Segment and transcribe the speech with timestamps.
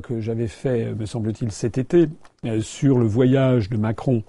[0.00, 2.08] que j'avais fait, me semble-t-il, cet été,
[2.60, 4.22] sur le voyage de Macron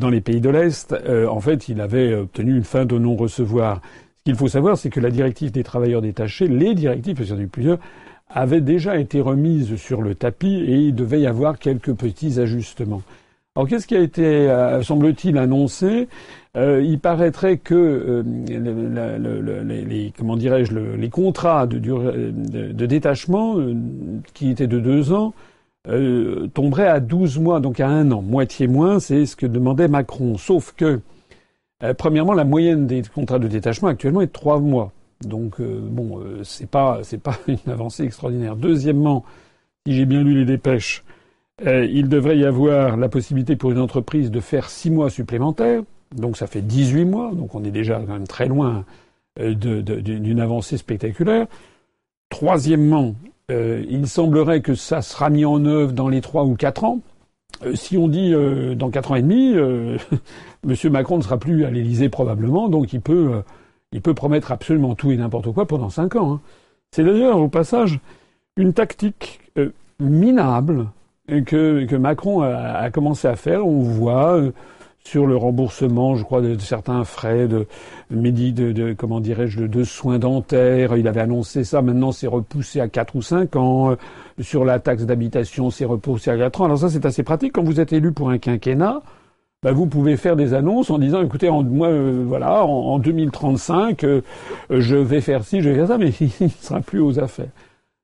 [0.00, 0.94] dans les pays de l'Est,
[1.28, 3.80] en fait, il avait obtenu une fin de non-recevoir.
[4.18, 7.36] Ce qu'il faut savoir, c'est que la directive des travailleurs détachés, les directives, parce qu'il
[7.36, 7.78] y en a eu plusieurs,
[8.28, 13.02] avaient déjà été remises sur le tapis et il devait y avoir quelques petits ajustements.
[13.56, 16.08] Alors qu'est-ce qui a été, euh, semble-t-il, annoncé?
[16.58, 18.22] Euh, Il paraîtrait que euh,
[19.64, 23.56] les, comment dirais-je, les contrats de, détachement,
[24.34, 25.32] qui étaient de deux ans,
[26.52, 30.36] tomberaient à 12 mois, donc à un an, moitié moins, c'est ce que demandait Macron.
[30.36, 31.00] Sauf que,
[31.96, 34.92] premièrement, la moyenne des contrats de détachement actuellement est de trois mois.
[35.22, 38.54] Donc bon, c'est pas c'est pas une avancée extraordinaire.
[38.56, 39.24] Deuxièmement,
[39.86, 41.04] si j'ai bien lu les dépêches,
[41.64, 45.82] euh, il devrait y avoir la possibilité pour une entreprise de faire six mois supplémentaires.
[46.14, 47.32] Donc ça fait 18 mois.
[47.32, 48.84] Donc on est déjà quand même très loin
[49.40, 51.46] euh, d'une avancée spectaculaire.
[52.28, 53.14] Troisièmement,
[53.50, 57.00] euh, il semblerait que ça sera mis en œuvre dans les trois ou quatre ans.
[57.74, 58.34] si on dit
[58.76, 59.54] dans quatre ans et demi,
[60.68, 60.92] M.
[60.92, 63.42] Macron ne sera plus à l'Élysée probablement, donc il peut,
[64.14, 66.34] promettre absolument tout et n'importe quoi pendant cinq ans.
[66.34, 66.40] Hein.
[66.90, 68.00] C'est d'ailleurs au passage
[68.56, 69.40] une tactique
[70.00, 70.88] minable
[71.28, 73.66] que, que Macron a, a, commencé à faire.
[73.66, 74.52] On voit euh,
[75.04, 77.66] sur le remboursement, je crois, de, certains frais de,
[78.10, 80.96] de, de comment dirais-je, de, soins dentaires.
[80.96, 81.82] Il avait annoncé ça.
[81.82, 83.90] Maintenant, c'est repoussé à 4 ou 5 ans.
[83.92, 83.96] Euh,
[84.40, 86.64] sur la taxe d'habitation, c'est repoussé à 4 ans.
[86.66, 87.52] Alors ça, c'est assez pratique.
[87.52, 89.02] Quand vous êtes élu pour un quinquennat,
[89.62, 92.98] bah, vous pouvez faire des annonces en disant, écoutez, en, moi, euh, voilà, en, en
[92.98, 94.04] 2035,
[94.70, 97.50] je vais faire ci, je vais faire ça, mais il ne sera plus aux affaires.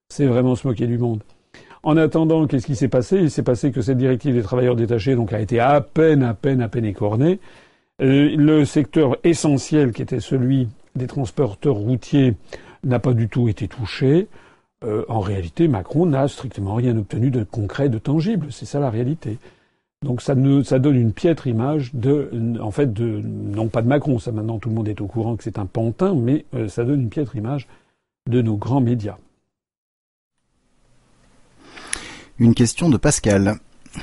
[0.09, 1.21] C'est vraiment se moquer du monde.
[1.83, 3.19] En attendant, qu'est-ce qui s'est passé?
[3.19, 6.33] Il s'est passé que cette directive des travailleurs détachés donc a été à peine, à
[6.33, 7.41] peine, à peine écornée.
[8.01, 12.35] Euh, le secteur essentiel, qui était celui des transporteurs routiers,
[12.85, 14.29] n'a pas du tout été touché.
[14.85, 18.47] Euh, en réalité, Macron n'a strictement rien obtenu de concret, de tangible.
[18.51, 19.39] C'est ça la réalité.
[20.05, 24.19] Donc ça, ne, ça donne une piètre image de, en fait, non pas de Macron,
[24.19, 26.85] ça maintenant tout le monde est au courant que c'est un pantin, mais euh, ça
[26.85, 27.69] donne une piètre image
[28.29, 29.17] de nos grands médias.
[32.43, 33.61] Une question de Pascal.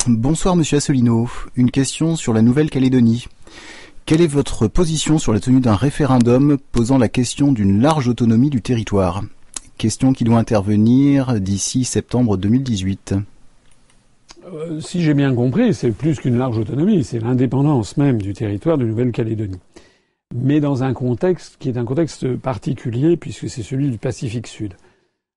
[0.07, 1.29] Bonsoir Monsieur Assolino.
[1.57, 3.25] Une question sur la Nouvelle-Calédonie.
[4.05, 8.49] Quelle est votre position sur la tenue d'un référendum posant la question d'une large autonomie
[8.49, 9.23] du territoire?
[9.77, 13.15] Question qui doit intervenir d'ici septembre 2018.
[14.45, 18.77] Euh, si j'ai bien compris, c'est plus qu'une large autonomie, c'est l'indépendance même du territoire
[18.77, 19.59] de Nouvelle-Calédonie.
[20.33, 24.75] Mais dans un contexte qui est un contexte particulier puisque c'est celui du Pacifique Sud.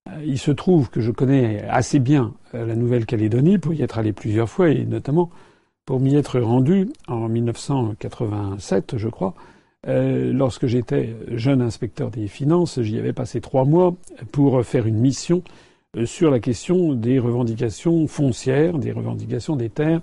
[0.08, 3.98] Euh, il se trouve que je connais assez bien euh, la Nouvelle-Calédonie pour y être
[3.98, 5.30] allé plusieurs fois et notamment
[5.84, 9.34] pour m'y être rendu en 1987, je crois,
[9.88, 13.94] euh, lorsque j'étais jeune inspecteur des finances, j'y avais passé trois mois
[14.30, 15.42] pour faire une mission
[16.04, 20.00] sur la question des revendications foncières, des revendications des terres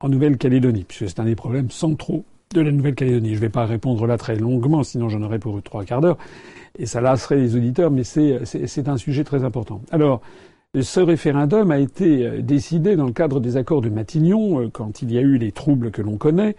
[0.00, 3.30] en Nouvelle-Calédonie, puisque c'est un des problèmes centraux de la Nouvelle-Calédonie.
[3.30, 6.18] Je ne vais pas répondre là très longuement, sinon j'en aurais pour trois quarts d'heure
[6.78, 9.80] et ça lasserait les auditeurs, mais c'est un sujet très important.
[9.90, 10.20] Alors,
[10.80, 15.02] ce référendum a été euh, décidé dans le cadre des accords de Matignon, euh, quand
[15.02, 16.56] il y a eu les troubles que l'on connaît,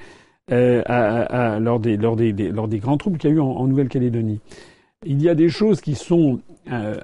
[0.52, 3.66] euh, à, lors, des, lors, des, lors, des, grands troubles qu'il y a eu en,
[3.66, 4.40] Nouvelle-Calédonie.
[5.04, 6.40] Il y a des choses qui sont
[6.72, 6.98] euh,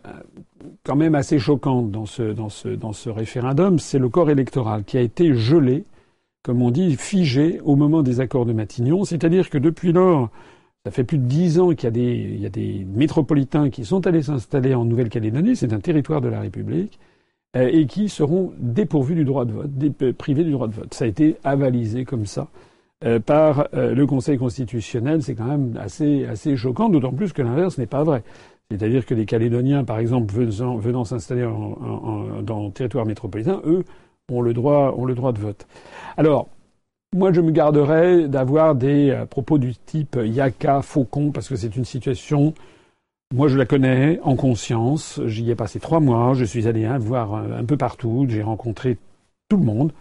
[0.84, 3.80] quand même assez choquantes dans ce, dans ce, dans ce référendum.
[3.80, 5.86] C'est le corps électoral qui a été gelé,
[6.44, 9.06] comme on dit, figé au moment des accords de Matignon.
[9.06, 10.30] C'est-à-dire que depuis lors,
[10.86, 13.86] ça fait plus de dix ans qu'il y a des, y a des métropolitains qui
[13.86, 17.00] sont allés s'installer en Nouvelle-Calédonie, c'est un territoire de la République,
[17.56, 19.70] euh, et qui seront dépourvus du droit de vote,
[20.02, 20.94] euh, privés du droit de vote.
[20.94, 22.48] Ça a été avalisé comme ça
[23.04, 25.22] euh, par le Conseil constitutionnel.
[25.22, 28.24] C'est quand même assez, assez choquant, d'autant plus que l'inverse n'est pas vrai.
[28.72, 33.84] C'est-à-dire que les Calédoniens, par exemple, venant, venant s'installer dans le territoire métropolitain, eux,
[34.32, 35.68] ont le droit, ont le droit de vote.
[36.16, 36.48] Alors,
[37.14, 41.76] moi, je me garderais d'avoir des euh, propos du type Yaka, Faucon, parce que c'est
[41.76, 42.54] une situation.
[43.34, 45.20] Moi, je la connais en conscience.
[45.26, 46.34] J'y ai passé trois mois.
[46.34, 48.26] Je suis allé hein, voir euh, un peu partout.
[48.30, 48.98] J'ai rencontré
[49.50, 49.92] tout le monde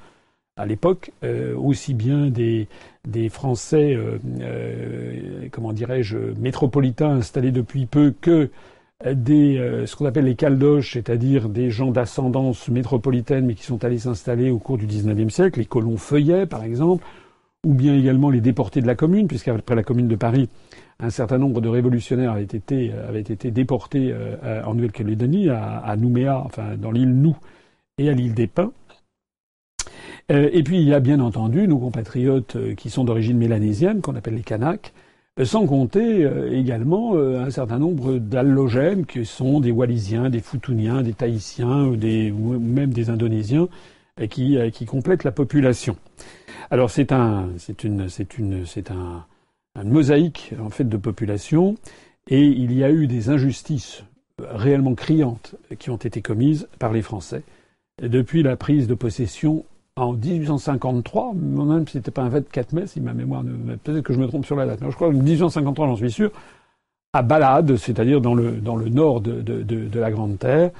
[0.56, 2.68] à l'époque, euh, aussi bien des,
[3.08, 3.96] des Français,
[5.50, 8.50] comment dirais-je, métropolitains installés depuis peu que
[9.04, 13.82] des euh, ce qu'on appelle les caldoches, c'est-à-dire des gens d'ascendance métropolitaine mais qui sont
[13.84, 17.04] allés s'installer au cours du XIXe siècle, les colons feuillets par exemple,
[17.64, 20.48] ou bien également les déportés de la commune, puisqu'après la commune de Paris,
[20.98, 25.78] un certain nombre de révolutionnaires avaient été, euh, avaient été déportés euh, en Nouvelle-Calédonie, à,
[25.78, 27.36] à, Nouméa, enfin dans l'île Nou
[27.96, 28.72] et à l'île des Pins.
[30.28, 34.34] et puis il y a bien entendu nos compatriotes qui sont d'origine mélanésienne, qu'on appelle
[34.34, 34.92] les Kanaks,
[35.44, 41.84] sans compter également un certain nombre d'allogènes qui sont des Wallisiens, des Futuniens, des Tahitiens
[41.84, 43.68] ou, même des Indonésiens
[44.28, 45.96] qui, complètent la population.
[46.70, 48.08] Alors c'est un, c'est une,
[49.74, 51.76] un mosaïque en fait de population
[52.28, 54.04] et il y a eu des injustices
[54.38, 57.42] réellement criantes qui ont été commises par les Français
[58.00, 59.64] depuis la prise de possession
[59.96, 64.12] en 1853, même si c'était pas un 24 mai, si ma mémoire ne, peut-être que
[64.12, 66.30] je me trompe sur la date, mais je crois que 1853, j'en suis sûr,
[67.12, 70.70] à Balade, c'est-à-dire dans le, dans le nord de, de, la Grande Terre.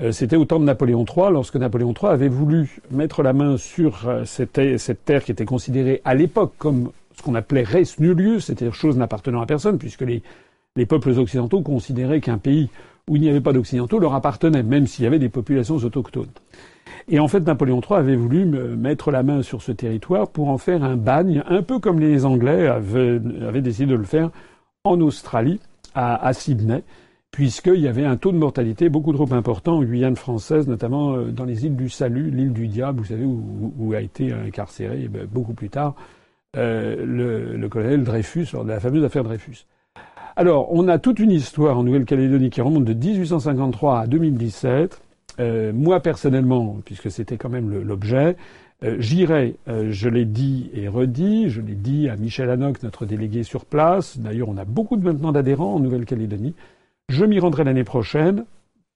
[0.00, 3.56] Euh, c'était au temps de Napoléon III, lorsque Napoléon III avait voulu mettre la main
[3.56, 7.98] sur euh, cette, cette terre qui était considérée à l'époque comme ce qu'on appelait res
[7.98, 10.22] nullius, c'est-à-dire chose n'appartenant à personne, puisque les,
[10.76, 12.68] les peuples occidentaux considéraient qu'un pays
[13.08, 16.28] où il n'y avait pas d'occidentaux leur appartenait, même s'il y avait des populations autochtones.
[17.10, 20.58] Et en fait, Napoléon III avait voulu mettre la main sur ce territoire pour en
[20.58, 23.18] faire un bagne, un peu comme les Anglais avaient,
[23.62, 24.30] décidé de le faire
[24.84, 25.58] en Australie,
[25.94, 26.84] à, Sydney,
[27.30, 31.32] puisqu'il y avait un taux de mortalité beaucoup trop important en Guyane française, notamment euh,
[31.32, 35.08] dans les îles du Salut, l'île du Diable, vous savez, où, a été incarcéré eh
[35.08, 35.96] ben, beaucoup plus tard
[36.56, 39.66] euh, le, le, colonel Dreyfus lors de la fameuse affaire Dreyfus.
[40.36, 45.02] Alors, on a toute une histoire en Nouvelle-Calédonie qui remonte de 1853 à 2017.
[45.40, 48.36] Euh, moi, personnellement, puisque c'était quand même l'objet,
[48.84, 53.06] euh, j'irai, euh, je l'ai dit et redit, je l'ai dit à Michel Hanoc, notre
[53.06, 54.18] délégué sur place.
[54.18, 56.54] D'ailleurs, on a beaucoup maintenant d'adhérents en Nouvelle-Calédonie.
[57.08, 58.44] Je m'y rendrai l'année prochaine.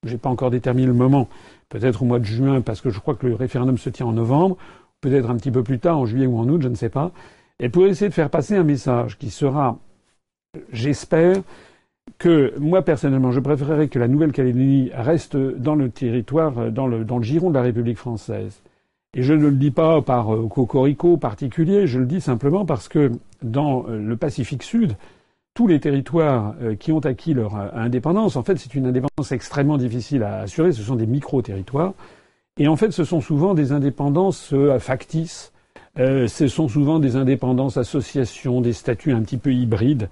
[0.05, 1.29] J'ai pas encore déterminé le moment.
[1.69, 4.13] Peut-être au mois de juin, parce que je crois que le référendum se tient en
[4.13, 4.57] novembre.
[5.01, 7.11] Peut-être un petit peu plus tard, en juillet ou en août, je ne sais pas.
[7.59, 9.77] Et pour essayer de faire passer un message qui sera
[10.71, 11.37] J'espère
[12.23, 17.17] que moi personnellement, je préférerais que la Nouvelle-Calédonie reste dans le territoire, dans le, dans
[17.17, 18.61] le giron de la République française.
[19.13, 22.87] Et je ne le dis pas par euh, cocorico particulier, je le dis simplement parce
[22.87, 23.11] que
[23.41, 24.95] dans euh, le Pacifique Sud,
[25.53, 29.77] tous les territoires euh, qui ont acquis leur indépendance, en fait, c'est une indépendance extrêmement
[29.77, 30.71] difficile à assurer.
[30.71, 31.93] Ce sont des micro-territoires.
[32.57, 35.51] Et en fait, ce sont souvent des indépendances factices.
[35.97, 40.07] ce sont souvent des indépendances associations, des statuts un petit peu hybrides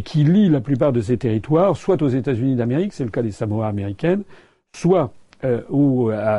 [0.00, 3.30] qui lie la plupart de ces territoires, soit aux États-Unis d'Amérique, c'est le cas des
[3.30, 4.22] Samoa américaines,
[4.74, 5.12] soit
[5.44, 5.60] euh,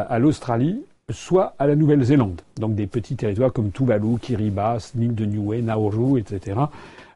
[0.09, 2.41] à, l'Australie, soit à la Nouvelle-Zélande.
[2.57, 6.61] Donc des petits territoires comme Tuvalu, Kiribati, l'île de Niue, Nauru, etc.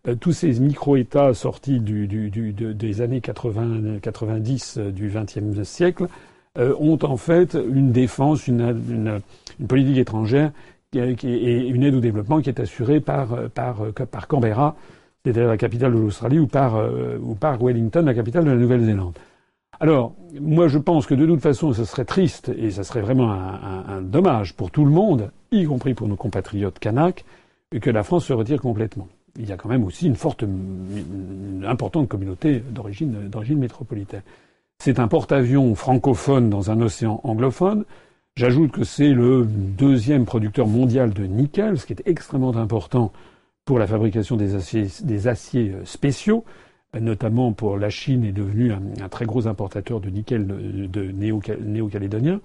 [0.07, 6.07] Euh, tous ces micro-États sortis des années 80, 90 euh, du XXe siècle
[6.59, 9.21] ont en fait une défense, une,
[9.67, 10.51] politique étrangère
[10.91, 13.37] et une aide au développement qui est assurée par
[14.27, 14.75] Canberra
[15.23, 18.55] c'est-à-dire la capitale de l'Australie, ou par, euh, ou par Wellington, la capitale de la
[18.55, 19.17] Nouvelle-Zélande.
[19.79, 23.31] Alors, moi, je pense que de toute façon, ce serait triste et ce serait vraiment
[23.31, 27.25] un, dommage pour tout le monde, y compris pour nos compatriotes kanaks,
[27.79, 29.07] que la France se retire complètement.
[29.37, 34.23] Il y a quand même aussi une forte, une importante communauté d'origine, d'origine métropolitaine.
[34.79, 37.85] C'est un porte-avions francophone dans un océan anglophone.
[38.35, 43.11] J'ajoute que c'est le deuxième producteur mondial de nickel, ce qui est extrêmement important
[43.67, 44.55] pour la fabrication des
[45.27, 46.45] aciers, euh, spéciaux,
[46.99, 52.39] notamment pour la Chine est devenue un, très gros importateur de nickel de, néo-calédonien.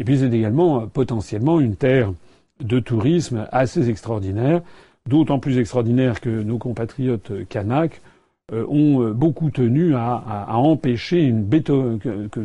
[0.00, 2.12] Et puis c'est également euh, potentiellement une terre
[2.60, 4.60] de tourisme assez extraordinaire,
[5.08, 8.00] d'autant plus extraordinaire que nos compatriotes kanaks
[8.52, 11.32] euh, ont beaucoup tenu à, empêcher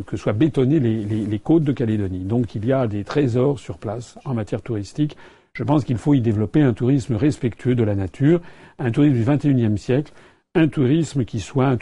[0.06, 2.20] que, soient bétonnées les côtes de Calédonie.
[2.20, 5.16] Donc il y a des trésors sur place en matière touristique
[5.54, 8.40] je pense qu'il faut y développer un tourisme respectueux de la nature,
[8.78, 10.12] un tourisme du XXIe siècle,
[10.54, 11.76] un tourisme qui soit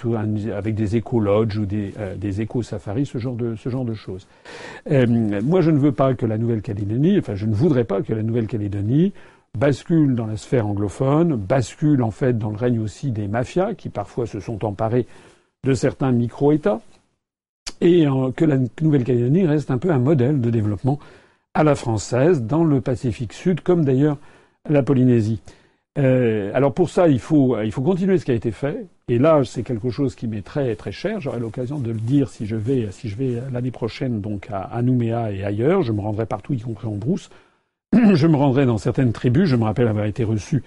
[0.55, 4.29] avec des éco-lodges ou des, euh, éco-safaris, ce genre de, ce genre de choses.
[4.91, 8.12] Euh, moi, je ne veux pas que la Nouvelle-Calédonie, enfin, je ne voudrais pas que
[8.12, 9.12] la Nouvelle-Calédonie
[9.59, 13.89] bascule dans la sphère anglophone, bascule en fait dans le règne aussi des mafias qui
[13.89, 15.07] parfois se sont emparés
[15.65, 16.81] de certains micro-États,
[17.81, 21.00] et euh, que la Nouvelle-Calédonie reste un peu un modèle de développement
[21.54, 24.19] à la française dans le Pacifique Sud, comme d'ailleurs
[24.69, 25.40] la Polynésie.
[25.99, 28.87] Euh, alors pour ça, il faut, il faut continuer ce qui a été fait.
[29.09, 31.21] Et là, c'est quelque chose qui m'est très très cher.
[31.21, 34.80] J'aurai l'occasion de le dire si je vais, si je vais l'année prochaine donc à,
[34.83, 35.83] Nouméa et ailleurs.
[35.83, 37.28] Je me rendrai partout, y compris en brousse.
[37.92, 39.49] je me rendrai dans certaines tribus.
[39.49, 40.62] Je me rappelle avoir été reçu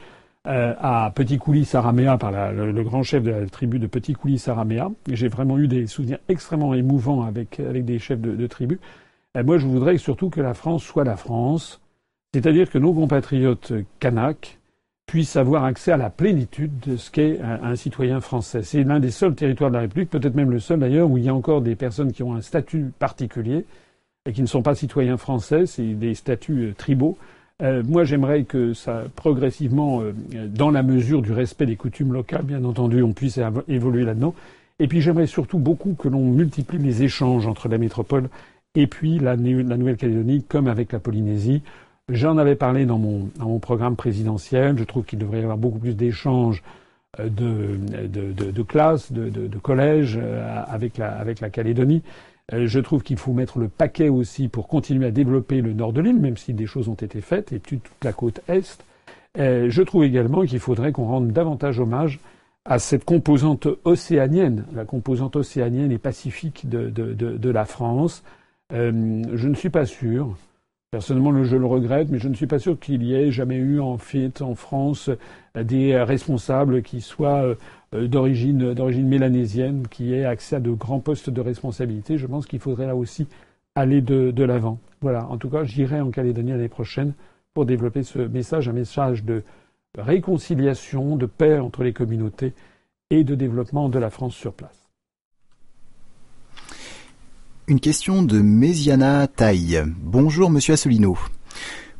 [0.45, 4.39] euh, à Petit Coulis Saraméa par le, grand chef de la tribu de Petit Coulis
[4.39, 4.91] Saraméa.
[5.09, 8.79] J'ai vraiment eu des souvenirs extrêmement émouvants avec avec des chefs de tribus.
[9.37, 11.81] Et moi, je voudrais surtout que la France soit la France,
[12.33, 14.59] c'est-à-dire que nos compatriotes kanaks
[15.07, 18.63] puissent avoir accès à la plénitude de ce qu'est un, citoyen français.
[18.63, 21.23] C'est l'un des seuls territoires de la République, peut-être même le seul d'ailleurs, où il
[21.23, 23.65] y a encore des personnes qui ont un statut particulier
[24.25, 27.17] et qui ne sont pas citoyens français, c'est des statuts euh, tribaux.
[27.61, 30.13] Euh, moi, j'aimerais que ça, progressivement, euh,
[30.47, 34.33] dans la mesure du respect des coutumes locales, bien entendu, on puisse évoluer là-dedans.
[34.79, 38.29] Et puis, j'aimerais surtout beaucoup que l'on multiplie les échanges entre la métropole
[38.75, 41.61] et puis la, Nouvelle-Calédonie, comme avec la Polynésie.
[42.09, 44.77] J'en avais parlé dans mon, dans mon programme présidentiel.
[44.77, 46.63] Je trouve qu'il devrait y avoir beaucoup plus d'échanges
[47.19, 50.19] euh, de, de, de, classes, de, de, collèges
[50.67, 52.03] avec la, avec la Calédonie.
[52.51, 55.93] Euh, je trouve qu'il faut mettre le paquet aussi pour continuer à développer le nord
[55.93, 58.83] de l'île, même si des choses ont été faites, et toute la côte est.
[59.37, 62.19] Euh, je trouve également qu'il faudrait qu'on rende davantage hommage
[62.65, 68.23] à cette composante océanienne, la composante océanienne et pacifique de, de, de, la France.
[68.71, 70.35] Euh, je ne suis pas sûr,
[70.91, 73.79] personnellement je le regrette, mais je ne suis pas sûr qu'il y ait jamais eu
[73.79, 75.09] en France
[75.55, 77.55] des responsables qui soient
[77.93, 82.17] euh, d'origine d'origine mélanésienne qui ait accès à de grands postes de responsabilité.
[82.17, 83.27] Je pense qu'il faudrait là aussi
[83.75, 84.79] aller de, de l'avant.
[85.01, 85.27] Voilà.
[85.27, 87.13] En tout cas, j'irai en Calédonie l'année prochaine
[87.53, 89.43] pour développer ce message, un message de
[89.97, 92.53] réconciliation, de paix entre les communautés
[93.09, 94.82] et de développement de la France sur place.
[97.65, 99.81] Une question de Méziana Taille.
[100.01, 101.17] Bonjour Monsieur Assolino.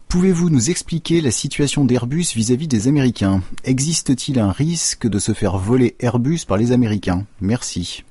[0.10, 3.39] Pouvez-vous nous expliquer la situation d'Airbus vis-à-vis des Américains?
[3.63, 7.25] Existe-t-il un risque de se faire voler Airbus par les Américains?
[7.39, 8.03] Merci.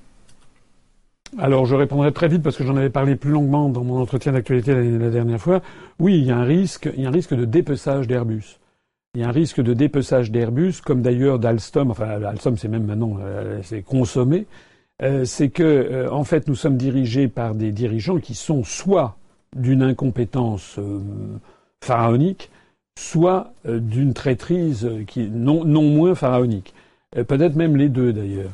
[1.37, 4.32] Alors je répondrai très vite parce que j'en avais parlé plus longuement dans mon entretien
[4.32, 5.61] d'actualité la, dernière fois.
[5.99, 8.61] Oui, il y a un risque, il y a un risque de dépeçage d'Airbus.
[9.14, 11.90] Il y a un risque de dépeçage d'Airbus, comme d'ailleurs d'Alstom.
[11.90, 14.47] Enfin, Alstom, c'est même maintenant, euh, c'est consommé.
[15.02, 19.16] Euh, c'est que, euh, en fait, nous sommes dirigés par des dirigeants qui sont soit
[19.56, 20.78] d'une incompétence
[21.82, 22.50] pharaonique,
[22.99, 26.75] soit euh, d'une traîtrise qui non, non moins pharaonique.
[27.16, 28.50] Euh, peut-être même les deux d'ailleurs.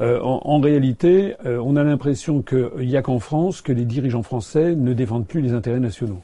[0.00, 4.74] Euh, en, réalité, on a l'impression qu'il n'y a qu'en France que les dirigeants français
[4.74, 6.22] ne défendent plus les intérêts nationaux.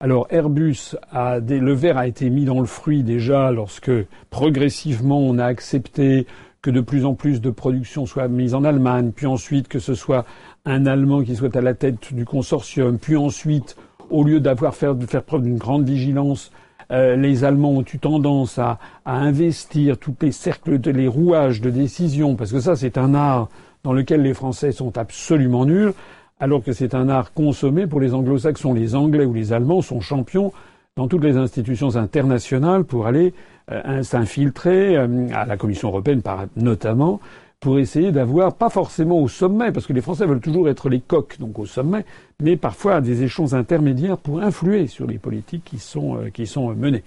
[0.00, 3.90] Alors Airbus a le verre a été mis dans le fruit déjà lorsque
[4.28, 6.26] progressivement on a accepté
[6.62, 9.94] que de plus en plus de production soit mise en Allemagne, puis ensuite que ce
[9.94, 10.24] soit
[10.64, 13.76] un Allemand qui soit à la tête du consortium, puis ensuite
[14.10, 16.50] au lieu d'avoir faire, de faire preuve d'une grande vigilance,
[16.92, 22.36] euh, les Allemands ont eu tendance à, investir tous les cercles, les rouages de décision,
[22.36, 23.48] parce que ça c'est un art
[23.82, 25.92] dans lequel les Français sont absolument nuls,
[26.38, 28.74] alors que c'est un art consommé pour les anglo-saxons.
[28.74, 30.52] Les Anglais ou les Allemands sont champions
[30.96, 33.32] dans toutes les institutions internationales pour aller
[33.70, 36.22] euh, s'infiltrer, euh, à la Commission européenne
[36.56, 37.20] notamment,
[37.60, 41.00] pour essayer d'avoir, pas forcément au sommet, parce que les Français veulent toujours être les
[41.00, 42.04] coqs, donc au sommet,
[42.40, 46.46] mais parfois à des échelons intermédiaires pour influer sur les politiques qui sont, euh, qui
[46.46, 47.02] sont menées.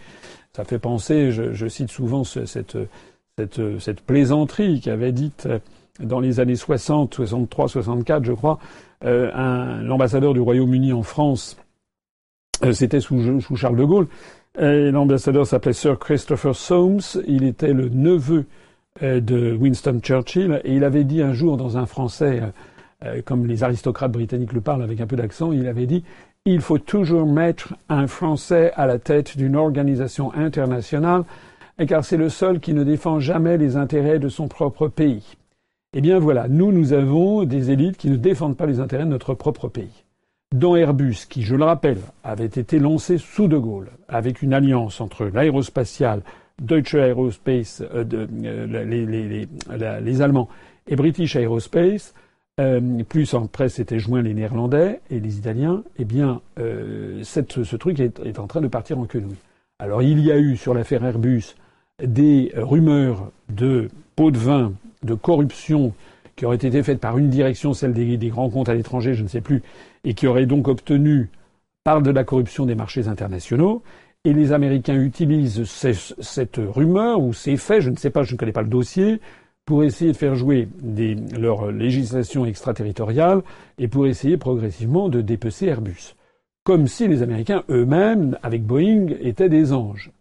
[0.56, 2.78] Ça fait penser, je, cite souvent cette,
[3.38, 5.48] cette, cette plaisanterie qu'avait dite
[6.00, 8.60] dans les années 60, 63, 64, je crois,
[9.06, 11.58] euh, l'ambassadeur du Royaume-Uni en France,
[12.74, 14.08] c'était sous, sous, Charles de Gaulle,
[14.60, 18.46] l'ambassadeur s'appelait Sir Christopher Soames, il était le neveu
[19.02, 22.42] de Winston Churchill, et il avait dit un jour dans un français
[23.06, 26.04] euh, comme les aristocrates britanniques le parlent avec un peu d'accent, il avait dit
[26.46, 31.24] il faut toujours mettre un Français à la tête d'une organisation internationale,
[31.88, 35.38] car c'est le seul qui ne défend jamais les intérêts de son propre pays.
[35.94, 39.10] Eh bien voilà, nous, nous avons des élites qui ne défendent pas les intérêts de
[39.10, 40.06] notre propre pays.
[40.56, 45.00] Dans Airbus, qui, je le rappelle, avait été lancé sous De Gaulle, avec une alliance
[45.00, 46.24] entre l'aérospatiale,
[46.60, 48.04] Deutsche Aerospace, euh,
[48.44, 50.50] euh, les, Allemands,
[50.88, 52.16] et British Aerospace,
[52.60, 57.64] euh, plus en presse s'étaient joints les Néerlandais et les Italiens, eh bien, euh, cette,
[57.64, 59.38] ce truc est, en train de partir en quenouille.
[59.78, 61.56] Alors, il y a eu sur l'affaire Airbus
[62.04, 65.94] des rumeurs de pots de vin, de corruption
[66.36, 69.28] qui auraient été faites par une direction, celle des grands comptes à l'étranger, je ne
[69.28, 69.62] sais plus,
[70.04, 71.30] et qui auraient donc obtenu
[71.84, 73.84] par de la corruption des marchés internationaux.
[74.26, 78.38] Et les Américains utilisent cette rumeur ou ces faits, je ne sais pas, je ne
[78.38, 79.22] connais pas le dossier,
[79.66, 80.68] pour essayer de faire jouer
[81.38, 83.44] leur législation extraterritoriale
[83.78, 86.16] et pour essayer progressivement de dépecer Airbus.
[86.64, 90.12] Comme si les Américains eux-mêmes, avec Boeing, étaient des anges.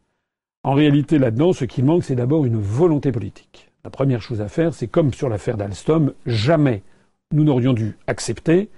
[0.62, 3.70] En réalité, là-dedans, ce qui manque, c'est d'abord une volonté politique.
[3.84, 6.82] La première chose à faire, c'est comme sur l'affaire d'Alstom, jamais
[7.32, 8.68] nous n'aurions dû accepter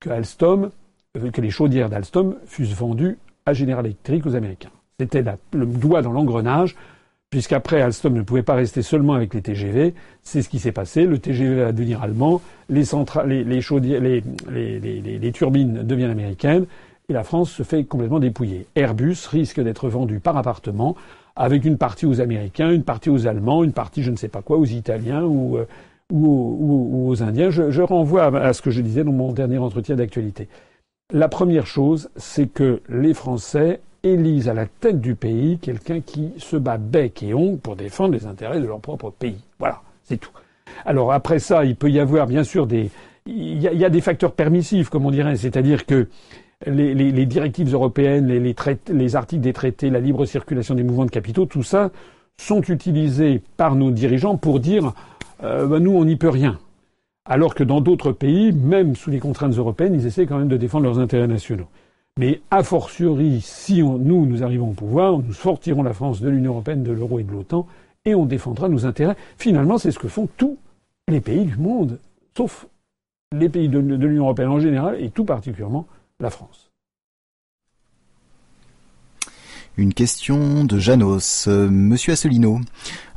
[0.00, 0.70] que Alstom,
[1.16, 4.70] euh, que les chaudières d'Alstom fussent vendues à General Electric aux Américains.
[4.98, 6.74] C'était le doigt dans l'engrenage
[7.30, 9.94] puisqu'après Alstom ne pouvait pas rester seulement avec les TGV.
[10.22, 11.04] C'est ce qui s'est passé.
[11.04, 12.84] Le TGV va devenir allemand, les,
[15.32, 16.66] turbines deviennent américaines,
[17.08, 18.66] et la France se fait complètement dépouiller.
[18.74, 20.96] Airbus risque d'être vendu par appartement,
[21.34, 24.42] avec une partie aux Américains, une partie aux Allemands, une partie je ne sais pas
[24.42, 25.66] quoi aux Italiens ou, euh,
[26.12, 27.50] ou, aux Indiens.
[27.50, 30.48] Je, je renvoie à ce que je disais dans mon dernier entretien d'actualité.
[31.12, 36.32] La première chose, c'est que les Français élisent à la tête du pays quelqu'un qui
[36.38, 39.38] se bat bec et ongle pour défendre les intérêts de leur propre pays.
[39.58, 40.30] Voilà, c'est tout.
[40.84, 42.90] Alors après ça, il peut y avoir bien sûr des,
[43.26, 46.08] il y a, des facteurs permissifs, comme on dirait, c'est-à-dire que
[46.66, 48.54] les, directives européennes, les,
[48.88, 51.90] les, articles des traités, la libre circulation des mouvements de capitaux, tout ça
[52.38, 54.92] sont utilisés par nos dirigeants pour dire
[55.42, 56.58] euh, bah, nous on n'y peut rien.
[57.24, 60.56] Alors que dans d'autres pays, même sous les contraintes européennes, ils essaient quand même de
[60.56, 61.66] défendre leurs intérêts nationaux.
[62.18, 66.52] Mais a fortiori, si nous, nous arrivons au pouvoir, nous sortirons la France de l'Union
[66.52, 67.66] européenne, de l'euro et de l'OTAN,
[68.06, 69.16] et on défendra nos intérêts.
[69.36, 70.56] Finalement, c'est ce que font tous
[71.08, 71.98] les pays du monde,
[72.36, 72.68] sauf
[73.36, 75.86] les pays de, l'Union européenne en général, et tout particulièrement
[76.20, 76.65] la France.
[79.78, 81.48] Une question de Janos.
[81.48, 82.60] Monsieur Asselineau,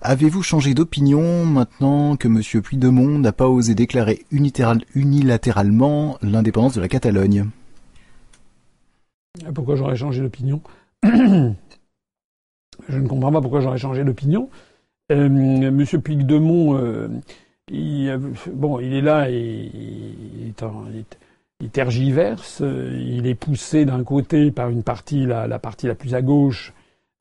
[0.02, 6.90] avez-vous changé d'opinion maintenant que Monsieur Puigdemont n'a pas osé déclarer unilatéralement l'indépendance de la
[6.90, 7.46] Catalogne?
[9.56, 10.62] Pourquoi j'aurais changé d'opinion
[11.04, 11.54] Je
[12.90, 14.50] ne comprends pas pourquoi j'aurais changé d'opinion.
[15.14, 17.08] Euh, Monsieur Puigdemont, euh,
[17.72, 18.20] il,
[18.52, 19.72] bon, il est là et
[21.68, 22.62] tergiverse.
[22.62, 26.74] Il est poussé d'un côté par une partie, la, partie la plus à gauche,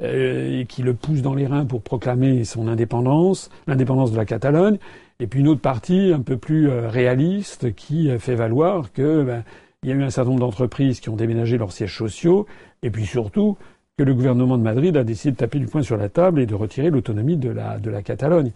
[0.03, 4.79] euh, qui le pousse dans les reins pour proclamer son indépendance, l'indépendance de la Catalogne,
[5.19, 9.43] et puis une autre partie un peu plus réaliste qui fait valoir que ben,
[9.83, 12.47] il y a eu un certain nombre d'entreprises qui ont déménagé leurs sièges sociaux,
[12.83, 13.57] et puis surtout
[13.97, 16.47] que le gouvernement de Madrid a décidé de taper du poing sur la table et
[16.47, 18.53] de retirer l'autonomie la, de la Catalogne.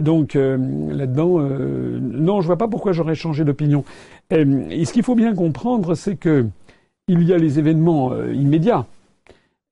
[0.00, 0.56] Donc euh,
[0.90, 3.84] là-dedans, euh, non, je vois pas pourquoi j'aurais changé d'opinion.
[4.32, 6.46] Euh, et ce qu'il faut bien comprendre, c'est que
[7.08, 8.86] il y a les événements immédiats,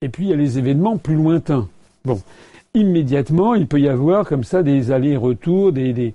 [0.02, 1.68] et puis il y a les événements plus lointains.
[2.04, 2.20] Bon,
[2.74, 6.12] immédiatement, il peut y avoir comme ça des allers-retours, des, des...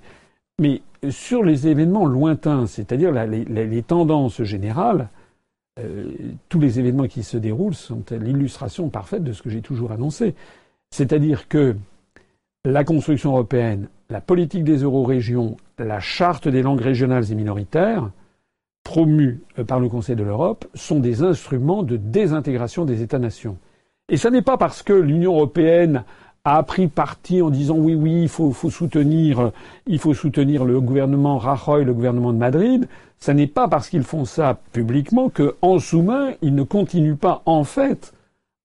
[0.60, 5.08] mais sur les événements lointains, c'est-à-dire les, tendances générales,
[6.50, 10.34] tous les événements qui se déroulent sont l'illustration parfaite de ce que j'ai toujours annoncé.
[10.90, 11.76] C'est-à-dire que
[12.66, 18.10] la construction européenne, la politique des euro-régions, la charte des langues régionales et minoritaires,
[18.82, 23.56] promues euh, par le Conseil de l'Europe, sont des instruments de désintégration des États-nations.
[24.08, 26.02] Et ce n'est pas parce que l'Union européenne
[26.44, 29.52] a pris parti en disant oui, oui, il faut, soutenir,
[29.86, 32.88] il faut soutenir le gouvernement Rajoy, le gouvernement de Madrid.
[33.20, 37.42] Ce n'est pas parce qu'ils font ça publiquement que, en sous-main, ils ne continuent pas,
[37.46, 38.12] en fait,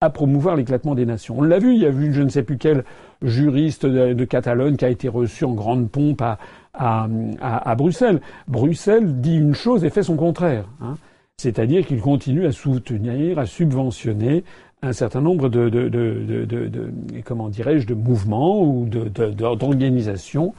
[0.01, 1.35] à promouvoir l'éclatement des nations.
[1.37, 2.83] On l'a vu, il y a vu je ne sais plus quel
[3.21, 6.37] juriste de, Catalogne qui a été reçu en grande pompe à,
[6.73, 8.21] à, Bruxelles.
[8.47, 10.65] Bruxelles dit une chose et fait son contraire.
[10.81, 10.97] Hein.
[11.37, 14.43] C'est-à-dire qu'il continue à soutenir, à subventionner
[14.83, 16.91] un certain nombre de, de, de, de
[17.23, 20.53] comment dirais-je de mouvements ou d'organisations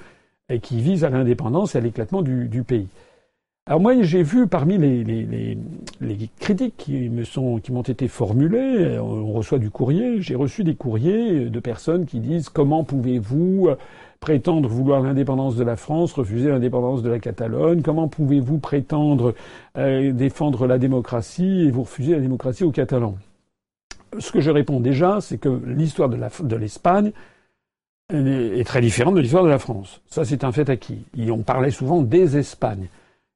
[0.60, 2.88] qui visent à l'indépendance et à l'éclatement du, pays.
[3.66, 5.56] Alors moi j'ai vu parmi les,
[6.40, 12.04] critiques qui m'ont été formulées, on reçoit du courrier, j'ai reçu des courriers de personnes
[12.04, 13.68] qui disent comment pouvez-vous
[14.18, 17.82] prétendre vouloir l'indépendance de la France, refuser l'indépendance de la Catalogne?
[17.82, 19.32] Comment pouvez-vous prétendre
[19.78, 23.16] euh, défendre la démocratie et vous refuser la démocratie aux Catalans
[24.18, 27.12] ce que je réponds déjà, c'est que l'histoire de l'Espagne
[28.10, 30.02] est très différente de l'histoire de la France.
[30.06, 31.06] Ça, c'est un fait acquis.
[31.30, 32.88] on parlait souvent des Espagnes.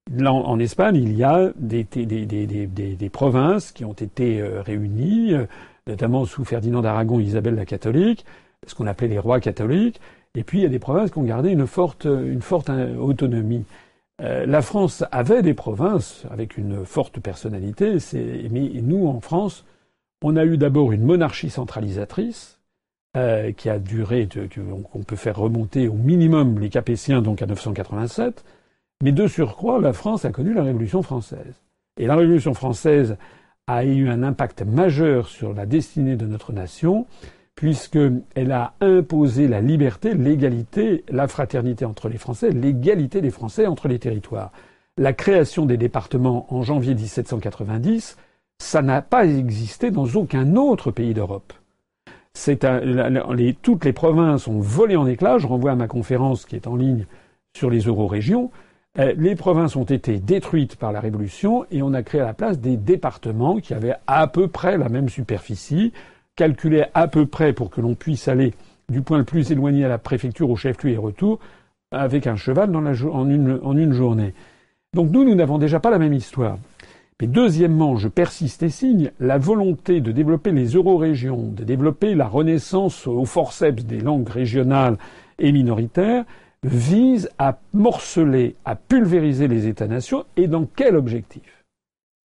[0.09, 5.47] En, Espagne, il y a des, des, provinces qui ont été euh, réunies, euh,
[5.89, 8.25] notamment sous Ferdinand d'Aragon et Isabelle la catholique,
[8.69, 10.01] ce qu'on appelait les rois catholiques.
[10.37, 12.97] Et puis, il y a des provinces qui ont gardé une forte, une forte euh,
[12.99, 13.65] autonomie.
[14.21, 17.99] la France avait des provinces avec une forte personnalité,
[18.51, 19.65] mais nous, en France,
[20.23, 22.61] on a eu d'abord une monarchie centralisatrice
[23.57, 24.29] qui a duré,
[24.93, 28.45] qu'on peut faire remonter au minimum les Capétiens, donc à 987,
[29.03, 31.63] mais de surcroît, la France a connu la Révolution française.
[31.99, 33.17] Et la Révolution française
[33.67, 37.07] a eu un impact majeur sur la destinée de notre nation,
[37.55, 43.89] puisqu'elle a imposé la liberté, l'égalité, la fraternité entre les Français, l'égalité des Français entre
[43.89, 44.53] les territoires.
[44.99, 48.17] La création des départements en janvier 1790
[48.59, 51.53] ça n'a pas existé dans aucun autre pays d'Europe.
[53.63, 55.39] toutes les provinces ont volé en éclats.
[55.39, 57.07] Je renvoie à ma conférence qui est en ligne
[57.57, 58.51] sur les euro-régions.
[58.99, 62.35] Euh, les provinces ont été détruites par la Révolution et on a créé à la
[62.35, 65.93] place des départements qui avaient à peu près la même superficie,
[66.35, 68.55] calculés à peu près pour que l'on puisse aller
[68.89, 71.41] du point le plus éloigné à la préfecture, au chef-lieu et retour,
[71.91, 74.33] avec un cheval en, une, en une journée.
[74.95, 76.57] Donc nous, nous n'avons déjà pas la même histoire.
[77.21, 82.29] Mais deuxièmement, je persiste et signe, la volonté de développer les eurorégions, de développer la
[82.29, 84.99] renaissance au forceps des langues régionales
[85.39, 86.25] et minoritaires,
[86.67, 91.65] vise à morceler, à pulvériser les États-nations, et dans quel objectif?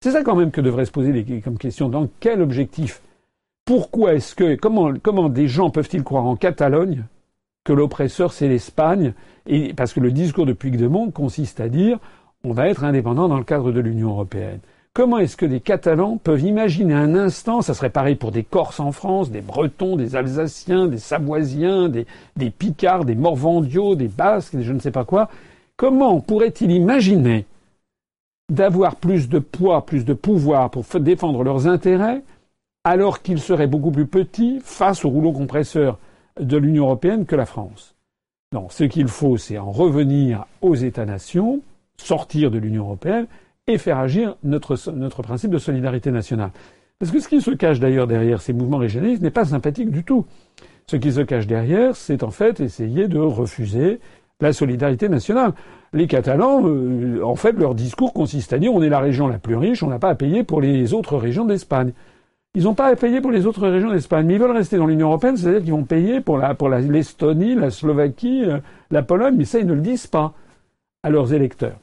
[0.03, 1.89] C'est ça quand même que devrait se poser comme question.
[1.91, 3.03] Dans quel objectif?
[3.67, 7.05] Pourquoi est-ce que comment des gens peuvent-ils croire en Catalogne
[7.65, 9.13] que l'oppresseur c'est l'Espagne?
[9.77, 11.99] Parce que le discours de Puigdemont consiste à dire
[12.43, 14.61] on va être indépendant dans le cadre de l'Union européenne.
[14.93, 18.81] Comment est-ce que des Catalans peuvent imaginer un instant, ça serait pareil pour des Corses
[18.81, 24.65] en France, des Bretons, des Alsaciens, des Savoisiens, des, Picards, des Morvandiaux, des Basques, des
[24.65, 25.31] je ne sais pas quoi,
[25.77, 27.47] comment pourrait-il imaginer
[28.51, 32.25] d'avoir plus de poids, plus de pouvoir pour défendre leurs intérêts,
[32.83, 35.99] alors qu'ils seraient beaucoup plus petits face au rouleau compresseur
[36.41, 37.95] de l'Union européenne que la France?
[38.53, 41.61] Non, ce qu'il faut, c'est en revenir aux États-nations,
[41.97, 43.29] sortir de l'Union européenne
[43.73, 46.51] et faire agir notre, notre principe de solidarité nationale.
[46.99, 50.05] Parce que ce qui se cache d'ailleurs derrière ces mouvements régionalistes n'est pas sympathique du
[50.05, 50.27] tout.
[50.87, 54.01] Ce qui se cache derrière, c'est en fait essayer de refuser
[54.41, 55.53] la solidarité nationale.
[55.93, 59.39] Les Catalans, euh, en fait, leur discours consiste à dire on est la région la
[59.39, 61.93] plus riche, on n'a pas à payer pour les autres régions d'Espagne.
[62.55, 64.87] Ils n'ont pas à payer pour les autres régions d'Espagne, mais ils veulent rester dans
[64.87, 68.59] l'Union européenne, c'est-à-dire qu'ils vont payer pour la pour l'Estonie, la, Slovaquie, euh,
[68.91, 70.35] la Pologne, mais ça ils ne le disent pas
[71.03, 71.79] à leurs électeurs.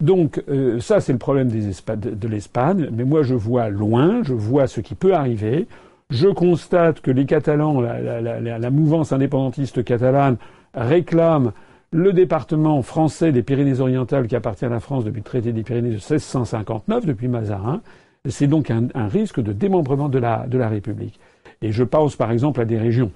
[0.00, 4.32] Donc euh, ça c'est le problème des de l'Espagne, mais moi je vois loin, je
[4.32, 5.66] vois ce qui peut arriver.
[6.10, 10.38] Je constate que les Catalans, la, mouvance indépendantiste catalane
[10.74, 11.52] réclame
[11.92, 15.90] le département français des Pyrénées-Orientales qui appartient à la France depuis le traité des Pyrénées
[15.90, 17.80] de 1659, depuis Mazarin.
[18.28, 21.20] C'est donc un, risque de démembrement de la, de la République.
[21.62, 23.12] Et je pense par exemple à des régions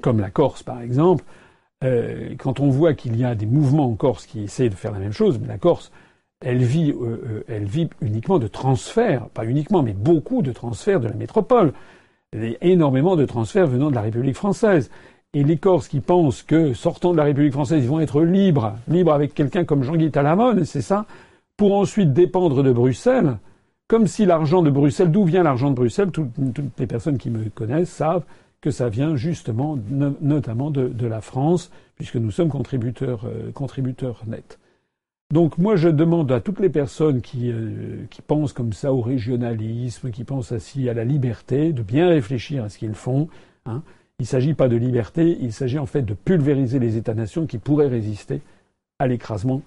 [0.00, 1.24] comme la Corse, par exemple.
[1.82, 4.92] Euh, quand on voit qu'il y a des mouvements en Corse qui essaient de faire
[4.92, 5.90] la même chose, mais la Corse,
[6.44, 11.00] elle vit, euh, euh, elle vit uniquement de transferts, pas uniquement, mais beaucoup de transferts
[11.00, 11.72] de la métropole.
[12.60, 14.90] Énormément de transferts venant de la République française.
[15.32, 18.74] Et les Corses qui pensent que, sortant de la République française, ils vont être libres,
[18.88, 21.06] libres avec quelqu'un comme Jean-Guy Talamone, c'est ça,
[21.56, 23.36] pour ensuite dépendre de Bruxelles,
[23.88, 26.30] comme si l'argent de Bruxelles, d'où vient l'argent de Bruxelles toutes,
[26.78, 28.24] les personnes qui me connaissent savent
[28.60, 29.78] que ça vient justement,
[30.20, 34.58] notamment de, la France, puisque nous sommes contributeurs, euh, contributeurs nets.
[35.32, 39.00] Donc moi je demande à toutes les personnes qui, euh, qui pensent comme ça au
[39.00, 43.28] régionalisme, qui pensent ainsi à la liberté, de bien réfléchir à ce qu'ils font.
[43.64, 43.82] Hein.
[44.18, 47.58] Il ne s'agit pas de liberté, il s'agit en fait de pulvériser les États-nations qui
[47.58, 48.42] pourraient résister
[48.98, 49.62] à l'écrasement,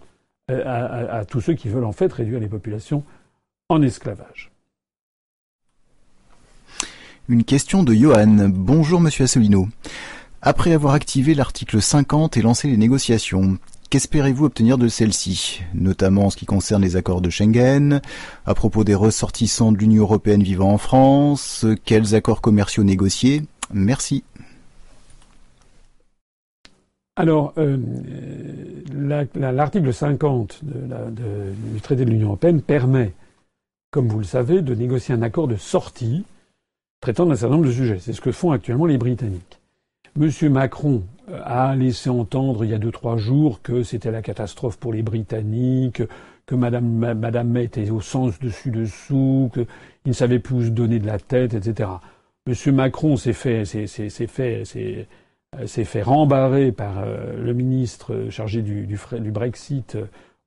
[0.52, 3.04] euh, à, tous ceux qui veulent en fait réduire les populations
[3.70, 4.53] en esclavage.
[7.34, 8.48] Une question de Johan.
[8.48, 9.68] Bonjour Monsieur Assolino.
[10.44, 13.58] Après avoir activé l'article 50 et lancé les négociations,
[13.90, 18.02] qu'espérez-vous obtenir de celles-ci, notamment en ce qui concerne les accords de Schengen,
[18.46, 23.42] à propos des ressortissants de l'Union européenne vivant en France, quels accords commerciaux négociés?
[23.74, 24.24] Merci.
[27.16, 27.78] Alors, euh,
[28.94, 33.12] l'article 50 du traité de l'Union européenne permet,
[33.90, 36.26] comme vous le savez, de négocier un accord de sortie
[37.04, 37.98] traitant d'un certain nombre de sujets.
[38.00, 39.60] C'est ce que font actuellement les Britanniques.
[40.16, 44.22] Monsieur Macron euh, a laissé entendre il y a deux trois jours que c'était la
[44.22, 46.02] catastrophe pour les Britanniques,
[46.46, 49.68] que Madame, May était au sens dessus dessous, qu'il
[50.06, 51.90] ne savait plus se donner de la tête, etc.
[52.48, 53.88] Monsieur Macron s'est fait, s'est
[54.28, 58.98] fait, euh, s'est fait rembarrer par euh, le ministre chargé du,
[59.30, 59.98] Brexit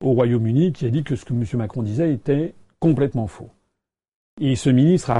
[0.01, 1.45] au Royaume-Uni, qui a dit que ce que M.
[1.53, 3.51] Macron disait était complètement faux.
[4.39, 5.19] Et ce ministre a,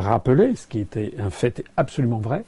[0.00, 2.44] rappelé, ce qui était un fait absolument vrai,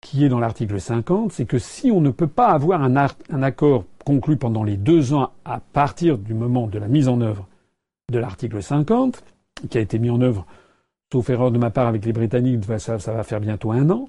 [0.00, 2.96] qui est dans l'article 50, c'est que si on ne peut pas avoir un,
[3.42, 7.46] accord conclu pendant les deux ans à partir du moment de la mise en œuvre
[8.10, 9.22] de l'article 50,
[9.70, 10.46] qui a été mis en œuvre,
[11.12, 14.08] sauf erreur de ma part avec les Britanniques, ça va faire bientôt un an,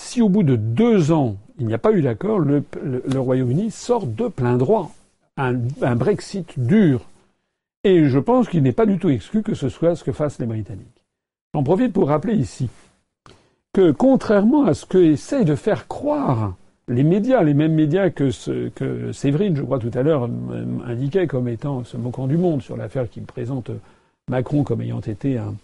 [0.00, 2.64] si au bout de deux ans, il n'y a pas eu d'accord, le,
[3.14, 4.90] Royaume-Uni sort de plein droit.
[5.36, 5.52] Un,
[5.94, 7.02] Brexit dur.
[7.84, 10.38] Et je pense qu'il n'est pas du tout exclu que ce soit ce que fassent
[10.38, 11.04] les Britanniques.
[11.54, 12.68] J'en profite pour rappeler ici
[13.72, 16.56] que contrairement à ce que essayent de faire croire
[16.88, 20.28] les médias, les mêmes médias que, ce, que Séverine, je crois tout à l'heure,
[20.86, 23.70] indiquait comme étant se moquant du monde sur l'affaire qui présente
[24.28, 25.54] Macron comme ayant été un,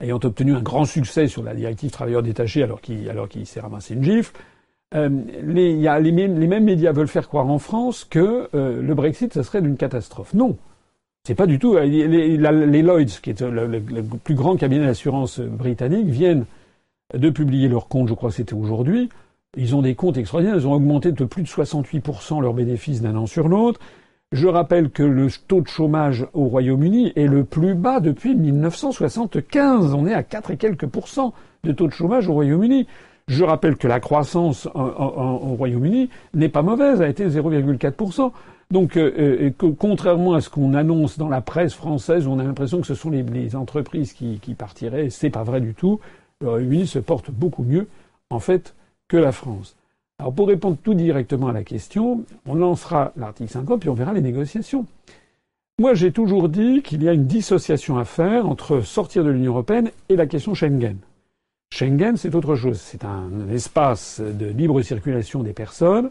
[0.00, 4.04] ayant obtenu un grand succès sur la directive travailleurs détachés alors qu'il s'est ramassé une
[4.04, 4.36] gifle.
[4.94, 5.08] Euh,
[5.42, 9.76] les, mêmes, médias veulent faire croire en France que euh, le Brexit, ce serait d'une
[9.76, 10.32] catastrophe.
[10.32, 10.56] Non,
[11.24, 11.76] c'est pas du tout.
[11.76, 16.46] Euh, les, Lloyds, qui est le, le, plus grand cabinet d'assurance britannique, viennent
[17.14, 18.08] de publier leurs comptes.
[18.08, 19.08] Je crois que c'était aujourd'hui.
[19.56, 20.56] Ils ont des comptes extraordinaires.
[20.56, 23.80] Ils ont augmenté de plus de 68% leurs bénéfices d'un an sur l'autre.
[24.30, 29.94] Je rappelle que le taux de chômage au Royaume-Uni est le plus bas depuis 1975.
[29.94, 31.32] On est à 4 et quelques pourcents
[31.64, 32.86] de taux de chômage au Royaume-Uni.
[33.26, 38.32] Je rappelle que la croissance au Royaume-Uni n'est pas mauvaise, a été 0,4%.
[38.70, 42.86] Donc, euh, contrairement à ce qu'on annonce dans la presse française, on a l'impression que
[42.86, 45.08] ce sont les, entreprises qui, qui partiraient.
[45.08, 46.00] C'est pas vrai du tout.
[46.40, 47.88] Le Royaume-Uni se porte beaucoup mieux,
[48.30, 48.74] en fait,
[49.08, 49.74] que la France.
[50.20, 54.12] Alors, pour répondre tout directement à la question, on lancera l'article 50 puis on verra
[54.12, 54.84] les négociations.
[55.80, 59.52] Moi, j'ai toujours dit qu'il y a une dissociation à faire entre sortir de l'Union
[59.52, 60.96] européenne et la question Schengen.
[61.72, 62.80] Schengen, c'est autre chose.
[62.80, 66.10] C'est un espace de libre circulation des personnes.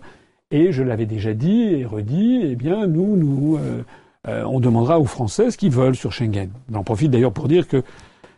[0.51, 3.83] Et je l'avais déjà dit et redit, eh bien, nous, nous, euh,
[4.27, 6.49] euh, on demandera aux Français ce qu'ils veulent sur Schengen.
[6.71, 7.83] J'en profite d'ailleurs pour dire que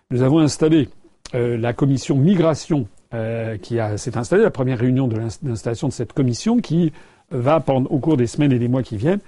[0.09, 0.89] nous avons installé
[1.35, 2.87] euh, la commission migration
[3.63, 6.93] qui a s'est installée, la première réunion de l'installation de cette commission qui
[7.31, 9.21] va, au cours des semaines et des mois qui viennent,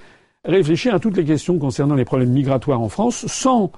[0.45, 3.71] réfléchir à toutes les questions concernant les problèmes migratoires en France sans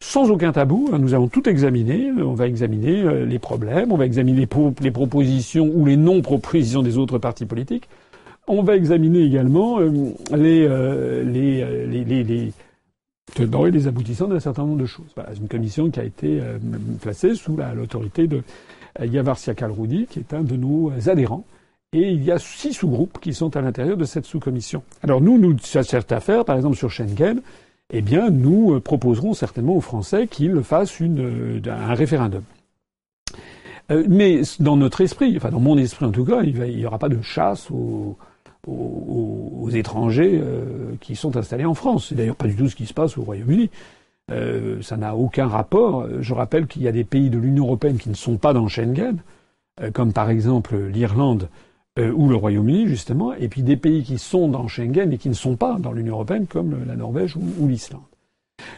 [0.00, 0.88] sans aucun tabou.
[0.92, 2.10] Hein, nous avons tout examiné.
[2.10, 4.40] On va examiner euh, les problèmes, on va examiner
[4.80, 7.88] les, propositions ou les non-propositions des autres partis politiques.
[8.52, 9.90] On va examiner également euh,
[10.36, 12.52] les, euh, les, les, les,
[13.38, 15.06] et les aboutissants d'un certain nombre de choses.
[15.14, 16.40] Voilà, une commission qui a été
[17.00, 18.42] placée sous l'autorité de
[19.00, 21.44] Yavarsia Kalroudi, qui est un de nos adhérents.
[21.92, 24.82] Et il y a six sous-groupes qui sont à l'intérieur de cette sous-commission.
[25.04, 27.40] Alors nous, nous, ça sert à faire, par exemple sur Schengen,
[27.92, 32.42] eh bien, nous euh, proposerons certainement aux Français qu'ils fassent euh, un référendum.
[33.90, 36.98] Euh, mais dans notre esprit, enfin dans mon esprit en tout cas, il n'y aura
[36.98, 38.16] pas de chasse aux,
[38.66, 40.42] aux, étrangers
[41.00, 42.06] qui sont installés en France.
[42.08, 43.70] C'est d'ailleurs pas du tout ce qui se passe au Royaume-Uni.
[44.82, 46.06] ça n'a aucun rapport.
[46.20, 48.66] Je rappelle qu'il y a des pays de l'Union européenne qui ne sont pas dans
[48.66, 49.18] Schengen,
[49.92, 51.48] comme par exemple l'Irlande
[51.98, 55.28] euh, ou le Royaume-Uni justement, et puis des pays qui sont dans Schengen et qui
[55.28, 58.02] ne sont pas dans l'Union européenne, comme la Norvège ou, l'Islande.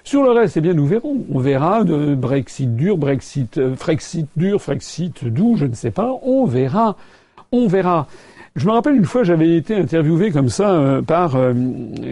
[0.02, 1.18] Sur le reste, eh bien, nous verrons.
[1.30, 6.18] On verra de Brexit dur, Brexit, euh, Frexit dur, Frexit doux, je ne sais pas.
[6.22, 6.96] On verra.
[7.50, 8.06] On verra.
[8.54, 11.36] Je me rappelle une fois, j'avais été interviewé comme ça euh, par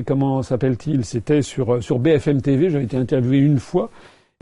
[0.07, 1.05] comment s'appelle-t-il?
[1.05, 2.71] C'était sur sur BFM TV.
[2.71, 3.91] J'avais été interviewé une fois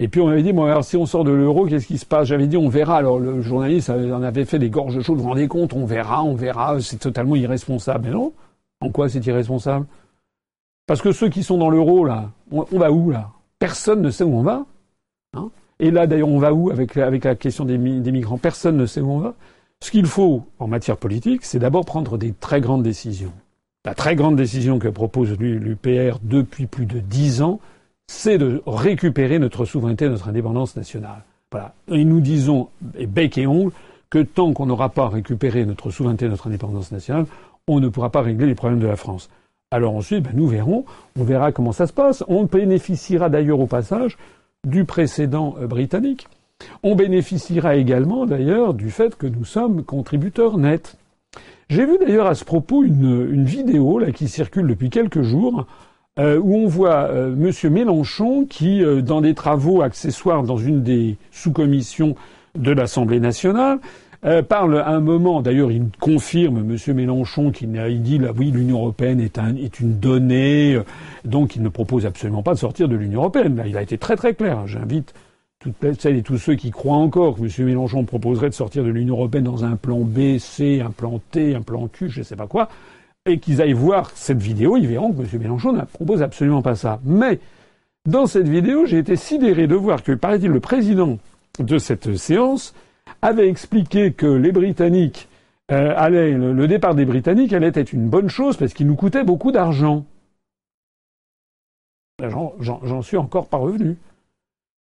[0.01, 2.29] et puis on m'avait dit, si on sort de l'euro, qu'est-ce qui se passe?
[2.29, 2.99] J'avais dit, on verra.
[2.99, 6.35] Alors le journaliste en avait fait des gorges chaudes, vous rendez compte, on verra, on
[6.35, 8.07] verra, c'est totalement irresponsable.
[8.07, 8.33] Mais non,
[8.81, 9.87] en quoi c'est irresponsable?
[10.87, 13.31] Parce que ceux qui sont dans l'euro, là, on, va où, là?
[13.59, 14.65] Personne ne sait où on va.
[15.37, 15.51] Hein?
[15.81, 18.39] Et là, d'ailleurs, on va où avec, la question des migrants?
[18.39, 19.35] Personne ne sait où on va.
[19.83, 23.33] Ce qu'il faut en matière politique, c'est d'abord prendre des très grandes décisions.
[23.85, 27.61] La très grande décision que propose l'UPR depuis plus de dix ans,
[28.07, 31.23] c'est de récupérer notre souveraineté, notre indépendance nationale.
[31.51, 31.75] Voilà.
[31.89, 33.73] Et nous disons, et bec et ongle,
[34.11, 37.27] que tant qu'on n'aura pas récupéré notre souveraineté, notre indépendance nationale,
[37.67, 39.31] on ne pourra pas régler les problèmes de la France.
[39.71, 40.85] Alors ensuite, ben, nous verrons,
[41.19, 42.25] on verra comment ça se passe.
[42.29, 44.17] On bénéficiera d'ailleurs au passage
[44.67, 46.27] du précédent euh, britannique.
[46.83, 50.97] On bénéficiera également d'ailleurs du fait que nous sommes contributeurs nets.
[51.69, 55.67] J'ai vu d'ailleurs à ce propos une, vidéo qui circule depuis quelques jours
[56.19, 57.73] euh, où on voit euh, M.
[57.73, 62.17] Mélenchon qui, euh, dans des travaux accessoires dans une des sous-commissions
[62.57, 63.79] de l'Assemblée nationale,
[64.49, 66.95] parle à un moment, d'ailleurs il confirme, M.
[66.97, 70.77] Mélenchon, qu'il il dit là, oui, l'Union européenne est, est, une donnée,
[71.25, 73.55] donc il ne propose absolument pas de sortir de l'Union européenne.
[73.55, 74.67] Là, il a été très très clair.
[74.67, 75.15] J'invite
[75.59, 77.67] toutes celles et tous ceux qui croient encore que M.
[77.67, 81.55] Mélenchon proposerait de sortir de l'Union européenne dans un plan B, C, un plan T,
[81.55, 82.69] un plan Q, je ne sais pas quoi,
[83.27, 85.29] et qu'ils aillent voir cette vidéo, ils verront que M.
[85.41, 87.01] Mélenchon ne propose absolument pas ça.
[87.05, 87.41] Mais
[88.07, 91.19] dans cette vidéo, j'ai été sidéré de voir que, paraît-il, le président
[91.59, 92.75] de cette séance
[93.21, 95.29] avait expliqué que les Britanniques
[95.73, 99.25] euh, allaient, le, départ des Britanniques allait être une bonne chose parce qu'il nous coûtait
[99.25, 100.05] beaucoup d'argent.
[102.21, 103.97] J'en suis encore pas revenu.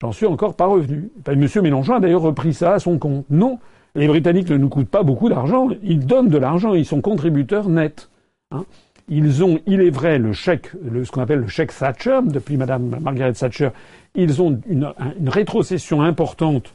[0.03, 1.11] J'en suis encore pas revenu.
[1.35, 3.25] Monsieur Mélenchon a d'ailleurs repris ça à son compte.
[3.31, 3.59] Non,
[3.95, 5.69] les Britanniques ne nous coûtent pas beaucoup d'argent.
[5.83, 6.75] Ils donnent de l'argent.
[6.75, 8.11] Ils sont contributeurs nets.
[8.51, 8.65] Hein.
[9.09, 12.99] ils ont, il est vrai, le chèque, ce qu'on appelle le chèque Thatcher, depuis Madame
[13.01, 13.71] Margaret Thatcher,
[14.15, 14.93] ils ont une,
[15.27, 16.73] rétrocession importante,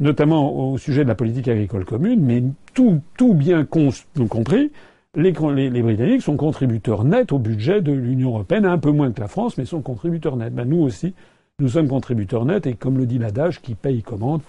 [0.00, 3.02] notamment au sujet de la politique agricole commune, mais tout,
[3.34, 4.70] bien compris,
[5.14, 9.20] les, les, Britanniques sont contributeurs nets au budget de l'Union européenne, un peu moins que
[9.20, 10.54] la France, mais sont contributeurs nets.
[10.54, 11.12] Ben, nous aussi,
[11.60, 14.42] nous sommes contributeurs nets, et comme le dit l'adage, qui paye commande,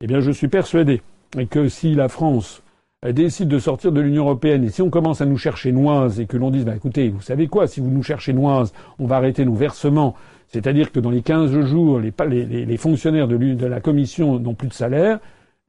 [0.00, 1.02] eh bien, je suis persuadé
[1.50, 2.62] que si la France
[3.06, 6.26] décide de sortir de l'Union européenne et si on commence à nous chercher noise et
[6.26, 9.16] que l'on dise bah écoutez, vous savez quoi, si vous nous cherchez noise, on va
[9.16, 10.16] arrêter nos versements,
[10.48, 14.74] c'est-à-dire que dans les 15 jours, les, fonctionnaires de, de la Commission n'ont plus de
[14.74, 15.20] salaire,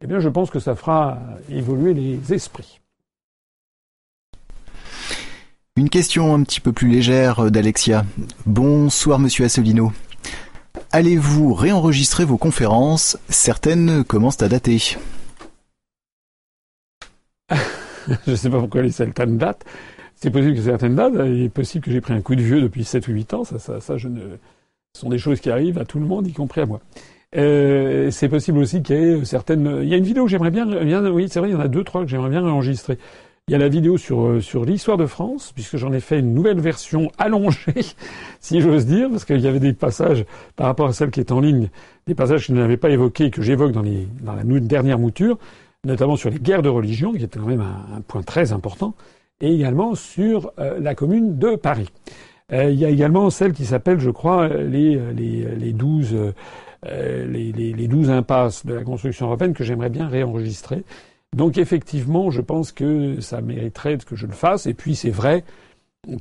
[0.02, 1.20] eh bien je pense que ça fera
[1.52, 2.80] évoluer les esprits.
[5.76, 8.06] Une question un petit peu plus légère euh, d'Alexia.
[8.46, 9.94] Bonsoir Monsieur Assolino.
[10.92, 13.20] Allez-vous réenregistrer vos conférences?
[13.30, 14.98] Certaines commencent à dater.
[17.52, 19.66] je ne sais pas pourquoi les certaines dates.
[20.16, 22.60] C'est possible que certaines dates, il est possible que j'ai pris un coup de vieux
[22.60, 23.44] depuis 7 ou 8 ans.
[23.44, 24.00] Ça, ça, ça.
[24.00, 24.10] Ce
[25.00, 26.82] sont des choses qui arrivent à tout le monde, y compris à moi.
[27.36, 29.82] Euh, c'est possible aussi qu'il y ait certaines.
[29.84, 30.66] Il y a une vidéo que j'aimerais bien.
[31.12, 32.98] Oui, c'est vrai, il y en a deux, trois que j'aimerais bien enregistrer.
[33.50, 36.20] Il y a la vidéo sur euh, sur l'histoire de France, puisque j'en ai fait
[36.20, 37.84] une nouvelle version allongée,
[38.40, 40.24] si j'ose dire, parce qu'il y avait des passages
[40.56, 41.72] par rapport à celle qui est en ligne,
[42.06, 45.40] des passages que je n'avais pas évoqués, que j'évoque dans les dans la dernière mouture,
[45.84, 48.94] notamment sur les guerres de religion, qui était quand même un, point très important,
[49.42, 51.90] et également sur euh, la commune de Paris.
[52.54, 56.16] Euh, il y a également celle qui s'appelle, je crois, les les les douze
[56.86, 60.84] les, les, les douze impasses de la construction européenne que j'aimerais bien réenregistrer
[61.36, 64.66] donc effectivement, je pense que ça mériterait que je le fasse.
[64.66, 65.44] Et puis c'est vrai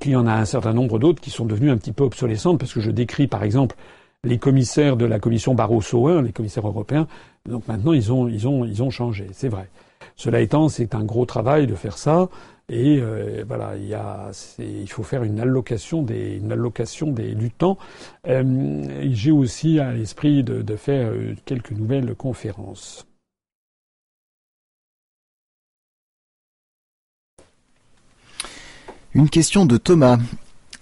[0.01, 2.59] qu'il y en a un certain nombre d'autres qui sont devenus un petit peu obsolescentes
[2.59, 3.77] parce que je décris par exemple
[4.25, 7.07] les commissaires de la commission Barroso I, les commissaires européens.
[7.49, 9.69] Donc maintenant ils ont ils ont ils ont changé, c'est vrai.
[10.17, 12.29] Cela étant, c'est un gros travail de faire ça.
[12.69, 17.35] Et euh, voilà, il, y a, il faut faire une allocation des, une allocation des,
[17.35, 17.79] du temps.
[18.27, 23.07] Euh, J'ai aussi à l'esprit de, de, faire euh, quelques nouvelles conférences.
[29.15, 30.19] Une question de Thomas.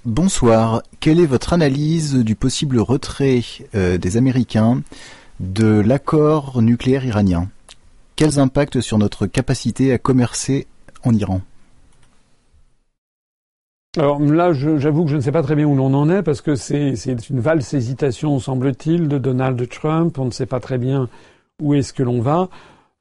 [0.05, 0.83] Bonsoir.
[0.99, 3.43] Quelle est votre analyse du possible retrait
[3.77, 4.83] euh, des Américains
[5.39, 7.49] de l'accord nucléaire iranien?
[8.17, 10.67] Quels impacts sur notre capacité à commercer
[11.05, 11.41] en Iran?
[13.97, 16.41] Alors là, j'avoue que je ne sais pas très bien où l'on en est parce
[16.41, 16.95] que c'est
[17.31, 20.19] une valse hésitation, semble-t-il, de Donald Trump.
[20.19, 21.09] On ne sait pas très bien
[21.63, 22.49] où est-ce que l'on va.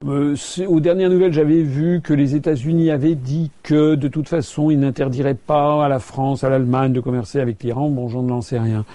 [0.03, 0.35] Euh,
[0.67, 4.79] aux dernières nouvelles, j'avais vu que les États-Unis avaient dit que de toute façon, ils
[4.79, 7.89] n'interdiraient pas à la France, à l'Allemagne de commercer avec l'Iran.
[7.89, 8.85] Bon, j'en n'en sais rien.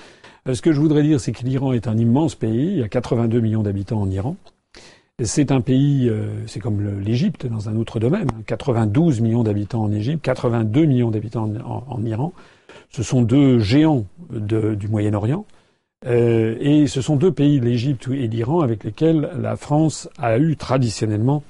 [0.46, 2.72] Euh, ce que je voudrais dire, c'est que l'Iran est un immense pays.
[2.72, 4.36] Il y a 82 millions d'habitants en Iran.
[5.22, 8.28] C'est un pays, euh, c'est comme l'Égypte dans un autre domaine.
[8.46, 12.32] 92 millions d'habitants en Égypte, 82 millions d'habitants en, Iran.
[12.90, 15.44] Ce sont deux géants du Moyen-Orient.
[16.06, 20.56] Euh, et ce sont deux pays, l'Égypte et l'Iran, avec lesquels la France a eu
[20.56, 21.42] traditionnellement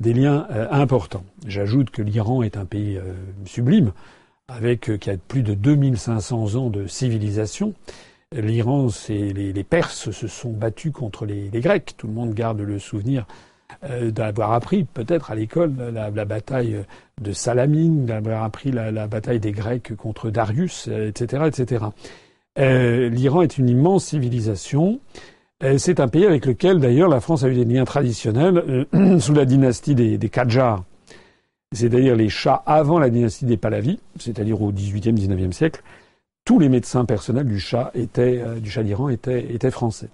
[0.00, 1.24] des liens euh, importants.
[1.46, 3.14] J'ajoute que l'Iran est un pays euh,
[3.46, 3.92] sublime,
[4.48, 7.74] avec qui a plus de 2500 ans de civilisation.
[8.32, 11.94] L'Iran, c'est les, Perses se sont battus contre les, Grecs.
[11.96, 13.26] Tout le monde garde le souvenir
[13.82, 16.84] d'avoir appris peut-être à l'école la, bataille
[17.20, 21.84] de Salamine, d'avoir appris la, bataille des Grecs contre Darius, etc.
[22.58, 25.00] Euh, L'Iran est une immense civilisation.
[25.62, 29.18] Euh, c'est un pays avec lequel, d'ailleurs, la France a eu des liens traditionnels euh,
[29.20, 30.30] sous la dynastie des, des
[31.72, 35.82] c'est-à-dire les chats avant la dynastie des Pahlavis, c'est-à-dire au XVIIIe, XIXe siècle.
[36.44, 40.08] Tous les médecins personnels du chat étaient, du chat d'Iran étaient, étaient français.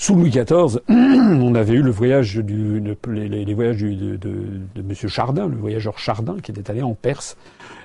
[0.00, 4.94] Sous Louis XIV, on avait eu le voyage du, les, voyages de, de, de M.
[5.08, 7.36] Chardin, le voyageur Chardin, qui était allé en Perse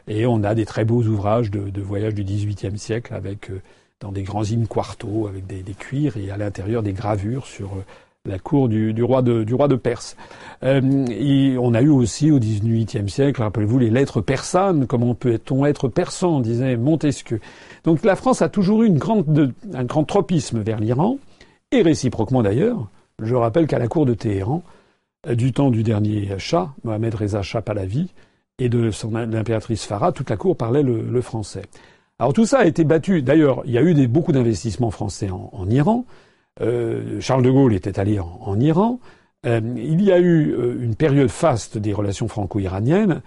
[0.08, 3.62] et on a des très beaux ouvrages de, de voyage du XVIIIe siècle avec euh,
[4.00, 7.70] dans des grands in quarto avec des, des, cuirs et à l'intérieur des gravures sur
[7.74, 7.84] euh,
[8.30, 10.16] la cour du, du, roi de, du roi de Perse.
[10.64, 14.86] Euh, et on a eu aussi au XVIIIe siècle, rappelez-vous, les lettres persanes.
[14.86, 17.40] Comment peut-on être persan disait Montesquieu.
[17.84, 21.18] Donc la France a toujours eu une grande, un grand tropisme vers l'Iran,
[21.74, 22.88] et réciproquement d'ailleurs.
[23.22, 24.64] Je rappelle qu'à la cour de Téhéran,
[25.28, 28.10] du temps du dernier Shah, Mohamed Reza Shah Pahlavi,
[28.60, 28.90] et de
[29.32, 31.64] l'impératrice Farah, toute la cour parlait le, français.
[32.20, 33.22] Alors tout ça a été battu.
[33.22, 36.06] D'ailleurs, il y a eu beaucoup d'investissements français en, Iran.
[36.62, 39.00] Euh, Charles de Gaulle était allé en, Iran.
[39.46, 43.22] Euh, il y a eu euh, une période faste des relations franco-iraniennes,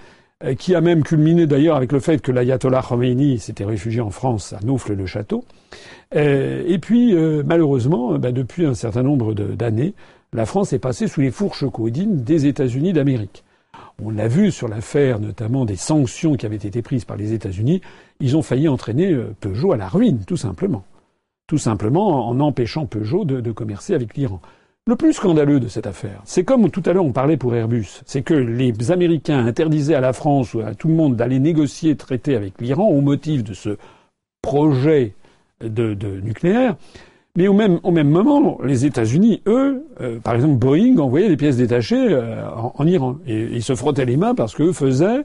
[0.59, 4.53] qui a même culminé d'ailleurs avec le fait que l'ayatollah Khomeini s'était réfugié en France
[4.53, 5.44] à Naufle-le-Château.
[6.14, 9.94] et puis, malheureusement, bah, depuis un certain nombre d'années,
[10.33, 13.44] la France est passée sous les fourches codines des États-Unis d'Amérique.
[14.03, 17.81] On l'a vu sur l'affaire notamment des sanctions qui avaient été prises par les États-Unis.
[18.20, 20.85] Ils ont failli entraîner euh, Peugeot à la ruine, tout simplement.
[21.46, 24.40] Tout simplement en empêchant Peugeot de, commercer avec l'Iran.
[24.88, 28.03] Le plus scandaleux de cette affaire, c'est comme tout à l'heure on parlait pour Airbus,
[28.07, 31.96] c'est que les Américains interdisaient à la France ou à tout le monde d'aller négocier,
[31.96, 33.79] traiter avec l'Iran au motif de ce
[34.42, 35.14] projet
[35.61, 36.77] de nucléaire.
[37.37, 41.37] Mais au même, au même moment, les États-Unis, eux, euh, par exemple Boeing, envoyait des
[41.37, 43.18] pièces détachées euh, en, Iran.
[43.27, 45.25] Et ils se frottaient les mains parce qu'eux faisaient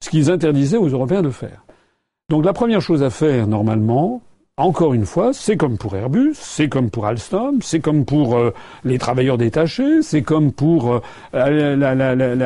[0.00, 1.64] ce qu'ils interdisaient aux Européens de faire.
[2.28, 4.22] Donc la première chose à faire, normalement,
[4.58, 8.52] encore une fois, c'est comme pour Airbus, c'est comme pour Alstom, c'est comme pour euh,
[8.84, 11.00] les travailleurs détachés, c'est comme pour
[11.32, 11.94] la,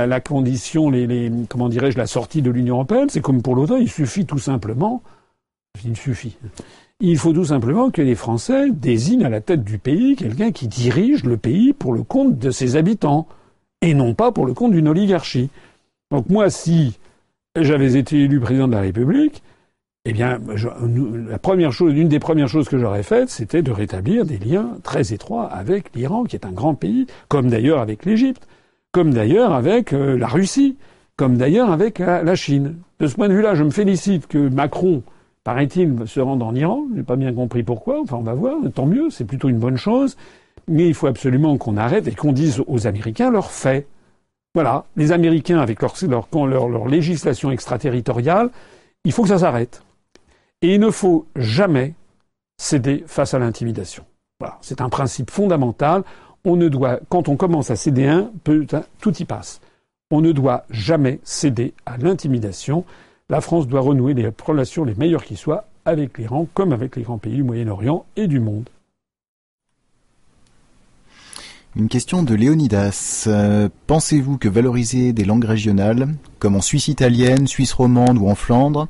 [0.07, 0.93] la, condition,
[1.49, 3.79] comment dirais-je, la sortie de l'Union européenne, c'est comme pour l'OTAN.
[3.79, 5.03] Il suffit tout simplement,
[5.85, 6.37] il suffit.
[7.01, 10.69] Il faut tout simplement que les Français désignent à la tête du pays quelqu'un qui
[10.69, 13.27] dirige le pays pour le compte de ses habitants,
[13.81, 15.51] et non pas pour le compte d'une oligarchie.
[16.13, 16.99] Donc moi, si
[17.57, 19.43] j'avais été élu président de la République,
[20.05, 20.41] eh bien,
[20.81, 25.95] une des premières choses que j'aurais faites, c'était de rétablir des liens très étroits avec
[25.95, 28.49] l'Iran, qui est un grand pays, comme d'ailleurs avec l'Égypte,
[28.91, 30.77] comme d'ailleurs avec euh, la Russie,
[31.17, 32.79] comme d'ailleurs avec la, Chine.
[32.99, 35.05] De ce point de vue-là, je me félicite que Macron,
[35.45, 36.85] paraît-il, se rende en Iran.
[36.97, 38.01] J'ai pas bien compris pourquoi.
[38.01, 38.57] Enfin, on va voir.
[38.75, 39.09] Tant mieux.
[39.11, 40.17] C'est plutôt une bonne chose.
[40.67, 43.87] Mais il faut absolument qu'on arrête et qu'on dise aux Américains leurs faits.
[44.55, 44.85] Voilà.
[44.97, 48.51] Les Américains, avec leur législation extraterritoriale,
[49.05, 49.83] il faut que ça s'arrête.
[50.63, 51.95] Et il ne faut jamais
[52.57, 54.05] céder face à l'intimidation.
[54.61, 56.03] C'est un principe fondamental.
[56.45, 59.61] On ne doit, quand on commence à céder un, tout y passe.
[60.11, 62.85] On ne doit jamais céder à l'intimidation.
[63.29, 67.03] La France doit renouer les relations les meilleures qui soient avec l'Iran, comme avec les
[67.03, 68.69] grands pays du Moyen-Orient et du monde.
[71.75, 73.25] Une question de Léonidas.
[73.29, 78.35] Euh, pensez-vous que valoriser des langues régionales, comme en Suisse italienne, Suisse romande ou en
[78.35, 78.89] Flandre,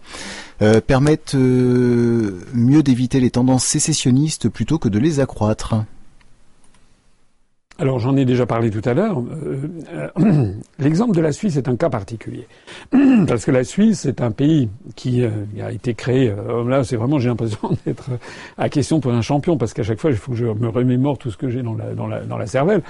[0.62, 5.76] euh, permettent euh, mieux d'éviter les tendances sécessionnistes plutôt que de les accroître?
[7.82, 9.22] Alors j'en ai déjà parlé tout à l'heure.
[9.44, 12.46] Euh, l'exemple de la Suisse est un cas particulier
[13.26, 16.32] parce que la Suisse est un pays qui a été créé.
[16.66, 18.10] là, c'est vraiment j'ai l'impression d'être
[18.56, 21.18] à question pour un champion parce qu'à chaque fois il faut que je me remémore
[21.18, 22.82] tout ce que j'ai dans la, dans, la, dans la cervelle.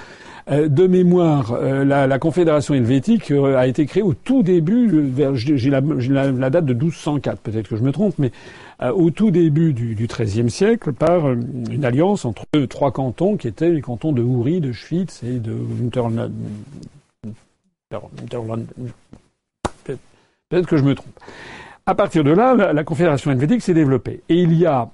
[0.50, 5.70] Euh, de mémoire, euh, la, Confédération helvétique euh, a été créée au tout début, j'ai
[5.70, 8.32] la, la, date de 1204, peut-être que je me trompe, mais
[8.90, 13.80] au tout début du XIIIe siècle, par une alliance entre trois cantons qui étaient les
[13.80, 16.32] cantons de Houry, de Schwytz et de Unterland.
[19.84, 21.18] Peut-être que je me trompe.
[21.86, 24.22] À partir de là, la, Confédération helvétique s'est développée.
[24.28, 24.88] Et il y a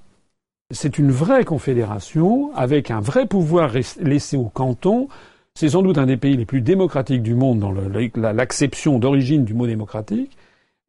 [0.71, 3.71] c'est une vraie confédération avec un vrai pouvoir
[4.01, 5.07] laissé aux cantons
[5.59, 7.73] c'est sans doute un des pays les plus démocratiques du monde dans
[8.31, 10.37] l'acception d'origine du mot démocratique.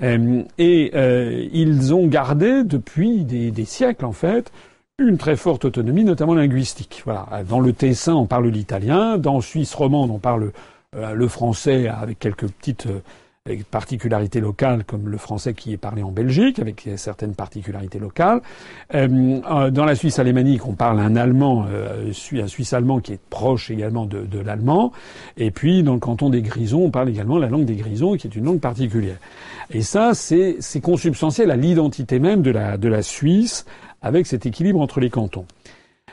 [0.02, 4.52] Euh, et euh, ils ont gardé depuis des, siècles, en fait,
[4.98, 7.02] une très forte autonomie, notamment linguistique.
[7.04, 7.26] Voilà.
[7.48, 9.18] Dans le Tessin, on parle l'italien.
[9.18, 10.52] Dans Suisse romande, on parle
[10.96, 12.88] euh, le français avec quelques petites
[13.46, 18.42] avec particularités locales comme le français qui est parlé en Belgique, avec certaines particularités locales.
[18.94, 23.14] Euh, euh, dans la Suisse alémanique, on parle un allemand, euh, un suisse allemand qui
[23.14, 24.92] est proche également de, de l'allemand.
[25.38, 28.26] Et puis dans le canton des Grisons, on parle également la langue des Grisons, qui
[28.26, 29.16] est une langue particulière.
[29.70, 33.64] Et ça, c'est consubstantiel à l'identité même de la, de la Suisse,
[34.02, 35.46] avec cet équilibre entre les cantons.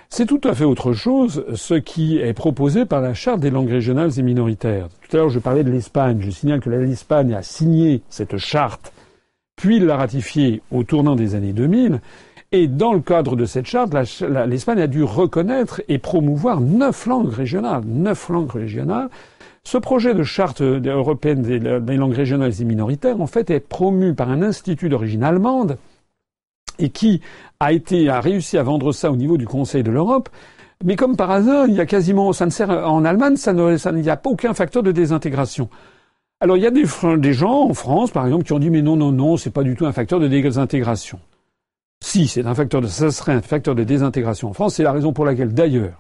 [0.10, 3.70] C'est tout à fait autre chose ce qui est proposé par la Charte des langues
[3.70, 4.88] régionales et minoritaires.
[5.02, 6.20] Tout à l'heure, je parlais de l'Espagne.
[6.22, 8.94] Je signale que l'Espagne a signé cette charte,
[9.58, 12.00] puis l'a ratifiée au tournant des années 2000.
[12.54, 13.94] Et dans le cadre de cette charte,
[14.48, 17.84] l'Espagne a dû reconnaître et promouvoir neuf langues régionales.
[17.86, 19.10] Neuf langues régionales.
[19.66, 24.30] Ce projet de charte européenne des langues régionales et minoritaires, en fait, est promu par
[24.30, 25.78] un institut d'origine allemande
[26.80, 27.22] et qui
[27.60, 30.30] a été a réussi à vendre ça au niveau du Conseil de l'Europe.
[30.84, 34.10] Mais comme par hasard, il y a quasiment, ça ne sert en Allemagne, il n'y
[34.10, 35.70] a pas aucun facteur de désintégration.
[36.40, 36.86] Alors il y a des,
[37.18, 39.64] des gens en France, par exemple, qui ont dit mais non non non, c'est pas
[39.64, 41.20] du tout un facteur de désintégration.
[42.04, 44.92] Si c'est un facteur de, ça serait un facteur de désintégration en France, c'est la
[44.92, 46.00] raison pour laquelle d'ailleurs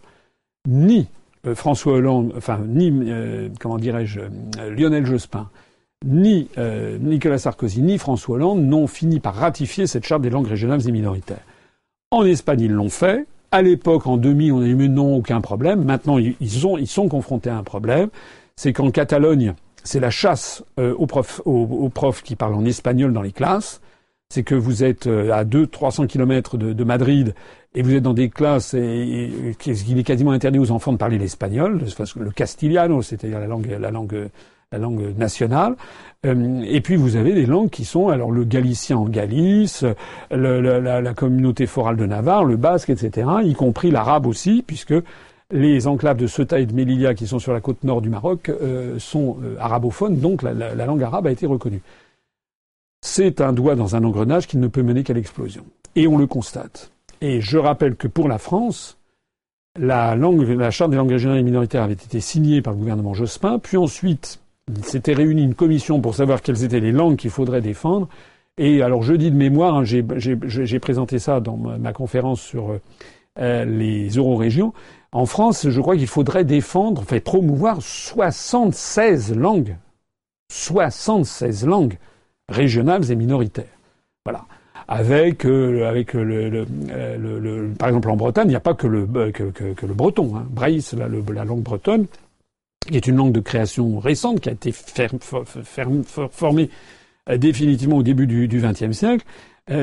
[0.68, 1.08] ni
[1.48, 5.50] euh, François Hollande, enfin ni euh, comment dirais-je euh, Lionel Jospin,
[6.06, 10.48] ni euh, Nicolas Sarkozy ni François Hollande n'ont fini par ratifier cette charte des langues
[10.48, 11.44] régionales et minoritaires.
[12.12, 13.26] En Espagne, ils l'ont fait.
[13.52, 15.84] À l'époque, en 2000, on a dit mais non, aucun problème.
[15.84, 18.10] Maintenant, ils, sont, ils sont confrontés à un problème.
[18.56, 23.14] C'est qu'en Catalogne, c'est la chasse euh, aux, profs, aux, profs qui parlent en espagnol
[23.14, 23.82] dans les classes.
[24.30, 27.34] C'est que vous êtes euh, à 200-300 kilomètres de, de, Madrid
[27.74, 30.98] et vous êtes dans des classes et, et, il est quasiment interdit aux enfants de
[30.98, 31.82] parler l'espagnol,
[32.18, 34.30] le castillano, c'est-à-dire la langue, la langue
[34.72, 35.76] la langue nationale.
[36.26, 39.86] Euh, et puis vous avez des langues qui sont alors le galicien en Galice,
[40.32, 44.94] la, communauté forale de Navarre, le basque, etc., y compris l'arabe aussi, puisque
[45.52, 48.50] les enclaves de Ceuta et de Melilla qui sont sur la côte nord du Maroc
[48.50, 51.82] euh, sont euh, arabophones, donc la, la, langue arabe a été reconnue.
[53.02, 55.64] C'est un doigt dans un engrenage qui ne peut mener qu'à l'explosion.
[55.96, 56.92] Et on le constate.
[57.22, 58.98] Et je rappelle que pour la France,
[59.80, 63.14] la, langue, la charte des langues régionales et minoritaires avait été signée par le gouvernement
[63.14, 67.30] Jospin, puis ensuite il s'était réuni une commission pour savoir quelles étaient les langues qu'il
[67.30, 68.08] faudrait défendre.
[68.58, 72.78] Et alors je dis de mémoire, hein, j'ai présenté ça dans ma, conférence sur
[73.40, 74.74] euh, les eurorégions.
[75.12, 79.78] En France, je crois qu'il faudrait défendre, enfin promouvoir 76 langues,
[80.52, 81.98] 76 langues
[82.50, 83.66] régionales et minoritaires.
[84.26, 84.46] Voilà.
[84.90, 90.36] Avec, euh, le, par exemple en Bretagne, il n'y a pas que le, breton.
[90.36, 90.46] Hein.
[90.96, 92.08] La, la langue bretonne
[92.86, 94.72] qui est une langue de création récente, qui a été
[96.32, 96.70] formée
[97.36, 99.26] définitivement au début du XXe siècle.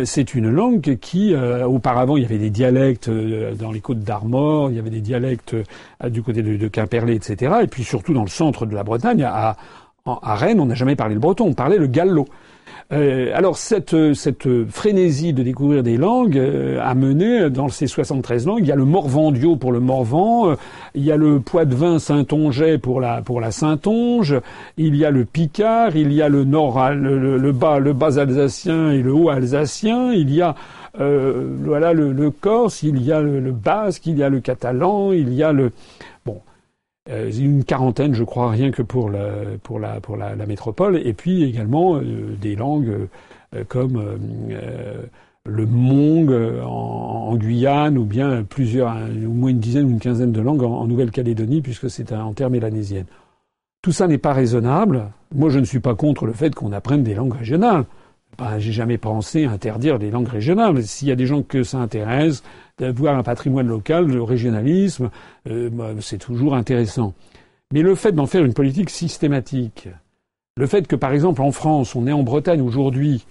[0.04, 4.76] c'est une langue qui, auparavant, il y avait des dialectes dans les côtes d'Armor, il
[4.76, 5.54] y avait des dialectes
[6.08, 7.56] du côté de, Quimperlé, etc.
[7.62, 9.56] Et puis surtout dans le centre de la Bretagne, à,
[10.06, 12.26] à Rennes, on n'a jamais parlé le breton, on parlait le gallo.
[12.92, 18.46] Euh, alors cette, cette frénésie de découvrir des langues euh, a mené dans ces 73
[18.46, 20.54] langues, il y a le morvandio pour le morvan, euh,
[20.94, 24.38] il y a le poitevin saintongeais pour la pour la saintonge,
[24.76, 28.90] il y a le picard, il y a le nord le, bas le bas alsacien
[28.90, 30.54] et le haut alsacien, il y a
[30.96, 35.32] voilà le, corse, il y a le, le basque, il y a le catalan, il
[35.32, 36.13] y a le euh,
[37.06, 41.44] une quarantaine, je crois, rien que pour la, pour la, pour la, métropole, et puis
[41.44, 43.08] également euh, des langues
[43.54, 44.02] euh, comme
[45.46, 46.32] le mong
[46.62, 48.96] en, en, Guyane, ou bien plusieurs,
[49.26, 52.50] au moins une dizaine ou une quinzaine de langues en, Nouvelle-Calédonie, puisque c'est en terre
[52.50, 53.06] mélanésienne.
[53.82, 55.10] Tout ça n'est pas raisonnable.
[55.34, 57.84] Moi, je ne suis pas contre le fait qu'on apprenne des langues régionales.
[58.38, 60.82] Ben, j'ai jamais pensé interdire des langues régionales.
[60.82, 62.42] S'il y a des gens que ça intéresse,
[62.78, 65.10] d'avoir un patrimoine local, le régionalisme,
[65.48, 67.14] euh, bah, c'est toujours intéressant.
[67.72, 69.88] Mais le fait d'en faire une politique systématique,
[70.56, 73.24] le fait que par exemple en France, on est en Bretagne aujourd'hui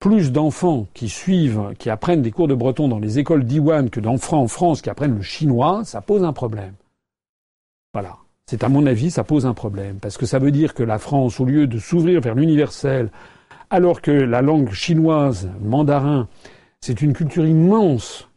[0.00, 4.00] plus d'enfants qui suivent, qui apprennent des cours de breton dans les écoles d'Iwan que
[4.00, 6.72] d'enfants en France qui apprennent le chinois, ça pose un problème.
[7.92, 8.16] Voilà.
[8.46, 9.98] C'est à mon avis, ça pose un problème.
[10.00, 13.10] Parce que ça veut dire que la France, au lieu de s'ouvrir vers l'universel,
[13.68, 16.26] alors que la langue chinoise, mandarin,
[16.80, 18.29] c'est une culture immense,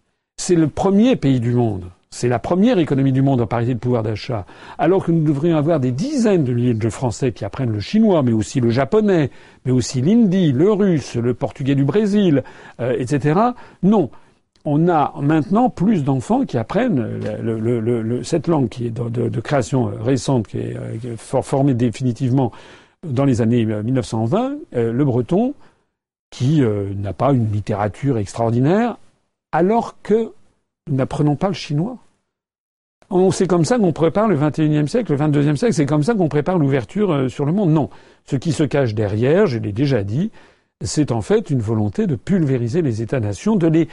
[0.43, 1.85] c'est le premier pays du monde.
[2.09, 4.45] C'est la première économie du monde en parité de pouvoir d'achat.
[4.77, 8.23] Alors que nous devrions avoir des dizaines de milliers de Français qui apprennent le chinois,
[8.23, 9.31] mais aussi le japonais,
[9.65, 12.43] mais aussi l'hindi, le russe, le portugais du Brésil,
[12.81, 13.39] euh, etc.
[13.83, 14.11] Non.
[14.65, 17.21] On a maintenant plus d'enfants qui apprennent
[18.23, 22.51] cette langue qui est de, création récente, qui est, euh, formée définitivement
[23.07, 25.53] dans les années 1920, euh, le breton,
[26.31, 28.97] qui n'a pas une littérature extraordinaire,
[29.53, 30.33] alors que
[30.89, 31.97] nous n'apprenons pas le chinois.
[33.31, 36.29] C'est comme ça qu'on prépare le XXIe siècle, le XXIIe siècle, c'est comme ça qu'on
[36.29, 37.69] prépare l'ouverture euh, sur le monde.
[37.69, 37.89] Non.
[38.25, 40.31] Ce qui se cache derrière, je l'ai déjà dit,
[40.83, 43.87] c'est en fait une volonté de pulvériser les États-nations, de les,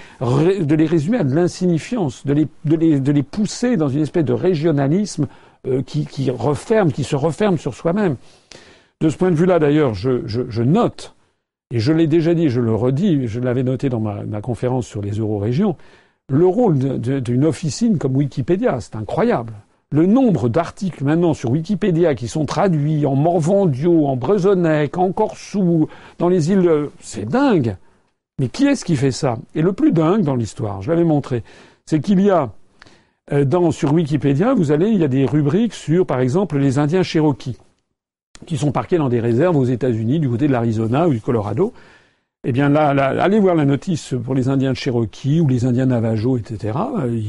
[0.86, 5.26] résumer à de l'insignifiance, de les, pousser dans une espèce de régionalisme
[5.66, 8.16] euh, qui, referme, qui se referme sur soi-même.
[9.00, 11.14] De ce point de vue-là, d'ailleurs, je, note
[11.72, 15.02] et je l'ai déjà dit, je le redis, je l'avais noté dans ma, conférence sur
[15.02, 15.76] les eurorégions,
[16.28, 19.52] le rôle d'une officine comme Wikipédia, c'est incroyable.
[19.92, 25.88] Le nombre d'articles maintenant sur Wikipédia qui sont traduits en Morvandio, en Brezonnec, en Corsou,
[26.18, 27.76] dans les îles, c'est dingue.
[28.38, 29.38] Mais qui est-ce qui fait ça?
[29.54, 31.42] Et le plus dingue dans l'histoire, je l'avais montré,
[31.86, 32.52] c'est qu'il y a
[33.32, 36.78] euh, dans, sur Wikipédia, vous allez, il y a des rubriques sur, par exemple, les
[36.78, 37.58] Indiens Cherokees
[38.46, 41.72] qui sont parqués dans des réserves aux États-Unis, du côté de l'Arizona ou du Colorado.
[42.42, 42.88] Eh bien là,
[43.22, 46.78] allez voir la notice pour les Indiens de Cherokee ou les Indiens Navajo, etc.,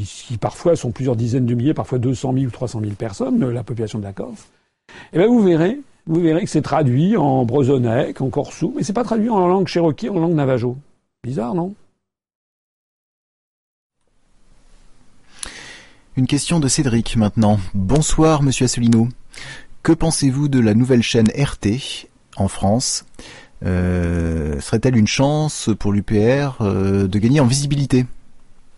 [0.05, 3.63] qui parfois sont plusieurs dizaines de milliers, parfois 200 000 ou 300 000 personnes, la
[3.63, 4.47] population de la Corse.
[5.11, 8.93] Eh bien vous verrez, vous verrez que c'est traduit en brezonec, en corsou, mais c'est
[8.93, 10.77] pas traduit en langue Cherokee, en langue Navajo.
[11.25, 11.73] Bizarre, non?
[16.15, 17.59] Une question de Cédric maintenant.
[17.73, 19.07] Bonsoir, monsieur Asselineau.
[19.83, 22.07] Que pensez-vous de la nouvelle chaîne RT
[22.37, 23.03] en France?
[23.65, 28.05] Euh, Serait-elle une chance pour l'UPR euh, de gagner en visibilité?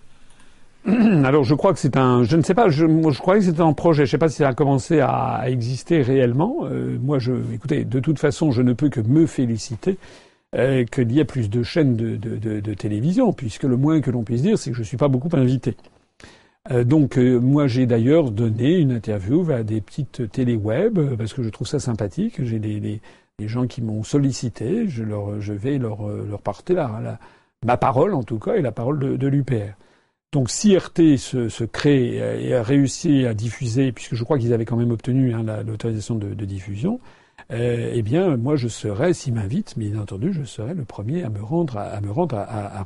[0.87, 2.85] Alors je crois que c'est un, je ne sais pas, je,
[3.19, 4.05] croyais que un projet.
[4.05, 6.59] Je ne sais pas si ça a commencé à, exister réellement.
[6.63, 9.97] Euh, moi, je, écoutez, de toute façon, je ne peux que me féliciter
[10.91, 14.55] qu'il y ait plus de chaînes de, télévision, puisque le moins que l'on puisse dire,
[14.55, 15.75] c'est que je ne suis pas beaucoup invité.
[16.71, 21.33] Euh, donc euh, moi j'ai d'ailleurs donné une interview à des petites télé-web euh, parce
[21.33, 22.41] que je trouve ça sympathique.
[22.43, 23.01] J'ai des, des,
[23.47, 27.19] gens qui m'ont sollicité, je, leur, je vais leur, leur porter la,
[27.65, 29.73] ma parole en tout cas et la parole de, de l'UPR.
[30.31, 32.15] Donc si RT se, se, crée
[32.47, 36.15] et a réussi à diffuser, puisque je crois qu'ils avaient quand même obtenu hein, l'autorisation
[36.15, 37.01] de, de, diffusion,
[37.51, 41.43] eh bien moi je serai, s'ils m'invitent, bien entendu, je serai le premier à me
[41.43, 42.83] rendre à, me rendre à, à, à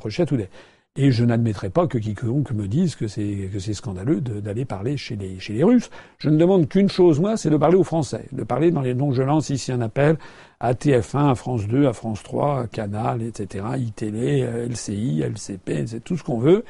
[0.98, 5.64] et je n'admettrai pas que quiconque me dise que c'est scandaleux d'aller parler chez les
[5.64, 5.90] Russes.
[6.18, 8.94] Je ne demande qu'une chose moi, c'est de parler aux Français, de parler dans les
[8.94, 10.18] donc je lance ici un appel
[10.58, 16.02] à TF1, à France 2, à France 3, à Canal, etc., iTélé, LCI, LCP, c'est
[16.02, 16.64] tout ce qu'on veut.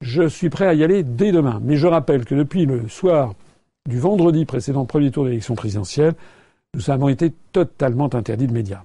[0.00, 1.60] Je suis prêt à y aller dès demain.
[1.62, 3.34] Mais je rappelle que depuis le soir
[3.88, 6.14] du vendredi précédent premier tour d'élection présidentielle,
[6.74, 8.82] nous avons été totalement interdits de médias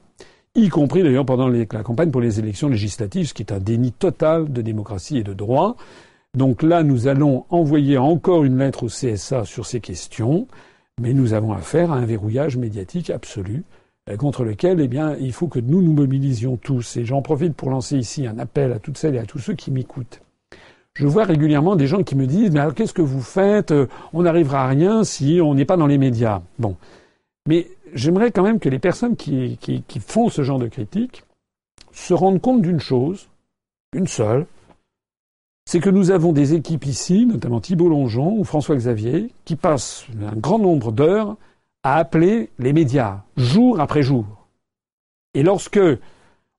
[0.56, 3.92] y compris d'ailleurs pendant la campagne pour les élections législatives, ce qui est un déni
[3.92, 5.76] total de démocratie et de droit.
[6.38, 10.48] Donc là, nous allons envoyer encore une lettre au CSA sur ces questions,
[11.02, 13.64] mais nous avons affaire à un verrouillage médiatique absolu.
[14.10, 16.98] euh, contre lequel, eh bien, il faut que nous nous mobilisions tous.
[16.98, 19.54] Et j'en profite pour lancer ici un appel à toutes celles et à tous ceux
[19.54, 20.22] qui m'écoutent.
[20.96, 23.72] Je vois régulièrement des gens qui me disent, mais alors qu'est-ce que vous faites?
[23.72, 26.42] Euh, On n'arrivera à rien si on n'est pas dans les médias.
[26.60, 26.76] Bon.
[27.48, 29.58] Mais j'aimerais quand même que les personnes qui,
[30.00, 31.24] font ce genre de critique
[31.92, 33.30] se rendent compte d'une chose,
[33.94, 34.46] une seule,
[35.66, 40.06] c'est que nous avons des équipes ici, notamment Thibault Longeon ou François Xavier, qui passent
[40.22, 41.38] un grand nombre d'heures
[41.84, 44.26] à appeler les médias, jour après jour.
[45.34, 45.80] Et lorsque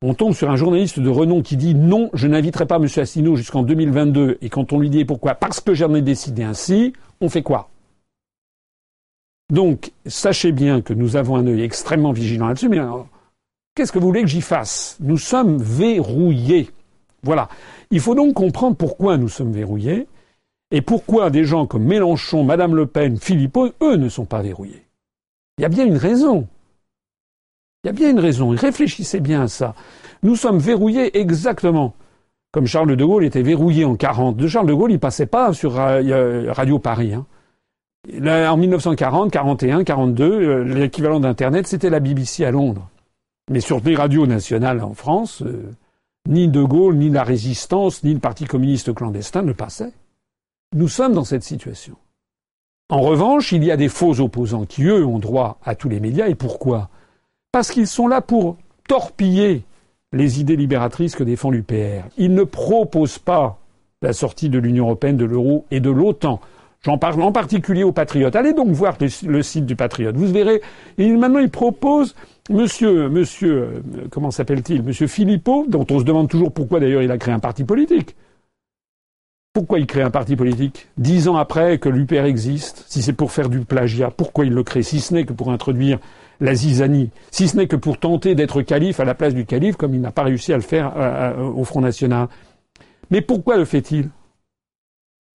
[0.03, 2.85] on tombe sur un journaliste de renom qui dit non, je n'inviterai pas M.
[2.85, 6.93] Asselineau jusqu'en 2022, et quand on lui dit pourquoi, parce que j'en ai décidé ainsi,
[7.21, 7.71] on fait quoi?
[9.51, 12.81] Donc, sachez bien que nous avons un œil extrêmement vigilant là-dessus, mais
[13.75, 14.97] qu'est-ce que vous voulez que j'y fasse?
[15.01, 16.71] Nous sommes verrouillés.
[17.23, 17.49] Voilà.
[17.91, 20.07] Il faut donc comprendre pourquoi nous sommes verrouillés
[20.71, 24.87] et pourquoi des gens comme Mélenchon, Madame Le Pen, Philippot, eux ne sont pas verrouillés.
[25.59, 26.49] Il y a bien une raison.
[27.83, 28.49] Il y a bien une raison.
[28.49, 29.75] Réfléchissez bien à ça.
[30.23, 31.95] Nous sommes verrouillés exactement
[32.55, 34.37] comme Charles de Gaulle était verrouillé en 40.
[34.37, 37.13] De Charles de Gaulle, il passait pas sur Radio Paris.
[37.13, 37.27] Hein.
[38.13, 42.89] En 1940, 41, 42, l'équivalent d'Internet, c'était la BBC à Londres.
[43.51, 45.75] Mais sur les radios nationales en France, euh,
[46.29, 49.93] ni De Gaulle, ni la résistance, ni le Parti communiste clandestin ne passaient.
[50.75, 51.97] Nous sommes dans cette situation.
[52.91, 56.01] En revanche, il y a des faux opposants qui, eux, ont droit à tous les
[56.01, 56.29] médias.
[56.29, 56.89] Et pourquoi?
[57.53, 58.57] Parce qu'ils sont là pour
[58.89, 59.65] torpiller
[60.13, 62.05] les idées libératrices que défend l'UPR.
[62.17, 63.59] Ils ne proposent pas
[64.03, 66.41] la sortie de l'Union européenne, de l'euro et de l'OTAN.
[66.85, 68.37] J'en parle en particulier aux patriotes.
[68.37, 70.17] Allez donc voir le, site du patriote.
[70.17, 70.61] Vous verrez.
[70.99, 72.15] Et maintenant, ils proposent
[72.51, 74.83] Monsieur, monsieur, euh, comment s'appelle-t-il?
[74.83, 78.17] Monsieur Philippot, dont on se demande toujours pourquoi d'ailleurs il a créé un parti politique.
[79.55, 83.33] Pourquoi il crée un parti politique Dix ans après que l'UPR existe, si c'est pour
[83.33, 84.83] faire du plagiat, pourquoi il le crée?
[84.83, 86.01] Si ce n'est que pour introduire
[86.41, 89.77] la zizanie, si ce n'est que pour tenter d'être calife à la place du calife,
[89.77, 92.29] comme il n'a pas réussi à le faire euh, euh, au Front National.
[93.11, 94.11] Mais pourquoi le fait-il?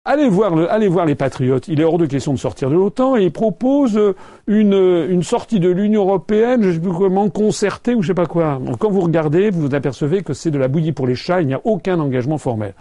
[0.09, 1.67] Allez voir, allez voir les patriotes.
[1.67, 3.99] Il est hors de question de sortir de l'OTAN et il propose
[4.47, 8.25] une, une sortie de l'Union européenne, je sais plus comment, concertée ou je sais pas
[8.25, 8.57] quoi.
[8.79, 11.47] quand vous regardez, vous vous apercevez que c'est de la bouillie pour les chats, il
[11.47, 12.73] n'y a aucun engagement formel.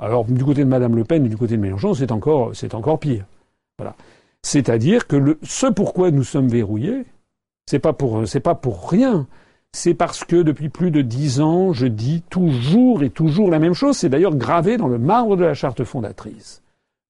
[0.00, 2.74] Alors, du côté de Madame Le Pen et du côté de Mélenchon, c'est encore, c'est
[2.74, 3.26] encore pire.
[3.78, 3.94] Voilà.
[4.42, 7.04] C'est-à-dire que ce pourquoi nous sommes verrouillés,
[7.64, 9.28] c'est pas c'est pas pour rien.
[9.72, 13.72] C'est parce que depuis plus de dix ans, je dis toujours et toujours la même
[13.72, 13.96] chose.
[13.96, 16.61] C'est d'ailleurs gravé dans le marbre de la charte fondatrice.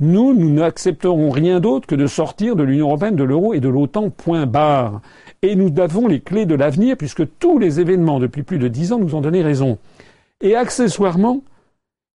[0.02, 3.68] Nous, nous n'accepterons rien d'autre que de sortir de l'Union européenne, de l'euro et de
[3.68, 5.00] l'OTAN, point barre.
[5.42, 8.92] Et nous avons les clés de l'avenir, puisque tous les événements depuis plus de dix
[8.92, 9.78] ans nous ont donné raison.
[10.40, 11.42] Et accessoirement,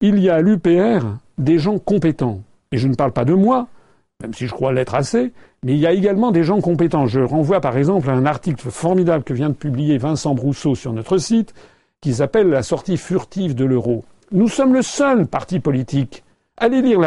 [0.00, 1.06] il y a à l'UPR
[1.38, 2.40] des gens compétents.
[2.72, 3.68] Et je ne parle pas de moi,
[4.20, 5.30] même si je crois l'être assez,
[5.62, 7.06] mais il y a également des gens compétents.
[7.06, 10.92] Je renvoie par exemple à un article formidable que vient de publier Vincent Brousseau sur
[10.92, 11.54] notre site,
[12.00, 14.04] qui s'appelle La sortie furtive de l'euro.
[14.32, 16.24] Nous sommes le seul parti politique
[16.58, 17.00] Allez lire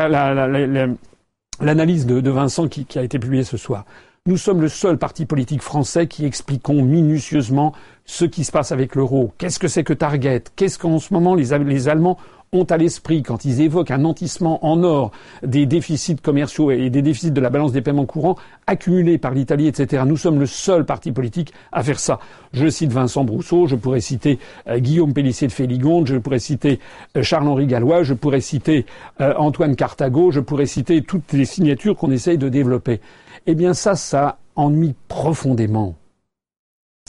[1.60, 3.86] l'analyse de, Vincent qui, a été publiée ce soir.
[4.28, 7.74] Nous sommes le seul parti politique français qui expliquons minutieusement
[8.10, 9.32] ce qui se passe avec l'euro.
[9.38, 12.18] Qu'est-ce que c'est que Target Qu'est-ce qu'en ce moment les Allemands
[12.52, 15.12] ont à l'esprit quand ils évoquent un nantissement en or
[15.44, 18.36] des déficits commerciaux et des déficits de la balance des paiements courants
[18.66, 20.02] accumulés par l'Italie, etc.
[20.08, 22.18] Nous sommes le seul parti politique à faire ça.
[22.52, 26.80] Je cite Vincent Brousseau, je pourrais citer euh, Guillaume Pellissier de Féligonde, je pourrais citer
[27.16, 28.88] euh, Charles-Henri Gallois, je pourrais citer
[29.22, 33.02] euh, Antoine Cartago, je pourrais citer toutes les signatures qu'on essaye de développer.
[33.46, 35.99] Eh bien ça, ça ennuie profondément.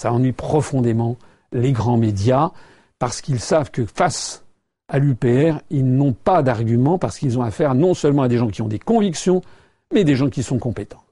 [0.00, 1.18] Ça ennuie profondément
[1.52, 2.52] les grands médias
[2.98, 4.46] parce qu'ils savent que face
[4.88, 8.48] à l'UPR, ils n'ont pas d'argument parce qu'ils ont affaire non seulement à des gens
[8.48, 9.42] qui ont des convictions,
[9.92, 11.04] mais des gens qui sont compétents.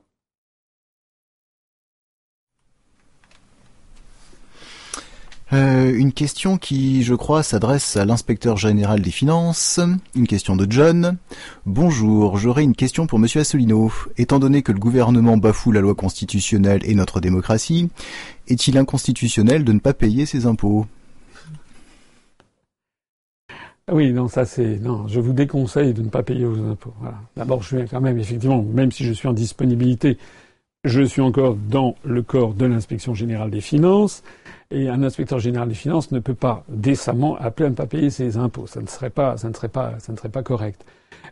[5.54, 9.80] Euh, une question qui, je crois, s'adresse à l'inspecteur général des finances.
[10.14, 11.16] Une question de John.
[11.64, 13.90] Bonjour, j'aurais une question pour Monsieur Asselineau.
[14.18, 17.88] Étant donné que le gouvernement bafoue la loi constitutionnelle et notre démocratie,
[18.46, 20.86] est-il inconstitutionnel de ne pas payer ses impôts?
[23.90, 25.08] Ah oui, non, ça c'est non.
[25.08, 26.92] Je vous déconseille de ne pas payer vos impôts.
[27.38, 30.18] D'abord, je suis quand même effectivement, même si je suis en disponibilité,
[30.88, 34.22] je suis encore dans le corps de l'inspection générale des finances,
[34.70, 38.10] et un inspecteur général des finances ne peut pas décemment appeler à ne pas payer
[38.10, 38.66] ses impôts.
[38.66, 40.84] Ça ne serait pas, ça ne serait pas, ça ne serait pas correct.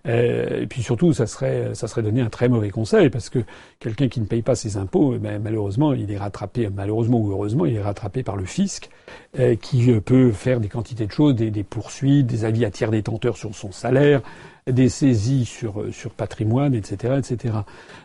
[0.06, 3.40] Euh, et puis surtout, ça serait, ça serait donner un très mauvais conseil parce que
[3.80, 7.30] quelqu'un qui ne paye pas ses impôts, eh ben, malheureusement, il est rattrapé, malheureusement ou
[7.30, 8.90] heureusement, il est rattrapé par le fisc
[9.38, 12.70] euh, qui euh, peut faire des quantités de choses, des, des, poursuites, des avis à
[12.70, 14.22] tiers détenteurs sur son salaire,
[14.66, 17.54] des saisies sur sur patrimoine, etc., etc.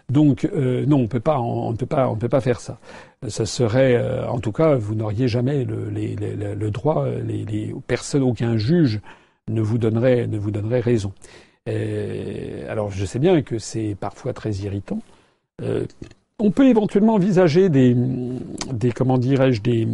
[0.10, 2.78] Donc non, on peut pas, on ne peut pas, on peut pas faire ça.
[3.28, 9.02] ça serait, en tout cas, vous n'auriez jamais le, le droit, les, personnes, aucun juge
[9.48, 11.14] ne vous donnerait, ne vous donnerait raison.
[11.68, 15.00] Alors, je sais bien que c'est parfois très irritant.
[16.40, 17.96] on peut éventuellement envisager des,
[18.96, 19.88] comment dirais-je, des,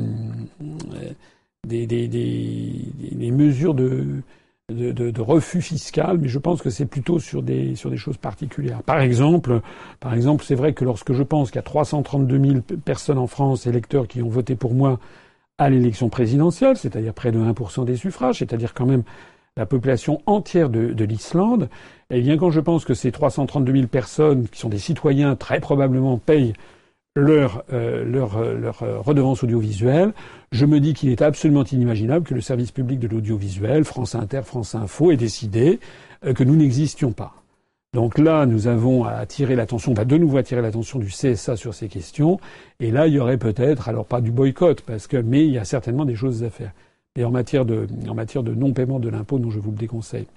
[1.67, 4.21] des, des, mesures de,
[4.69, 8.83] de, refus fiscal, mais je pense que c'est plutôt sur des sur des choses particulières.
[8.83, 9.61] Par exemple,
[9.99, 13.27] par exemple, c'est vrai que lorsque je pense qu'il y a 332 000 personnes en
[13.27, 14.99] France, électeurs, qui ont voté pour moi
[15.57, 19.03] à l'élection présidentielle, c'est-à-dire près de 1% des suffrages, c'est-à-dire quand même
[19.57, 21.67] la population entière de, de l'Islande,
[22.09, 25.59] eh bien quand je pense que ces 332 000 personnes, qui sont des citoyens, très
[25.59, 26.53] probablement payent
[27.17, 30.13] leur, euh, leur, euh, leur euh, redevance audiovisuelle,
[30.51, 34.41] je me dis qu'il est absolument inimaginable que le service public de l'audiovisuel, France Inter,
[34.45, 35.79] France Info, ait décidé
[36.21, 37.33] que nous n'existions pas.
[37.93, 41.55] Donc là, nous avons à attirer l'attention, on va de nouveau attirer l'attention du CSA
[41.55, 42.39] sur ces questions.
[42.79, 45.57] Et là, il y aurait peut-être, alors pas du boycott, parce que, mais il y
[45.57, 46.71] a certainement des choses à faire.
[47.17, 47.87] Et en matière de,
[48.53, 50.27] non-paiement de l'impôt, non, je vous le déconseille.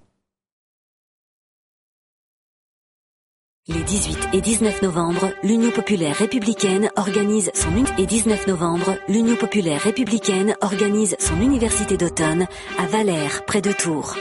[3.69, 7.69] Les 18 et 19 novembre, l'Union populaire républicaine organise son
[7.99, 12.47] et 19 novembre, l'Union populaire républicaine organise son université d'automne
[12.79, 14.17] à Valère, près de Tours.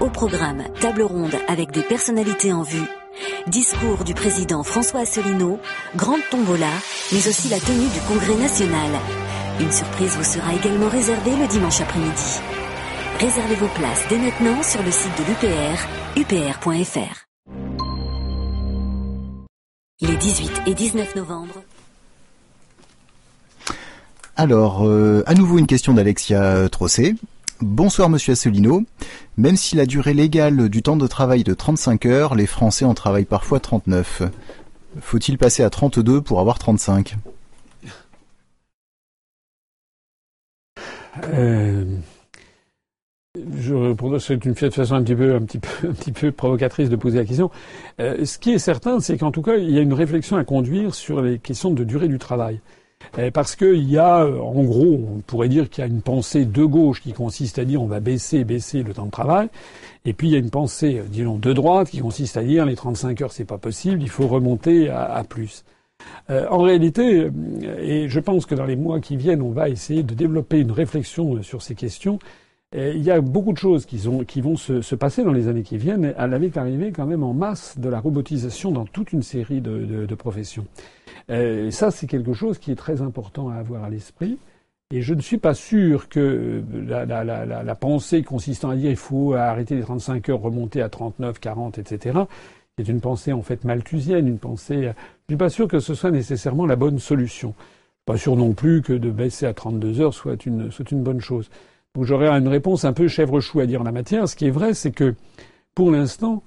[0.00, 2.86] Au programme, table ronde avec des personnalités en vue,
[3.46, 5.58] discours du président François Asselineau,
[5.96, 6.72] grande tombola,
[7.12, 8.90] mais aussi la tenue du Congrès national.
[9.60, 12.40] Une surprise vous sera également réservée le dimanche après-midi.
[13.20, 17.28] Réservez vos places dès maintenant sur le site de l'UPR, upr.fr
[20.00, 21.54] les 18 et 19 novembre.
[24.36, 27.16] Alors, euh, à nouveau une question d'Alexia Trossé.
[27.60, 28.84] Bonsoir Monsieur Asselineau.
[29.36, 32.84] Même si la durée légale du temps de travail est de 35 heures, les Français
[32.84, 34.22] en travaillent parfois 39.
[35.00, 37.16] Faut-il passer à 32 pour avoir 35
[41.24, 41.84] euh,
[44.20, 47.50] c'est une façon un petit peu provocatrice de poser la question.
[48.00, 50.44] Euh, ce qui est certain, c'est qu'en tout cas, il y a une réflexion à
[50.44, 52.60] conduire sur les questions de durée du travail.
[53.18, 56.02] Euh, parce qu'il y a, euh, en gros, on pourrait dire qu'il y a une
[56.02, 59.48] pensée de gauche qui consiste à dire on va baisser, baisser le temps de travail.
[60.04, 62.76] Et puis il y a une pensée, disons, de droite qui consiste à dire les
[62.76, 65.64] 35 heures c'est pas possible, il faut remonter à, à plus.
[66.28, 67.28] en réalité,
[67.78, 70.70] et je pense que dans les mois qui viennent, on va essayer de développer une
[70.70, 72.18] réflexion sur ces questions
[72.74, 76.12] il y a beaucoup de choses qui, vont se, passer dans les années qui viennent,
[76.18, 80.66] avec l'arrivée quand même en masse de la robotisation dans toute une série de, professions.
[81.30, 84.38] Euh, et ça, c'est quelque chose qui est très important à avoir à l'esprit.
[84.90, 89.34] Et je ne suis pas sûr que la, la, pensée consistant à dire il faut
[89.34, 92.20] arrêter les 35 heures, remonter à 39, 40, etc.,
[92.78, 94.82] est une pensée en fait malthusienne, une pensée.
[94.82, 94.92] Je ne
[95.30, 97.54] suis pas sûr que ce soit nécessairement la bonne solution.
[98.06, 101.20] Pas sûr non plus que de baisser à 32 heures soit une, soit une bonne
[101.20, 101.50] chose
[101.96, 104.28] où j'aurais une réponse un peu chèvre-chou à dire en la matière.
[104.28, 105.14] Ce qui est vrai, c'est que
[105.74, 106.44] pour l'instant,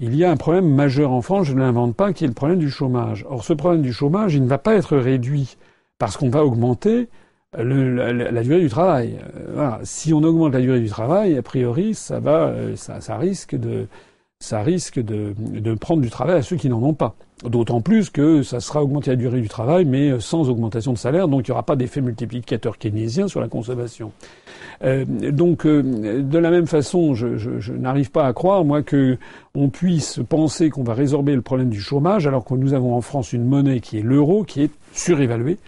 [0.00, 2.34] il y a un problème majeur en France, je ne l'invente pas, qui est le
[2.34, 3.26] problème du chômage.
[3.28, 5.56] Or, ce problème du chômage, il ne va pas être réduit
[5.98, 7.08] parce qu'on va augmenter
[7.56, 9.18] la, durée du travail.
[9.56, 13.56] Euh, si on augmente la durée du travail, a priori, ça va, euh, ça risque
[13.56, 13.88] de,
[15.80, 17.16] prendre du travail à ceux qui n'en ont pas.
[17.44, 21.28] D'autant plus que ça sera augmenter la durée du travail, mais sans augmentation de salaire,
[21.28, 24.10] donc il n'y aura pas d'effet multiplicateur keynésien sur la consommation.
[24.82, 28.82] Euh, donc, euh, de la même façon, je, je, je n'arrive pas à croire, moi,
[28.82, 29.18] que
[29.54, 33.00] on puisse penser qu'on va résorber le problème du chômage, alors que nous avons en
[33.00, 35.58] France une monnaie qui est l'euro, qui est surévaluée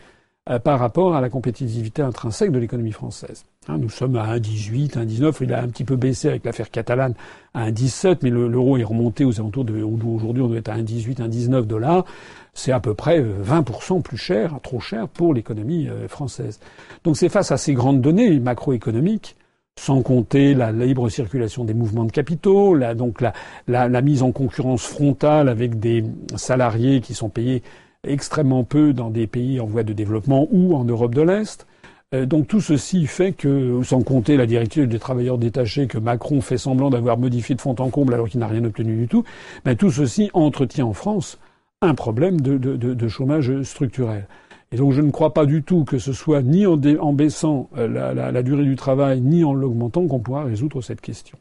[0.51, 3.45] euh, par rapport à la compétitivité intrinsèque de l'économie française.
[3.69, 5.37] Hein, nous sommes à 1,18, 1,19.
[5.43, 7.15] Il a un petit peu baissé avec l'affaire catalane
[7.55, 11.19] à 1,17, mais l'euro est remonté aux alentours de aujourd'hui on doit être à 1,18,
[11.19, 12.05] 1,19 dollars.
[12.53, 16.59] C'est à peu près 20% euh, plus cher, trop cher pour l'économie euh, française.
[17.05, 19.37] Donc c'est face à ces grandes données macroéconomiques
[19.79, 23.33] sans compter la libre circulation des mouvements de capitaux, la, donc la,
[23.69, 27.63] la, la, mise en concurrence frontale avec des salariés qui sont payés
[28.07, 31.67] extrêmement peu dans des pays en voie de développement ou en Europe de l'Est,
[32.15, 36.41] euh, donc tout ceci fait que, sans compter la directive des travailleurs détachés que Macron
[36.41, 39.25] fait semblant d'avoir modifié de fond en comble alors qu'il n'a rien obtenu du tout,
[39.65, 41.39] ben tout ceci entretient en France
[41.83, 44.27] un problème de, chômage structurel.
[44.73, 46.77] Et donc je ne crois pas du tout que ce soit ni en,
[47.13, 51.39] baissant euh, la, la durée du travail, ni en l'augmentant qu'on pourra résoudre cette question.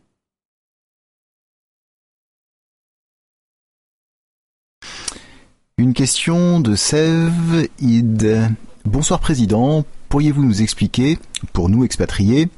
[5.80, 8.50] Une question de Sève Id.
[8.84, 11.18] Bonsoir Président, pourriez-vous nous expliquer,
[11.54, 12.50] pour nous expatriés,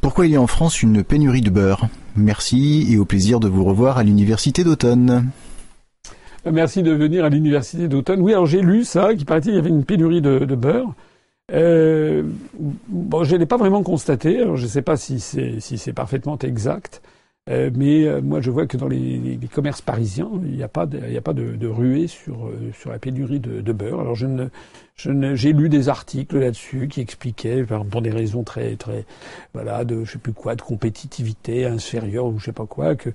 [0.00, 1.88] pourquoi il y a en France une pénurie de beurre?
[2.16, 5.30] Merci et au plaisir de vous revoir à l'université d'automne.
[6.50, 8.22] Merci de venir à l'université d'automne.
[8.22, 10.94] Oui, alors j'ai lu ça, qu'il paraît il y avait une pénurie de, beurre.
[11.52, 12.22] Euh,
[13.24, 14.40] je l'ai pas vraiment constaté.
[14.40, 17.02] Alors je ne sais pas si c'est parfaitement exact.
[17.50, 20.68] Euh, mais euh, moi, je vois que dans les, les, commerces parisiens, il n'y a
[20.68, 23.72] pas, de, il a pas de, de ruée sur euh, sur la pénurie de, de
[23.72, 24.00] beurre.
[24.00, 24.48] Alors, je ne,
[24.96, 29.04] je ne, j'ai lu des articles là-dessus qui expliquaient, pour des raisons très très,
[29.52, 33.10] voilà, de je sais plus quoi, de compétitivité inférieure ou je sais pas quoi, que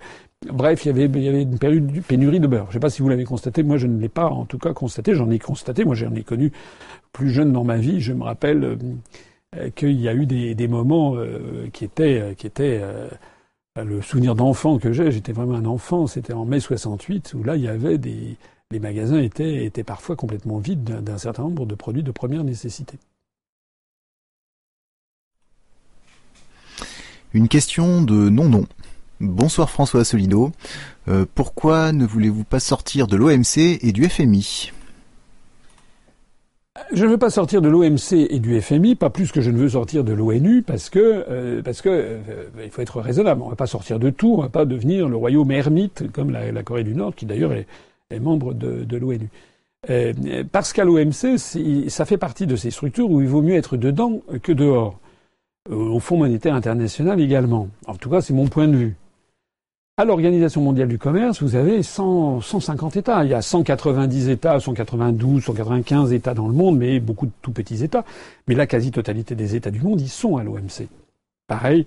[0.51, 2.67] bref, il y avait il y avait une pénurie de beurre.
[2.69, 3.63] Je sais pas si vous l'avez constaté.
[3.63, 5.15] Moi, je ne l'ai pas en tout cas constaté.
[5.15, 5.85] J'en ai constaté.
[5.85, 6.51] Moi, j'en ai connu
[7.13, 7.99] plus jeune dans ma vie.
[7.99, 8.77] Je me rappelle
[9.75, 11.15] qu'il y a eu des, des moments
[11.73, 12.81] qui étaient qui étaient
[13.77, 17.55] le souvenir d'enfant que j'ai, j'étais vraiment un enfant, c'était en mai 68, où là,
[17.55, 18.37] il y avait des,
[18.71, 22.97] les magasins étaient, étaient parfois complètement vides d'un certain nombre de produits de première nécessité.
[27.33, 28.65] Une question de non-non.
[29.19, 30.51] Bonsoir François Asselineau.
[31.07, 34.71] Euh, pourquoi ne voulez-vous pas sortir de l'OMC et du FMI
[36.91, 39.57] je ne veux pas sortir de l'OMC et du FMI, pas plus que je ne
[39.57, 42.17] veux sortir de l'ONU, parce que euh, parce que euh,
[42.63, 43.41] il faut être raisonnable.
[43.41, 46.11] On ne va pas sortir de tout, on ne va pas devenir le royaume ermite
[46.11, 47.67] comme la, Corée du Nord, qui d'ailleurs est,
[48.19, 49.29] membre de, l'ONU.
[49.89, 50.13] Euh,
[50.51, 51.37] parce qu'à l'OMC,
[51.87, 54.99] ça fait partie de ces structures où il vaut mieux être dedans que dehors.
[55.69, 57.67] Au Fonds monétaire international également.
[57.85, 58.95] En tout cas, c'est mon point de vue.
[59.99, 63.25] À l'Organisation mondiale du commerce, vous avez 100, 150 États.
[63.25, 67.51] Il y a 190 États, 192, 195 États dans le monde, mais beaucoup de tout
[67.51, 68.05] petits États.
[68.47, 70.87] Mais la quasi-totalité des États du monde, ils sont à l'OMC.
[71.47, 71.85] Pareil,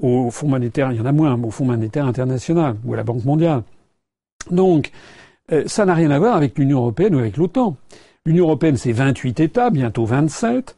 [0.00, 3.04] au Fonds monétaire, il y en a moins, au Fonds monétaire international ou à la
[3.04, 3.64] Banque mondiale.
[4.50, 4.90] Donc,
[5.52, 7.76] euh, ça n'a rien à voir avec l'Union européenne ou avec l'OTAN.
[8.24, 10.74] L'Union européenne, c'est 28 États, bientôt 27.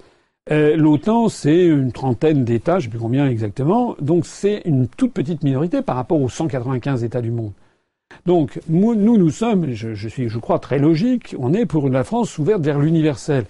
[0.51, 4.88] Euh, L'OTAN, c'est une trentaine d'États, je ne sais plus combien exactement, donc c'est une
[4.88, 7.53] toute petite minorité par rapport aux 195 États du monde.
[8.26, 12.36] Donc nous, nous sommes, je, suis, je crois, très logique, on est pour la France
[12.36, 13.47] ouverte vers l'universel.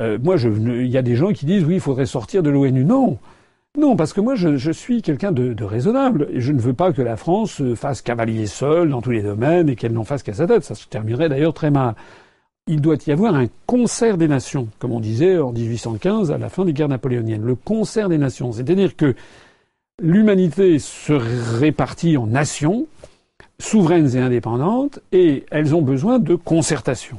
[0.00, 2.84] Euh, moi, il y a des gens qui disent oui, il faudrait sortir de l'ONU.
[2.84, 3.16] Non,
[3.78, 6.28] non, parce que moi, je, suis quelqu'un de, de, raisonnable.
[6.34, 9.76] Je ne veux pas que la France fasse cavalier seul dans tous les domaines et
[9.76, 10.64] qu'elle n'en fasse qu'à sa tête.
[10.64, 11.94] Ça se terminerait d'ailleurs très mal
[12.66, 16.48] il doit y avoir un concert des nations, comme on disait en 1815 à la
[16.48, 17.44] fin des guerres napoléoniennes.
[17.44, 19.14] Le concert des nations, c'est-à-dire que
[20.00, 22.86] l'humanité se répartit en nations
[23.60, 27.16] souveraines et indépendantes, et elles ont besoin de concertation.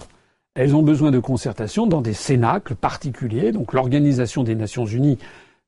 [0.55, 3.51] Elles ont besoin de concertation dans des cénacles particuliers.
[3.51, 5.19] Donc l'Organisation des Nations Unies,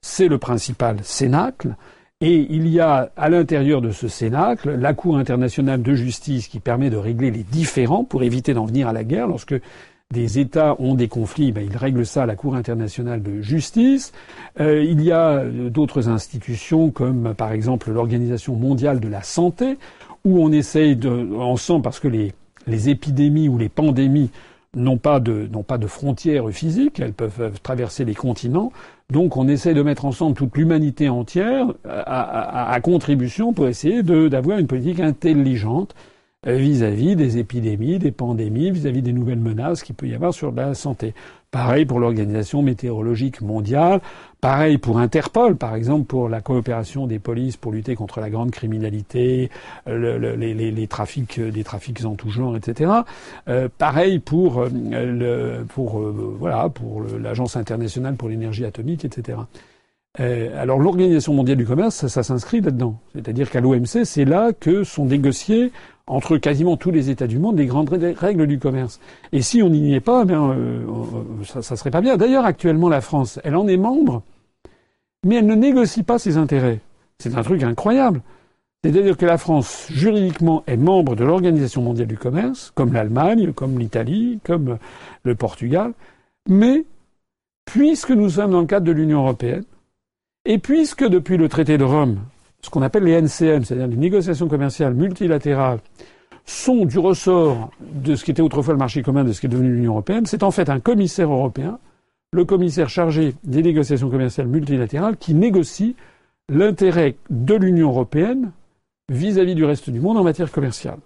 [0.02, 1.76] c'est le principal cénacle.
[2.20, 6.60] Et il y a à l'intérieur de ce cénacle la Cour internationale de justice qui
[6.60, 9.28] permet de régler les différends pour éviter d'en venir à la guerre.
[9.28, 9.54] Lorsque
[10.12, 14.14] des États ont des conflits, ben, ils règlent ça à la Cour internationale de justice.
[14.60, 19.78] Euh, il y a d'autres institutions comme par exemple l'Organisation mondiale de la santé,
[20.26, 22.34] où on essaye de, ensemble, parce que les,
[22.90, 24.32] épidémies ou les pandémies
[24.76, 28.72] n'ont pas de frontières physiques, elles peuvent traverser les continents.
[29.12, 34.60] Donc on essaie de mettre ensemble toute l'humanité entière à, à, contribution pour essayer d'avoir
[34.60, 35.96] une politique intelligente
[36.46, 40.52] euh, vis-à-vis des épidémies, des pandémies, vis-à-vis des nouvelles menaces qu'il peut y avoir sur
[40.52, 41.14] la santé.
[41.52, 44.02] Pareil pour l'Organisation météorologique mondiale,
[44.42, 48.52] pareil pour Interpol, par exemple pour la coopération des polices pour lutter contre la grande
[48.52, 49.50] criminalité,
[49.86, 52.92] le, les, trafics, des trafics en tout genre, etc.
[53.48, 55.64] Euh, pareil euh, euh,
[56.70, 59.40] pour l'Agence internationale pour l'énergie atomique, etc.
[60.20, 63.00] alors l'Organisation mondiale du commerce, ça, s'inscrit là-dedans.
[63.14, 65.72] C'est-à-dire qu'à l'OMC, c'est là que sont négociés
[66.08, 69.00] entre quasiment tous les États du monde les grandes règles du commerce.
[69.32, 70.86] Et si on n'y est pas, eh bien, euh,
[71.44, 72.18] ça, ça serait pas bien.
[72.18, 74.24] D'ailleurs, actuellement, la France, elle en est membre,
[75.26, 76.80] mais elle ne négocie pas ses intérêts.
[77.20, 78.22] C'est un truc incroyable.
[78.84, 83.80] C'est-à-dire que la France, juridiquement, est membre de l'Organisation mondiale du commerce, comme l'Allemagne, comme
[83.80, 84.78] l'Italie, comme
[85.24, 85.94] le Portugal,
[86.48, 86.86] mais
[87.66, 89.66] puisque nous sommes dans le cadre de l'Union européenne,
[90.50, 92.20] et puisque depuis le traité de Rome,
[92.62, 95.80] ce qu'on appelle les NCM, c'est-à-dire les négociations commerciales multilatérales,
[96.46, 99.50] sont du ressort de ce qui était autrefois le marché commun, de ce qui est
[99.50, 100.26] devenu l'Union européenne.
[100.26, 101.80] C'est en fait un commissaire européen,
[102.32, 105.98] le commissaire chargé des négociations commerciales multilatérales, qui négocie
[106.48, 108.52] l'intérêt de l'Union européenne
[109.10, 111.00] vis-à-vis du reste du monde en matière commerciale.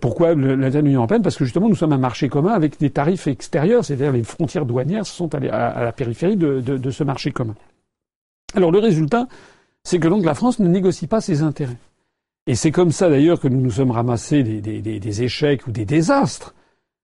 [0.00, 1.22] pourquoi l'intérêt de l'Union européenne?
[1.22, 4.66] Parce que justement, nous sommes un marché commun avec des tarifs extérieurs, c'est-à-dire les frontières
[4.66, 5.40] douanières sont à
[5.84, 7.56] la périphérie de ce marché commun.
[8.56, 9.28] Alors le résultat,
[9.84, 11.76] c'est que donc la France ne négocie pas ses intérêts.
[12.46, 16.54] Et c'est comme ça d'ailleurs que nous nous sommes ramassés des, échecs ou des désastres,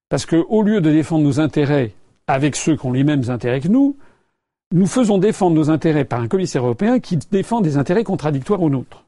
[0.08, 1.92] parce qu'au lieu de défendre nos intérêts
[2.26, 3.96] avec ceux qui ont les mêmes intérêts que nous,
[4.72, 8.70] nous faisons défendre nos intérêts par un commissaire européen qui défend des intérêts contradictoires aux
[8.70, 9.04] nôtres.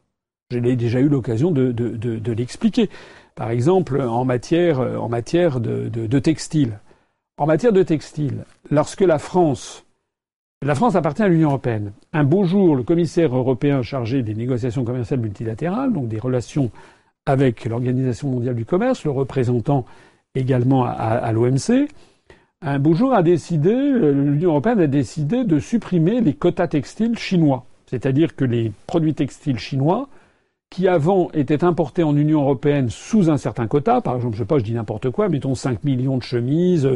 [0.50, 2.90] J'ai déjà eu l'occasion de, l'expliquer.
[3.34, 6.78] Par exemple, en matière, en matière de textile.
[7.38, 9.83] En matière de textile, lorsque la France,
[10.64, 11.92] la France appartient à l'Union européenne.
[12.14, 16.70] Un beau jour, le commissaire européen chargé des négociations commerciales multilatérales, donc des relations
[17.26, 19.84] avec l'Organisation mondiale du commerce, le représentant
[20.34, 21.88] également à, l'OMC,
[22.62, 27.66] un beau jour a décidé, l'Union européenne a décidé de supprimer les quotas textiles chinois.
[27.86, 30.08] C'est-à-dire que les produits textiles chinois
[30.70, 34.46] qui avant étaient importés en Union européenne sous un certain quota, par exemple, je sais
[34.46, 36.88] pas, je dis n'importe quoi, mettons 5 millions de chemises,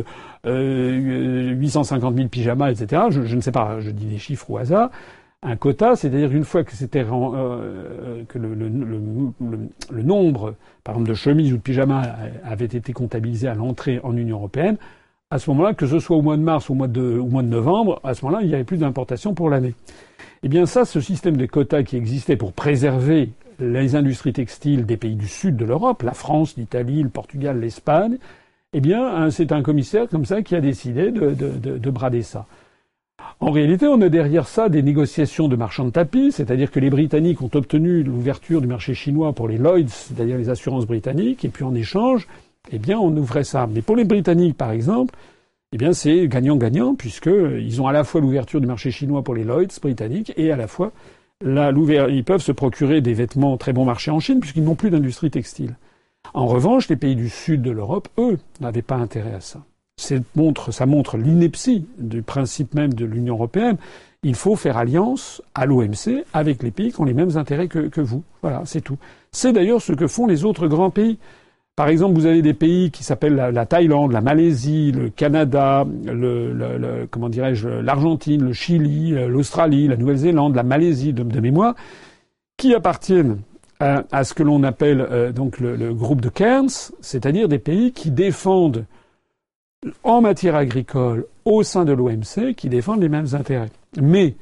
[0.47, 3.03] euh, 850 000 pyjamas, etc.
[3.11, 4.91] Je, je, ne sais pas, je dis des chiffres au hasard.
[5.45, 9.01] Un quota, c'est-à-dire une fois que c'était euh, que le, le, le,
[9.91, 12.03] le, nombre, par exemple, de chemises ou de pyjamas
[12.43, 14.77] avait été comptabilisé à l'entrée en Union européenne,
[15.31, 17.27] à ce moment-là, que ce soit au mois de mars ou au mois de, au
[17.27, 19.75] mois de novembre, à ce moment-là, il n'y avait plus d'importation pour l'année.
[20.43, 24.97] Eh bien ça, ce système de quotas qui existait pour préserver les industries textiles des
[24.97, 28.19] pays du sud de l'Europe, la France, l'Italie, le Portugal, l'Espagne,
[28.73, 32.47] eh bien, c'est un commissaire comme ça qui a décidé de, de, de, brader ça.
[33.41, 36.91] En réalité, on a derrière ça des négociations de marchands de tapis, c'est-à-dire que les
[36.91, 41.49] Britanniques ont obtenu l'ouverture du marché chinois pour les Lloyds, c'est-à-dire les assurances britanniques, et
[41.49, 42.29] puis en échange,
[42.71, 43.67] eh bien, on ouvrait ça.
[43.73, 45.15] Mais pour les Britanniques, par exemple,
[45.73, 49.45] eh bien, c'est gagnant-gagnant, puisqu'ils ont à la fois l'ouverture du marché chinois pour les
[49.45, 50.93] Lloyds britanniques et à la fois
[51.45, 51.71] Là,
[52.09, 55.31] ils peuvent se procurer des vêtements très bon marché en Chine puisqu'ils n'ont plus d'industrie
[55.31, 55.77] textile.
[56.35, 59.63] En revanche, les pays du sud de l'Europe, eux, n'avaient pas intérêt à ça.
[60.35, 63.77] Montre, ça montre l'ineptie du principe même de l'Union européenne.
[64.25, 67.87] Il faut faire alliance à l'OMC avec les pays qui ont les mêmes intérêts que,
[67.87, 68.25] que vous.
[68.43, 68.99] Voilà, c'est tout.
[69.31, 71.19] C'est d'ailleurs ce que font les autres grands pays.
[71.79, 75.87] Par exemple, vous avez des pays qui s'appellent la, Thaïlande, la Malaisie, le Canada,
[77.13, 81.77] comment dirais-je, l'Argentine, le Chili, euh, l'Australie, la Nouvelle-Zélande, la Malaisie de, mémoire,
[82.57, 83.43] qui appartiennent
[83.79, 88.85] à, ce que l'on appelle euh, le, groupe de Cairns, c'est-à-dire des pays qui défendent
[90.03, 93.71] en matière agricole au sein de l'OMC, qui défendent les mêmes intérêts.
[94.03, 94.35] Mais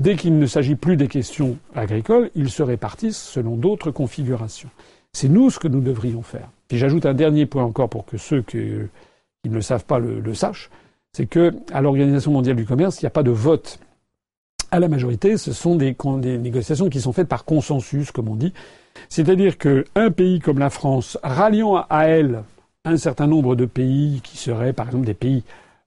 [0.00, 4.70] dès qu'il ne s'agit plus des questions agricoles, ils se répartissent selon d'autres configurations.
[5.18, 6.48] C'est nous ce que nous devrions faire.
[6.68, 10.32] Puis j'ajoute un dernier point encore pour que ceux qui ne le savent pas le,
[10.32, 10.70] sachent,
[11.12, 13.80] c'est que à l'Organisation mondiale du commerce, il n'y a pas de vote
[14.70, 15.36] à la majorité.
[15.36, 18.52] Ce sont des, des négociations qui sont faites par consensus, comme on dit.
[19.08, 22.44] C'est-à-dire qu'un pays comme la France, ralliant à elle
[22.84, 25.42] un certain nombre de pays qui seraient, par exemple, des pays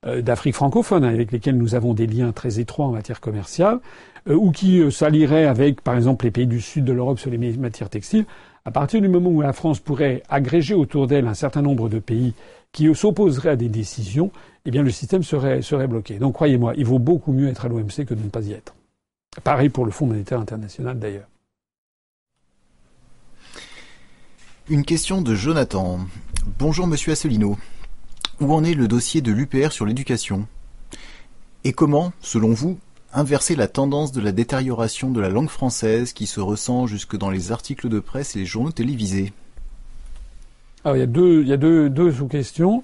[0.06, 3.80] euh, d'Afrique francophone avec lesquels nous avons des liens très étroits en matière commerciale,
[4.28, 7.32] euh, ou qui euh, s'allieraient avec, par exemple, les pays du sud de l'Europe sur
[7.32, 8.26] les matières textiles,
[8.66, 11.99] à partir du moment où la France pourrait agréger autour d'elle un certain nombre de
[11.99, 12.34] pays
[12.72, 14.32] qui s'opposeraient à des décisions,
[14.66, 16.20] eh bien le système serait, serait bloqué.
[16.20, 18.76] Donc croyez-moi, il vaut beaucoup mieux être à l'OMC que de ne pas y être.
[19.43, 21.28] Pareil pour le Fonds monétaire international d'ailleurs.
[24.70, 25.99] Une question de Jonathan.
[26.59, 27.57] Bonjour Monsieur Asselineau.
[28.39, 30.47] Où en est le dossier de l'UPR sur l'éducation?
[31.64, 32.80] Et comment, selon vous,
[33.14, 37.30] inverser la tendance de la détérioration de la langue française qui se ressent jusque dans
[37.30, 39.34] les articles de presse et les journaux télévisés
[40.86, 40.97] il
[41.47, 42.84] y a deux, sous-questions.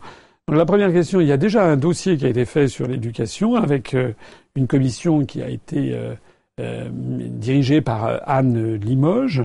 [0.50, 3.56] La première question, il y a déjà un dossier qui a été fait sur l'éducation
[3.56, 4.14] avec euh,
[4.56, 6.14] une commission qui a été euh,
[6.62, 9.44] euh, dirigée par Anne Limoges,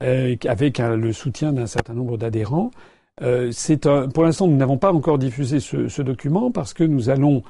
[0.00, 2.72] avec le soutien d'un certain nombre d'adhérents.
[3.20, 7.44] pour l'instant, nous n'avons pas encore diffusé ce, document parce que nous allons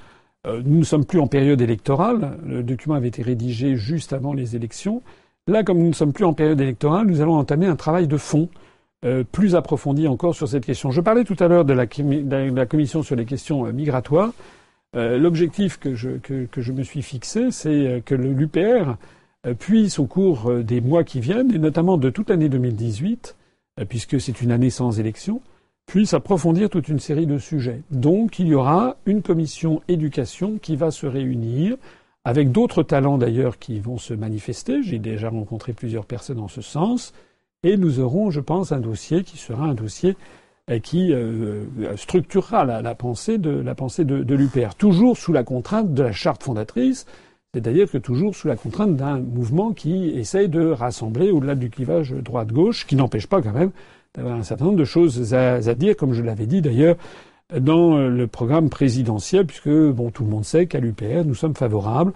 [0.47, 2.37] nous ne sommes plus en période électorale.
[2.45, 5.03] Le document avait été rédigé juste avant les élections.
[5.47, 8.17] Là, comme nous ne sommes plus en période électorale, nous allons entamer un travail de
[8.17, 8.49] fond
[9.05, 10.91] euh, plus approfondi encore sur cette question.
[10.91, 14.33] Je parlais tout à l'heure de, la, commission sur les questions euh, migratoires.
[14.95, 18.97] L'objectif que je, me suis fixé, c'est que l'UPR
[19.59, 23.35] puisse, au cours des mois qui viennent, et notamment de toute l'année 2018,
[23.89, 25.41] puisque c'est une année sans élection,
[25.87, 27.83] puisse approfondir toute une série de sujets.
[27.91, 31.77] Donc il y aura une commission éducation qui va se réunir
[32.25, 34.83] avec d'autres talents d'ailleurs qui vont se manifester.
[34.83, 37.13] J'ai déjà rencontré plusieurs personnes en ce sens.
[37.65, 40.17] Et nous aurons, je pense, un dossier qui sera un dossier
[40.71, 41.65] euh, qui euh,
[41.97, 46.13] structurera la, pensée de la pensée de, de l'UPR, toujours sous la contrainte de la
[46.13, 47.07] charte fondatrice,
[47.55, 52.13] c'est-à-dire que toujours sous la contrainte d'un mouvement qui essaye de rassembler au-delà du clivage
[52.13, 53.73] droite-gauche, qui n'empêche pas quand même
[54.15, 56.97] d'avoir un certain nombre de choses à, dire, comme je l'avais dit d'ailleurs
[57.59, 62.13] dans le programme présidentiel, puisque bon, tout le monde sait qu'à l'UPR, nous sommes favorables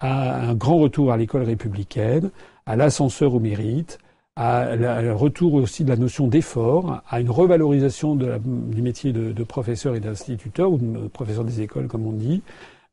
[0.00, 2.30] à un grand retour à l'école républicaine,
[2.66, 3.98] à l'ascenseur au mérite,
[4.36, 9.96] à un retour aussi de la notion d'effort, à une revalorisation du métier de, professeur
[9.96, 12.42] et d'instituteur, ou de professeur des écoles, comme on dit,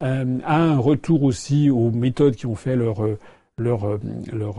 [0.01, 2.95] euh, à un retour aussi aux méthodes qui ont fait leur,
[3.57, 3.99] leur,
[4.31, 4.55] leur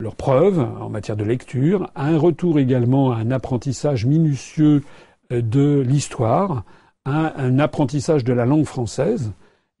[0.00, 4.84] leurs preuves en matière de lecture, un retour également à un apprentissage minutieux
[5.32, 6.62] euh, de l'histoire,
[7.04, 9.32] un apprentissage de la langue française.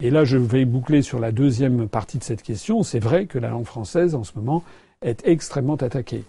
[0.02, 2.82] Et là, je vais boucler sur la deuxième partie de cette question.
[2.82, 4.64] C'est vrai que la langue française, en ce moment,
[5.02, 6.24] est extrêmement attaquée.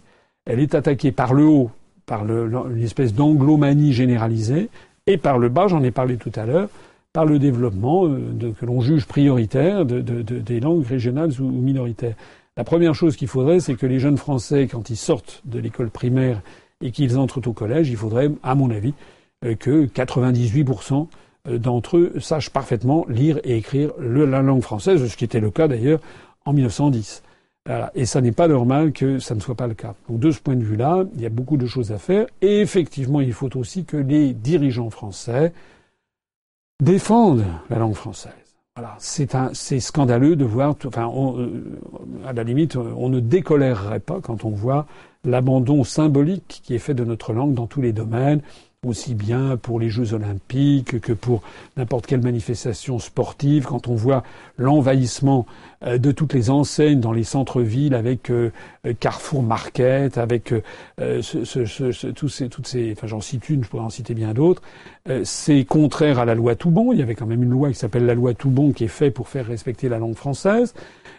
[0.45, 1.71] Elle est attaquée par le haut,
[2.05, 4.69] par une espèce d'anglomanie généralisée,
[5.07, 6.69] et par le bas, j'en ai parlé tout à l'heure,
[7.13, 12.15] par le développement euh, que l'on juge prioritaire des langues régionales ou minoritaires.
[12.59, 15.89] La première chose qu'il faudrait, c'est que les jeunes Français, quand ils sortent de l'école
[15.89, 16.41] primaire
[16.81, 18.93] et qu'ils entrent au collège, il faudrait, à mon avis,
[19.45, 21.07] euh, que 98%
[21.47, 25.51] euh, d'entre eux sachent parfaitement lire et écrire la langue française, ce qui était le
[25.51, 26.01] cas d'ailleurs
[26.43, 27.23] en 1910.
[27.95, 29.95] Et ça n'est pas normal que ça ne soit pas le cas.
[30.09, 32.25] Donc de ce point de vue-là, il y a beaucoup de choses à faire.
[32.41, 35.53] Et effectivement, il faut aussi que les dirigeants français
[36.83, 38.48] défendent la langue française.
[38.97, 40.75] C'est scandaleux de voir.
[40.85, 41.79] Enfin, euh,
[42.25, 44.85] à la limite, on ne décolérerait pas quand on voit
[45.25, 48.41] l'abandon symbolique qui est fait de notre langue dans tous les domaines
[48.87, 51.41] aussi bien pour les Jeux olympiques que pour
[51.75, 54.23] n'importe quelle manifestation sportive, quand on voit
[54.57, 55.45] l'envahissement
[55.83, 58.51] euh, de toutes les enseignes dans les centres-villes avec euh,
[59.01, 61.21] Carrefour Market, avec euh,
[62.15, 64.61] tous ces, toutes ces, enfin j'en cite une, je pourrais en citer bien d'autres,
[65.23, 66.93] c'est contraire à la loi Toubon.
[66.93, 69.13] Il y avait quand même une loi qui s'appelle la loi Toubon qui est faite
[69.13, 70.73] pour faire respecter la langue française.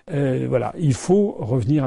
[0.08, 1.86] voilà, il faut revenir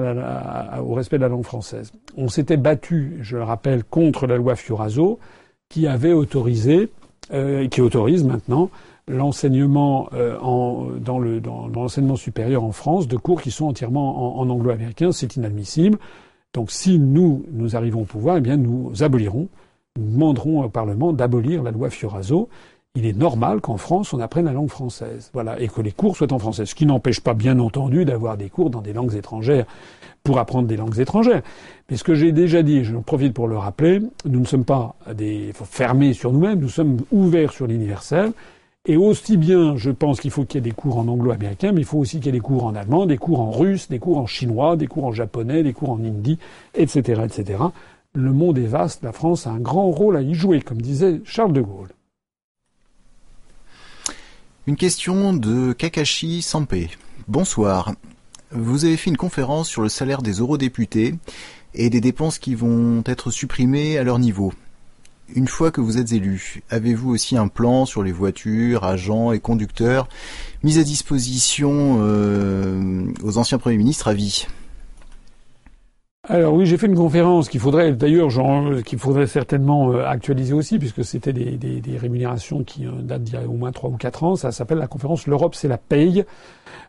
[0.86, 1.92] au respect de la langue française.
[2.16, 5.20] On s'était battu, je le rappelle, contre la loi Fioraso
[5.74, 6.90] qui avait autorisé,
[7.34, 8.70] euh, qui autorise maintenant
[9.08, 10.38] l'enseignement euh,
[11.00, 15.12] dans, le, dans l'enseignement supérieur en France de cours qui sont entièrement en, anglo-américain.
[15.12, 15.98] C'est inadmissible.
[16.54, 19.48] Donc si nous, nous arrivons au pouvoir, eh bien nous abolirons,
[19.98, 22.50] nous demanderons au Parlement d'abolir la loi Fioraso.
[22.94, 25.32] Il est normal qu'en France, on apprenne la langue française.
[25.34, 25.60] Voilà.
[25.60, 26.68] Et que les cours soient en français.
[26.68, 29.66] Ce qui n'empêche pas, bien entendu, d'avoir des cours dans des langues étrangères
[30.24, 31.42] pour apprendre des langues étrangères.
[31.94, 34.96] Mais ce que j'ai déjà dit, je profite pour le rappeler, nous ne sommes pas
[35.64, 38.32] fermés sur nous-mêmes, nous sommes ouverts sur l'universel.
[38.88, 41.82] Et aussi bien, je pense qu'il faut qu'il y ait des cours en anglo-américain, mais
[41.82, 44.00] il faut aussi qu'il y ait des cours en allemand, des cours en russe, des
[44.00, 46.40] cours en chinois, des cours en japonais, des cours en hindi,
[46.74, 47.60] etc., etc.
[48.16, 51.22] Le monde est vaste, la France a un grand rôle à y jouer, comme disait
[51.26, 51.90] Charles de Gaulle.
[54.66, 56.90] Une question de Kakashi Sampé.
[57.28, 57.94] Bonsoir.
[58.50, 61.16] Vous avez fait une conférence sur le salaire des eurodéputés
[61.76, 64.54] et des dépenses qui vont être supprimées à leur niveau.
[65.36, 69.40] Une fois que vous êtes élu, avez-vous aussi un plan sur les voitures, agents et
[69.40, 70.08] conducteurs
[70.64, 74.48] mis à disposition euh, aux anciens premiers ministres à vie?
[76.30, 78.30] Alors oui, j'ai fait une conférence qu'il faudrait d'ailleurs
[78.86, 83.38] qu'il faudrait certainement euh, actualiser aussi puisque c'était des, rémunérations qui euh, datent d'il y
[83.38, 84.38] a au moins trois ou quatre ans.
[84.38, 86.24] Ça s'appelle la conférence L'Europe c'est la paye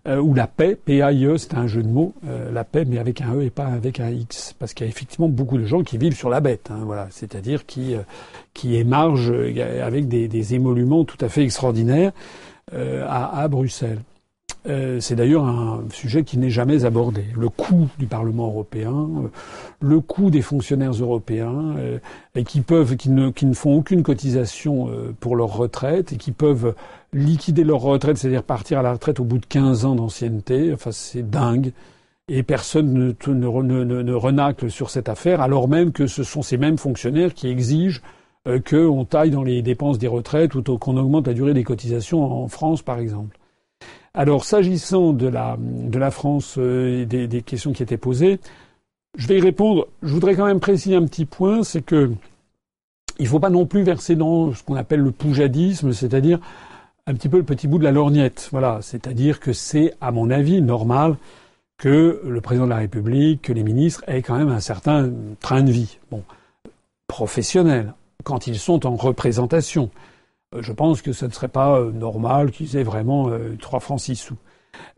[0.07, 2.15] euh, ou la paix, P-A-I-E, c'est un jeu de mots,
[2.53, 4.91] la paix mais avec un E et pas avec un X parce qu'il y a
[4.91, 7.97] effectivement beaucoup de gens qui vivent sur la bête, hein, voilà, c'est-à-dire qui
[8.53, 9.35] qui émargent
[9.83, 12.13] avec des, émoluments tout à fait extraordinaires
[12.71, 13.99] à Bruxelles.
[14.67, 17.25] Euh, c'est d'ailleurs un sujet qui n'est jamais abordé.
[17.37, 19.29] Le coût du Parlement européen, euh,
[19.81, 21.99] le coût des fonctionnaires européens, euh,
[22.35, 24.89] et qui peuvent, qui ne, font aucune cotisation
[25.21, 26.75] pour leur retraite et qui peuvent
[27.13, 30.73] liquider leur retraite, c'est-à-dire partir à la retraite au bout de 15 ans d'ancienneté.
[30.73, 31.73] Enfin, c'est dingue.
[32.29, 36.41] Et personne ne, ne, ne, ne, renacle sur cette affaire, alors même que ce sont
[36.41, 38.01] ces mêmes fonctionnaires qui exigent
[38.69, 42.49] qu'on taille dans les dépenses des retraites ou qu'on augmente la durée des cotisations en
[42.49, 43.39] France, par exemple.
[44.15, 48.39] Alors, s'agissant de la, France euh, et des, des, questions qui étaient posées,
[49.17, 49.89] je vais y répondre.
[50.03, 52.13] Je voudrais quand même préciser un petit point, c'est que
[53.19, 56.41] il ne faut pas non plus verser dans ce qu'on appelle le poujadisme, c'est-à-dire
[57.07, 58.49] un petit peu le petit bout de la lorgnette.
[58.51, 61.17] Voilà, c'est-à-dire que c'est, à mon avis, normal
[61.77, 65.11] que le président de la République, que les ministres aient quand même un certain
[65.41, 66.23] train de vie, bon,
[67.07, 69.91] professionnel, quand ils sont en représentation.
[70.55, 73.81] Euh, je pense que ce ne serait pas euh, normal qu'ils aient vraiment euh, trois
[73.81, 74.37] francs six sous.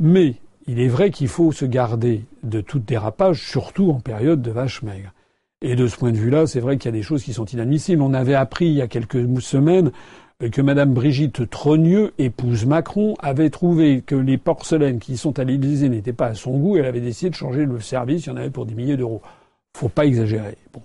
[0.00, 0.34] Mais
[0.66, 4.82] il est vrai qu'il faut se garder de tout dérapage, surtout en période de vache
[4.82, 5.12] maigre.
[5.62, 7.46] Et de ce point de vue-là, c'est vrai qu'il y a des choses qui sont
[7.46, 8.02] inadmissibles.
[8.02, 9.90] On avait appris il y a quelques semaines
[10.52, 15.88] que Madame Brigitte Trogneux, épouse Macron, avait trouvé que les porcelaines qui sont à l'Élysée
[15.88, 16.76] n'étaient pas à son goût.
[16.76, 18.26] Elle avait décidé de changer le service.
[18.26, 19.22] Il y en avait pour des milliers d'euros.
[19.74, 20.58] Faut pas exagérer.
[20.74, 20.82] Bon.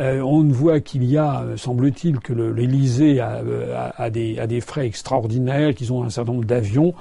[0.00, 5.74] Euh, on voit qu'il y a, euh, semble-t-il, que l'Élysée euh, a, des, frais extraordinaires,
[5.74, 6.94] qu'ils ont un certain nombre d'avions.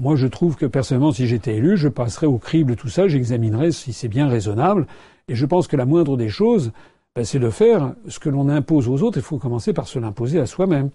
[0.00, 3.72] Moi, je trouve que personnellement, si j'étais élu, je passerais au crible tout ça, j'examinerais
[3.72, 4.86] si c'est bien raisonnable.
[5.28, 6.72] Et je pense que la moindre des choses,
[7.14, 9.18] ben, c'est de faire ce que l'on impose aux autres.
[9.18, 10.90] Il faut commencer par se l'imposer à soi-même.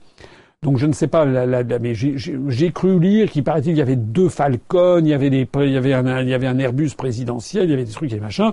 [0.64, 4.30] Donc je ne sais pas, mais j'ai cru lire qu'il paraît-il qu'il y avait deux
[4.30, 7.66] Falcons, il y avait, des, il, y avait un, il y avait un Airbus présidentiel,
[7.66, 8.52] il y avait des trucs et des machins.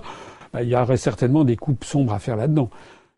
[0.53, 2.69] Bah, il y aurait certainement des coupes sombres à faire là-dedans.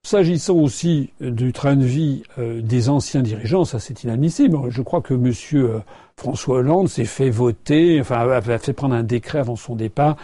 [0.04, 4.58] S'agissant aussi du train de vie euh, des anciens dirigeants, ça c'est inadmissible.
[4.70, 5.80] Je crois que Monsieur euh,
[6.16, 10.16] François Hollande s'est fait voter, enfin a fait prendre un décret avant son départ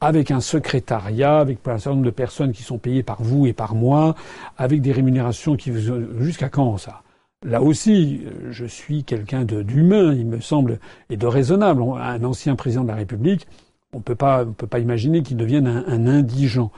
[0.00, 3.52] avec un secrétariat, avec un certain nombre de personnes qui sont payées par vous et
[3.52, 4.14] par moi,
[4.58, 5.72] avec des rémunérations qui
[6.18, 7.02] jusqu'à quand ça?
[7.44, 10.78] Là aussi, je suis quelqu'un d'humain, il me semble,
[11.10, 11.82] et de raisonnable.
[11.82, 13.46] Un ancien président de la République,
[13.94, 16.70] on on peut pas imaginer qu'il devienne un, indigent.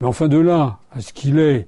[0.00, 1.66] Mais enfin, de là à ce qu'il est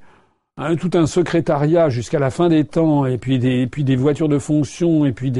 [0.78, 5.12] tout un secrétariat jusqu'à la fin des temps, et puis des, voitures de fonction, et
[5.12, 5.30] puis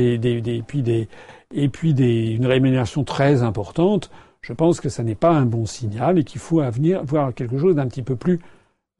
[1.55, 4.10] une rémunération très importante,
[4.43, 7.32] je pense que ça n'est pas un bon signal et qu'il faut à venir voir
[7.32, 8.40] quelque chose d'un petit peu plus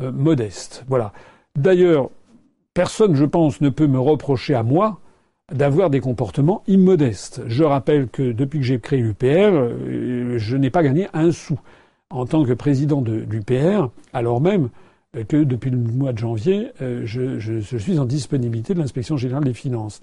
[0.01, 0.85] euh, modeste.
[0.89, 1.13] Voilà.
[1.57, 2.11] D'ailleurs,
[2.75, 5.01] personne, je pense, ne peut me reprocher à moi
[5.53, 7.43] d'avoir des comportements immodestes.
[7.47, 11.59] Je rappelle que depuis que j'ai créé l'UPR, euh, je n'ai pas gagné un sou
[12.11, 14.69] en tant que président de l'UPR, alors même
[15.29, 19.53] que depuis le mois de janvier, euh, je, suis en disponibilité de l'inspection générale des
[19.53, 20.01] finances.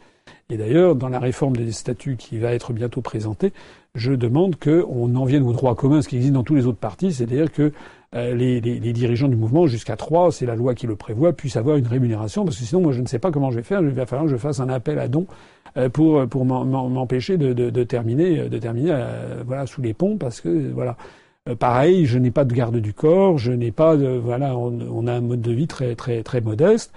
[0.52, 3.52] Et d'ailleurs, dans la réforme des statuts qui va être bientôt présentée,
[3.96, 6.78] je demande qu'on en vienne au droit commun, ce qui existe dans tous les autres
[6.78, 7.72] partis, c'est-à-dire que
[8.15, 11.34] euh, les, les, les, dirigeants du mouvement, jusqu'à trois, c'est la loi qui le prévoit,
[11.34, 13.64] puissent avoir une rémunération, parce que sinon, moi, je ne sais pas comment je vais
[13.64, 13.81] faire.
[13.81, 15.27] Il va falloir que je fasse un appel à dons
[15.77, 18.98] euh, pour pour m'empêcher de, de, de, terminer de terminer
[19.45, 20.98] voilà sous les ponts, parce que voilà.
[21.48, 25.07] Euh, pareil, je n'ai pas de garde du corps, je n'ai pas de voilà, on,
[25.07, 26.94] a un mode de vie très très très modeste.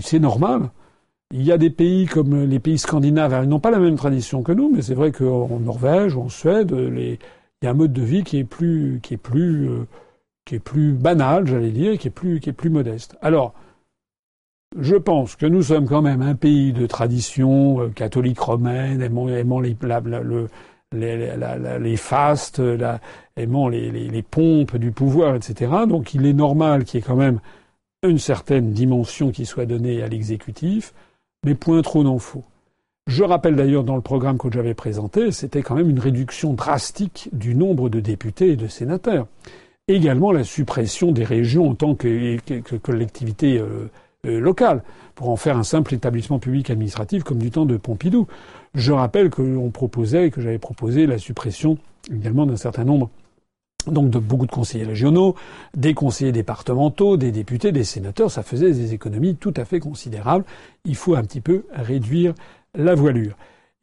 [0.00, 0.70] C'est normal.
[1.32, 4.42] Il y a des pays comme les pays scandinaves, ils n'ont pas la même tradition
[4.42, 7.18] que nous, mais c'est vrai qu'en Norvège ou en Suède, il
[7.62, 9.86] y a un mode de vie qui est plus qui est plus euh,
[10.50, 13.16] qui est plus banal, j'allais dire, qui est plus qui est plus modeste.
[13.22, 13.54] Alors,
[14.76, 19.28] je pense que nous sommes quand même un pays de tradition euh, catholique romaine, aimant,
[19.28, 20.48] aimant les, le,
[20.92, 23.00] les, fastes, la,
[23.36, 25.70] les, les, pompes du pouvoir, etc.
[25.88, 27.38] Donc il est normal qu'il y ait quand même
[28.02, 30.92] une certaine dimension qui soit donnée à l'exécutif,
[31.46, 32.42] mais point trop n'en faut.
[33.06, 37.28] Je rappelle d'ailleurs dans le programme que j'avais présenté, c'était quand même une réduction drastique
[37.32, 39.28] du nombre de députés et de sénateurs.
[39.90, 42.36] Également la suppression des régions en tant que,
[42.80, 43.90] collectivité euh,
[44.24, 44.84] euh, locale,
[45.16, 48.28] pour en faire un simple établissement public administratif comme du temps de Pompidou.
[48.76, 51.76] Je rappelle que l'on proposait, que j'avais proposé la suppression
[52.08, 53.10] également d'un certain nombre
[53.88, 55.34] donc de beaucoup de conseillers régionaux,
[55.76, 60.44] des conseillers départementaux, des députés, des sénateurs, ça faisait des économies tout à fait considérables.
[60.84, 62.32] Il faut un petit peu réduire
[62.76, 63.34] la voilure.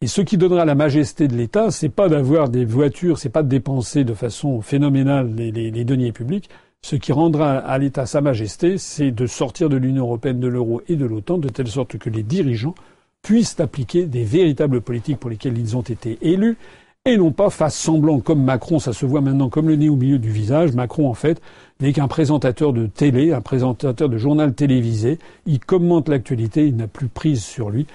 [0.01, 3.41] Et ce qui donnera la majesté de l'État, c'est pas d'avoir des voitures, c'est pas
[3.41, 6.49] de dépenser de façon phénoménale les, les deniers publics.
[6.83, 10.81] Ce qui rendra à l'État sa majesté, c'est de sortir de l'Union européenne, de l'euro
[10.87, 12.75] et de l'OTAN, de telle sorte que les dirigeants
[13.23, 16.57] puissent appliquer des véritables politiques pour lesquelles ils ont été élus,
[17.03, 19.95] et non pas face semblant comme Macron, ça se voit maintenant comme le nez au
[19.95, 20.73] milieu du visage.
[20.73, 21.41] Macron, en fait,
[21.79, 25.17] n'est qu'un présentateur de télé, un présentateur de journal télévisé.
[25.45, 27.87] Il commente l'actualité, il n'a plus prise sur lui,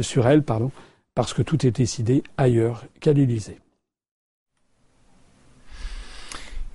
[0.00, 0.70] sur elle, pardon,
[1.14, 3.58] parce que tout est décidé ailleurs qu'à l'Élysée.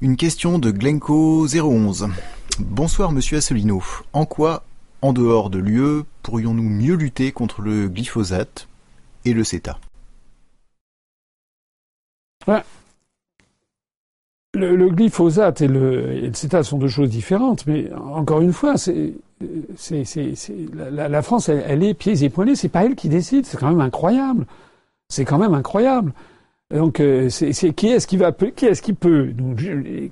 [0.01, 2.07] Une question de Glenco 011.
[2.59, 3.83] Bonsoir Monsieur Asselineau.
[4.13, 4.63] En quoi
[5.01, 8.67] en dehors de l'UE, pourrions-nous mieux lutter contre le glyphosate
[9.25, 9.79] et le CETA
[14.53, 18.75] le, glyphosate et le, CETA sont deux choses différentes, mais encore une fois,
[20.91, 23.81] la, France, elle, est pieds et poings c'est pas elle qui décide, c'est quand même
[23.81, 24.45] incroyable.
[25.07, 26.13] C'est quand même incroyable.
[26.71, 29.33] Donc, euh, c'est, qui est-ce qui va, qui est-ce qui peut,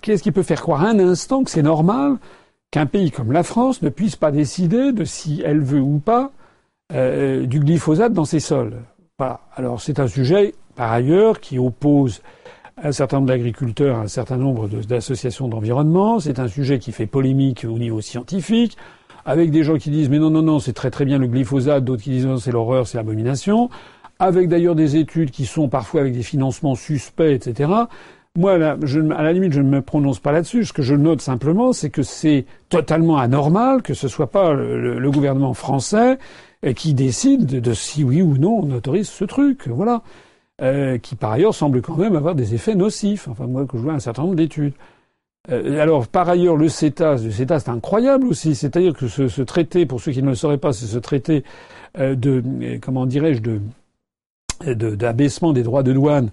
[0.01, 2.17] qui est-ce qui peut faire croire un instant que c'est normal
[2.71, 6.31] qu'un pays comme la France ne puisse pas décider de si elle veut ou pas
[6.93, 8.73] euh, du glyphosate dans ses sols?
[9.55, 12.21] Alors c'est un sujet, par ailleurs, qui oppose
[12.81, 16.19] un certain nombre d'agriculteurs, un certain nombre d'associations d'environnement.
[16.19, 18.77] C'est un sujet qui fait polémique au niveau scientifique,
[19.25, 21.83] avec des gens qui disent mais non non non c'est très très bien le glyphosate,
[21.83, 23.69] d'autres qui disent non c'est l'horreur, c'est l'abomination,
[24.19, 27.69] avec d'ailleurs des études qui sont parfois avec des financements suspects, etc.
[28.35, 30.65] Moi, là, je, à la limite, je ne me prononce pas là-dessus.
[30.65, 35.09] Ce que je note simplement, c'est que c'est totalement anormal que ce soit pas le,
[35.09, 36.19] gouvernement français
[36.63, 39.67] euh, qui décide de, si oui ou non on autorise ce truc.
[39.67, 40.03] Voilà.
[40.59, 43.27] Euh, qui par ailleurs semble quand même avoir des effets nocifs.
[43.27, 44.73] Enfin, moi, que je vois un certain nombre d'études.
[45.51, 48.55] Euh, alors, par ailleurs, le CETA, le CETA, c'est incroyable aussi.
[48.55, 51.43] C'est-à-dire que ce, ce, traité, pour ceux qui ne le sauraient pas, c'est ce traité
[51.99, 52.43] euh, de,
[52.81, 53.61] comment dirais-je, de
[54.65, 56.31] d'abaissement des droits de douane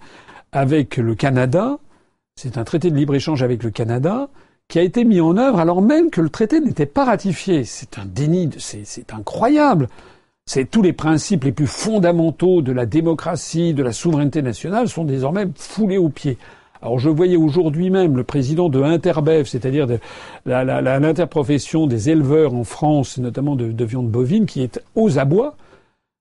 [0.50, 1.78] avec le Canada,
[2.36, 4.30] c'est un traité de libre-échange avec le Canada
[4.66, 7.64] qui a été mis en œuvre alors même que le traité n'était pas ratifié.
[7.64, 9.90] C'est un déni, c'est incroyable.
[10.46, 15.04] C'est tous les principes les plus fondamentaux de la démocratie, de la souveraineté nationale sont
[15.04, 16.36] désormais foulés aux pieds.
[16.82, 19.86] Alors je voyais aujourd'hui même le président de Interbev, c'est-à-dire
[20.44, 25.56] l'interprofession des éleveurs en France, notamment de, de, viande bovine, qui est aux abois,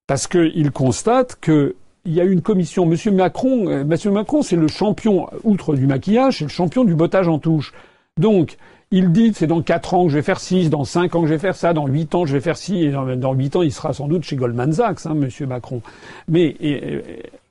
[0.07, 1.75] parce qu'il constate que
[2.05, 2.85] il y a une commission.
[2.85, 6.95] Monsieur Macron, euh, Monsieur Macron, c'est le champion, outre du maquillage, c'est le champion du
[6.95, 7.73] bottage en touche.
[8.17, 8.57] Donc,
[8.93, 11.27] il dit c'est dans quatre ans que je vais faire ci, dans cinq ans que
[11.27, 13.63] je vais faire ça, dans huit ans je vais faire ci, et dans huit ans
[13.63, 15.81] il sera sans doute chez Goldman Sachs, hein, Monsieur Macron.
[16.27, 16.55] Mais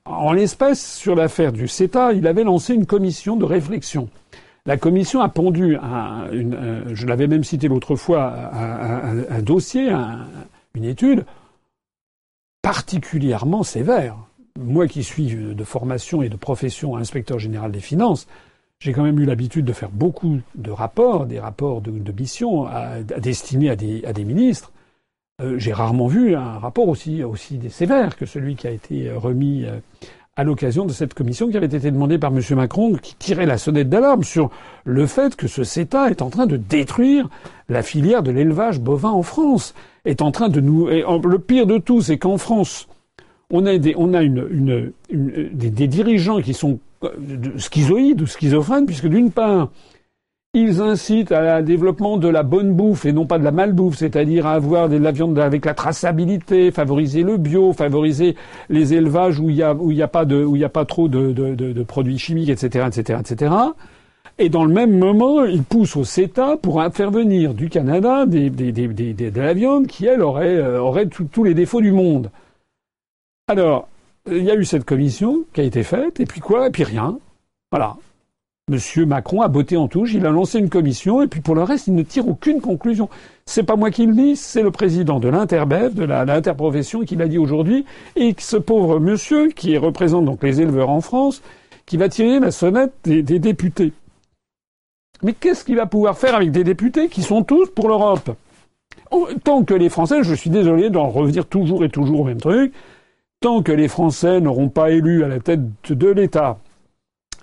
[0.05, 4.09] en l'espèce, sur l'affaire du CETA, il avait lancé une commission de réflexion.
[4.66, 5.77] La commission a pondu,
[6.31, 9.90] je l'avais même cité l'autre fois, un dossier,
[10.74, 11.24] une étude
[12.62, 14.16] particulièrement sévère
[14.59, 18.27] moi qui suis de formation et de profession inspecteur général des finances,
[18.82, 22.66] j'ai quand même eu l'habitude de faire beaucoup de rapports, des rapports de, mission
[23.18, 24.72] destinés à des, ministres.
[25.40, 27.22] Euh, j'ai rarement vu un rapport aussi,
[27.70, 29.78] sévère que celui qui a été remis euh,
[30.34, 32.42] à l'occasion de cette commission qui avait été demandée par M.
[32.56, 34.50] Macron, qui tirait la sonnette d'alarme sur
[34.84, 37.28] le fait que ce CETA est en train de détruire
[37.68, 42.88] la filière de l'élevage bovin en France, le pire de tout, c'est qu'en France,
[43.48, 43.94] on a, des,
[45.86, 46.91] dirigeants qui sont euh,
[47.57, 49.69] schizoïdes ou schizophrènes, puisque d'une part,
[50.55, 53.97] ils incitent à un développement de la bonne bouffe et non pas de la malbouffe,
[53.97, 58.37] c'est-à-dire à avoir de la viande avec la traçabilité, favoriser le bio, favoriser
[58.69, 63.20] les élevages où il y a, a pas pas trop de, produits chimiques, etc., etc.,
[63.20, 63.55] etc.
[64.39, 69.41] Et dans le même moment, ils poussent au CETA pour faire venir du Canada de
[69.41, 72.31] la viande qui, elle, aurait, euh, aurait tous les défauts du monde.
[73.49, 73.89] Alors,
[74.31, 76.85] il y a eu cette commission qui a été faite, et puis quoi Et puis
[76.85, 77.19] rien.
[77.70, 77.97] Voilà.
[78.70, 81.65] Monsieur Macron a botté en touche, il a lancé une commission, et puis pour le
[81.65, 83.09] reste, il ne tire aucune conclusion.
[83.44, 87.27] C'est pas moi qui le dis, c'est le président de l'Interbev, de l'interprofession, qui l'a
[87.27, 87.85] dit aujourd'hui,
[88.15, 91.43] et ce pauvre monsieur, qui représente donc les éleveurs en France,
[91.86, 93.93] qui va tirer la sonnette des, des députés.
[95.24, 98.31] Mais qu'est-ce qu'il va pouvoir faire avec des députés qui sont tous pour l'Europe?
[99.43, 102.73] Tant que les Français, je suis désolé d'en revenir toujours et toujours au même truc,
[103.43, 105.60] tant que les Français n'auront pas élu à la tête
[105.90, 106.60] de l'État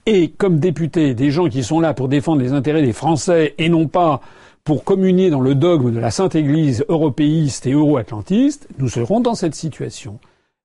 [0.06, 3.68] et comme députés des gens qui sont là pour défendre les intérêts des Français et
[3.68, 4.22] non pas
[4.64, 9.36] pour communier dans le dogme de la Sainte Église européiste et euro-atlantiste, nous serons dans
[9.36, 10.20] cette situation.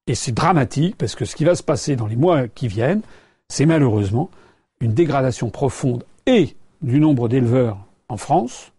[0.07, 3.03] Et c'est dramatique parce que ce qui va se passer dans les mois qui viennent,
[3.49, 4.31] c'est malheureusement
[4.81, 7.79] une dégradation profonde et du nombre d'éleveurs
[8.09, 8.71] en France,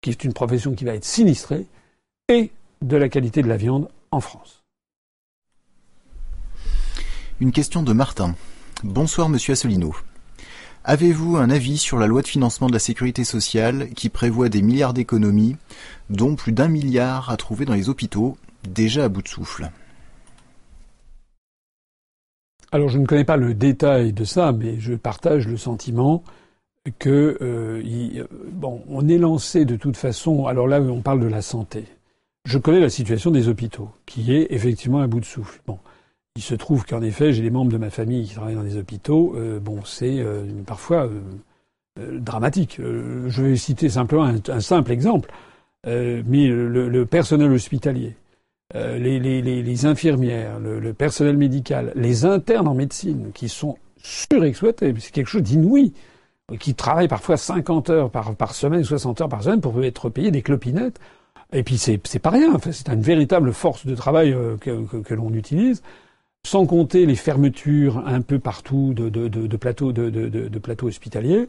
[0.00, 1.66] qui est une profession qui va être sinistrée,
[2.28, 2.50] et
[2.82, 4.55] de la qualité de la viande en France.
[7.38, 8.34] Une question de Martin.
[8.82, 9.94] Bonsoir Monsieur Asselineau.
[10.84, 14.62] Avez-vous un avis sur la loi de financement de la sécurité sociale qui prévoit des
[14.62, 15.56] milliards d'économies,
[16.08, 19.70] dont plus d'un milliard à trouver dans les hôpitaux, déjà à bout de souffle?
[22.72, 26.24] Alors je ne connais pas le détail de ça, mais je partage le sentiment
[26.98, 30.46] que euh, bon, on est lancé de toute façon.
[30.46, 31.84] Alors là, on parle de la santé.
[32.46, 35.60] Je connais la situation des hôpitaux, qui est effectivement à bout de souffle.
[35.66, 35.78] Bon,
[36.36, 38.76] il se trouve qu'en effet, j'ai des membres de ma famille qui travaillent dans des
[38.76, 39.34] hôpitaux.
[39.36, 41.08] Euh, bon, c'est euh, parfois
[41.98, 42.76] euh, dramatique.
[42.78, 45.30] je vais citer simplement un, simple exemple.
[45.84, 48.16] mais le, personnel hospitalier,
[48.74, 55.10] les, les, les, infirmières, le, personnel médical, les internes en médecine qui sont surexploités, c'est
[55.10, 55.94] quelque chose d'inouï,
[56.60, 60.30] qui travaillent parfois 50 heures par, par semaine, 60 heures par semaine pour être payés
[60.30, 61.00] des clopinettes.
[61.54, 65.82] Et puis c'est pas rien, c'est une véritable force de travail que, que l'on utilise
[66.46, 71.48] sans compter les fermetures un peu partout de, plateaux, hospitaliers,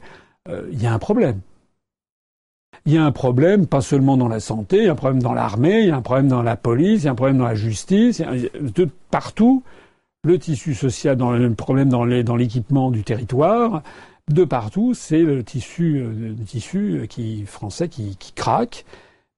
[0.50, 1.40] euh, il y a un problème.
[2.86, 5.22] Il y a un problème, pas seulement dans la santé, il y a un problème
[5.22, 7.38] dans l'armée, il y a un problème dans la police, il y a un problème
[7.38, 9.64] dans la justice, de partout,
[10.24, 13.84] le tissu social, dans le problème dans l'équipement du territoire,
[14.30, 18.84] de partout, c'est le tissu, euh, français qui, qui craque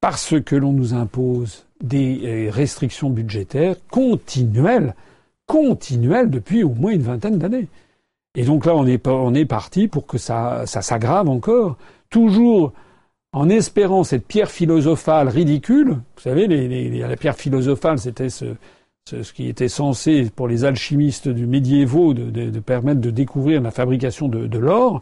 [0.02, 4.96] parce que l'on nous impose des euh, restrictions budgétaires continuelles
[5.50, 7.68] continuelle depuis au moins une vingtaine d'années.
[8.36, 11.76] Et donc là, on est, on est parti pour que ça, ça s'aggrave encore,
[12.12, 12.72] toujours
[13.34, 15.98] en espérant cette pierre philosophale ridicule.
[16.16, 18.46] Vous savez, la pierre philosophale, c'était ce,
[19.34, 24.58] qui était censé, pour les alchimistes du médiévaux, de, permettre de découvrir la fabrication de,
[24.60, 25.02] l'or.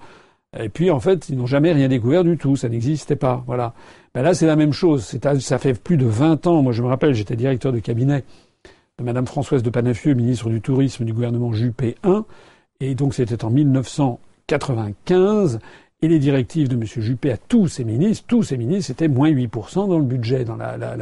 [0.57, 2.55] Et puis, en fait, ils n'ont jamais rien découvert du tout.
[2.55, 3.43] Ça n'existait pas.
[3.47, 3.73] Voilà.
[4.15, 5.19] Ben là, c'est la même chose.
[5.39, 6.63] Ça fait plus de 20 ans.
[6.63, 8.23] Moi, je me rappelle, j'étais directeur de cabinet
[9.03, 12.21] Madame Françoise de Panafieux, ministre du Tourisme du gouvernement Juppé I,
[12.79, 15.59] et donc c'était en 1995,
[16.01, 16.83] et les directives de M.
[16.83, 20.55] Juppé à tous ses ministres, tous ses ministres, c'était moins 8% dans le budget, dans,
[20.55, 20.95] la, dans,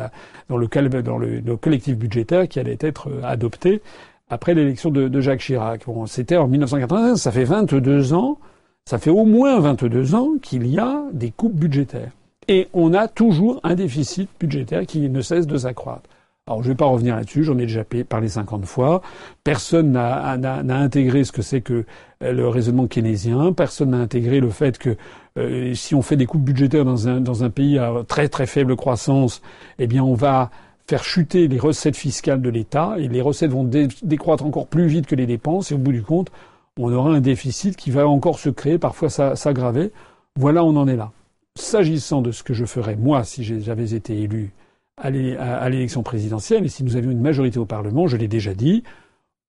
[0.58, 0.68] le,
[1.04, 3.82] dans le, le, collectif budgétaire qui allait être euh, adopté
[4.30, 5.86] après l'élection de, de, Jacques Chirac.
[5.86, 8.40] Bon, c'était en 1995, ça fait 22 ans
[8.84, 12.12] Ça fait au moins 22 ans qu'il y a des coupes budgétaires.
[12.50, 16.10] Et on a toujours un déficit budgétaire qui ne cesse de s'accroître.
[16.48, 19.02] Alors je ne vais pas revenir là-dessus, j'en ai déjà parlé 50 fois.
[19.44, 20.34] Personne n'a
[20.76, 21.86] intégré ce que c'est que
[22.22, 23.52] euh, le raisonnement keynésien.
[23.52, 24.96] Personne n'a intégré le fait que
[25.40, 29.42] euh, si on fait des coupes budgétaires dans un, pays à très très faible croissance,
[29.80, 30.52] eh bien on va
[30.88, 33.68] faire chuter les recettes fiscales de l'État et les recettes vont
[34.04, 36.32] décroître encore plus vite que les dépenses et au bout du compte,
[36.78, 39.92] on aura un déficit qui va encore se créer, parfois s'aggraver.
[40.36, 41.12] Voilà, on en est là.
[41.58, 44.54] S'agissant de ce que je ferais moi si j'avais été élu
[44.98, 48.84] à l'élection présidentielle et si nous avions une majorité au Parlement, je l'ai déjà dit,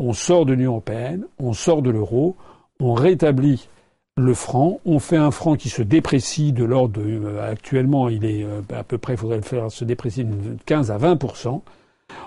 [0.01, 2.37] on sort de l'Union européenne, on sort de l'euro,
[2.81, 3.69] on rétablit
[4.19, 8.45] le franc, on fait un franc qui se déprécie de l'ordre euh, actuellement il est
[8.45, 11.61] euh, à peu près, il faudrait le faire se déprécier de 15 à 20%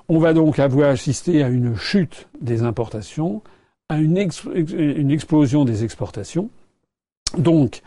[0.08, 3.42] On va donc avoir assisté à une chute des importations,
[3.90, 6.50] à une explosion des exportations,
[7.38, 7.82] donc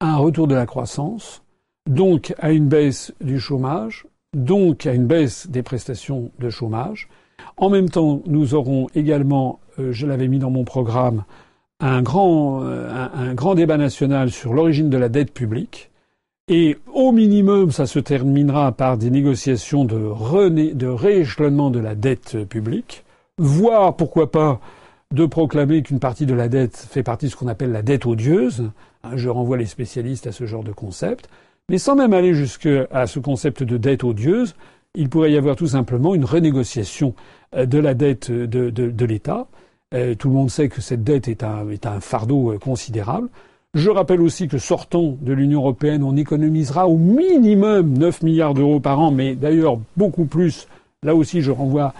[0.00, 1.42] à un retour de la croissance,
[1.88, 7.08] donc à une baisse du chômage, donc à une baisse des prestations de chômage.
[7.56, 11.24] En même temps, nous aurons également, euh, je l'avais mis dans mon programme,
[11.80, 15.90] un grand, euh, un, grand débat national sur l'origine de la dette publique.
[16.48, 22.44] Et au minimum, ça se terminera par des négociations de, de rééchelonnement de la dette
[22.44, 23.04] publique,
[23.36, 24.60] voire, pourquoi pas,
[25.12, 28.06] de proclamer qu'une partie de la dette fait partie de ce qu'on appelle la dette
[28.06, 28.70] odieuse.
[29.14, 31.28] Je renvoie les spécialistes à ce genre de concept.
[31.70, 34.54] Mais sans même aller jusqu'à ce concept de dette odieuse,
[34.94, 37.14] il pourrait y avoir tout simplement une renégociation
[37.54, 39.46] euh, de la dette de, l'État
[39.94, 43.28] euh, tout le monde sait que cette dette est un, est un fardeau euh, considérable.
[43.72, 48.80] Je rappelle aussi que sortant de l'Union européenne, on économisera au minimum 9 milliards d'euros
[48.80, 50.68] par an, mais d'ailleurs beaucoup plus.
[51.02, 51.94] Là aussi, je renvoie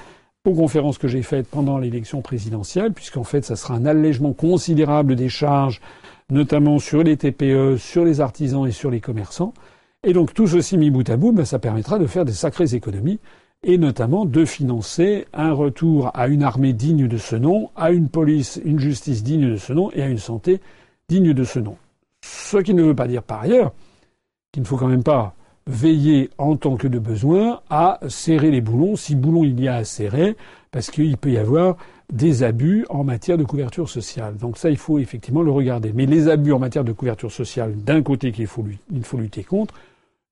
[0.45, 5.15] aux conférences que j'ai faites pendant l'élection présidentielle, puisqu'en fait, ça sera un allègement considérable
[5.15, 5.81] des charges,
[6.31, 9.55] notamment sur les TPE, sur les artisans et sur les commerçants.
[10.05, 12.75] Et donc tout ceci mis bout à bout, ben, ça permettra de faire des sacrées
[12.75, 13.19] économies
[13.65, 18.09] et notamment de financer un retour à une armée digne de ce nom, à une
[18.09, 20.61] police, une justice digne de ce nom et à une santé
[21.09, 21.77] digne de ce nom.
[22.25, 23.73] Ce qui ne veut pas dire par ailleurs
[24.53, 25.35] qu'il ne faut quand même pas
[25.67, 29.77] veiller en tant que de besoin à serrer les boulons, si boulons il y a
[29.77, 30.37] à serrer,
[30.71, 31.77] parce qu'il peut y avoir
[32.13, 34.37] des abus en matière de couverture sociale.
[34.37, 35.93] Donc ça, il faut effectivement le regarder.
[35.95, 38.65] Mais les abus en matière de couverture sociale, d'un côté qu'il faut,
[39.19, 39.75] lutter contre,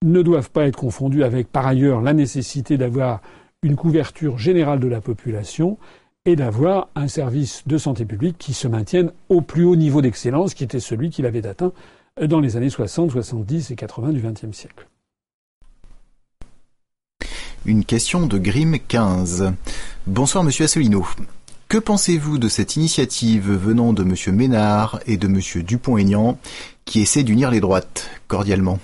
[0.02, 3.20] ne doivent pas être confondus avec par ailleurs la nécessité d'avoir
[3.62, 5.78] une couverture générale de la population
[6.24, 10.54] et d'avoir un service de santé publique qui se maintienne au plus haut niveau d'excellence
[10.54, 11.72] qui était celui qu'il avait atteint
[12.20, 14.86] dans les années 60, 70 et 80 du XXe siècle.
[17.64, 19.52] Une question de Grimm 15.
[20.06, 21.04] Bonsoir Monsieur Asselineau.
[21.76, 26.38] Que pensez-vous de cette initiative venant de Monsieur Ménard et de Monsieur Dupont-Aignan
[26.86, 28.78] qui essaient d'unir les droites Cordialement?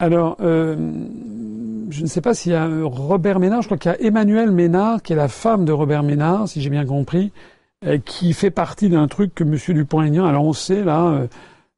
[0.00, 0.74] Alors, euh,
[1.90, 4.50] je ne sais pas s'il y a Robert Ménard, je crois qu'il y a Emmanuel
[4.50, 7.30] Ménard, qui est la femme de Robert Ménard, si j'ai bien compris,
[7.86, 9.56] euh, qui fait partie d'un truc que M.
[9.56, 11.28] Dupont-Aignan, on sait là,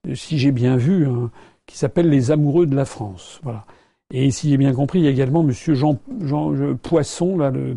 [0.08, 1.30] euh, si j'ai bien vu, hein,
[1.66, 3.38] qui s'appelle Les Amoureux de la France.
[3.42, 3.66] Voilà.
[4.14, 5.52] Et si j'ai bien compris, il y a également M.
[5.52, 7.76] Jean, Jean Poisson, là, le,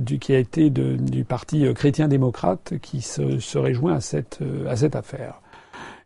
[0.00, 4.96] du, qui a été du parti chrétien-démocrate, qui se, se réjoint à cette, à cette
[4.96, 5.40] affaire.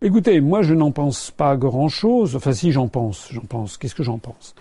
[0.02, 2.36] Écoutez, moi je n'en pense pas grand-chose.
[2.36, 3.76] Enfin si j'en pense, j'en pense.
[3.76, 4.54] Qu'est-ce que j'en pense?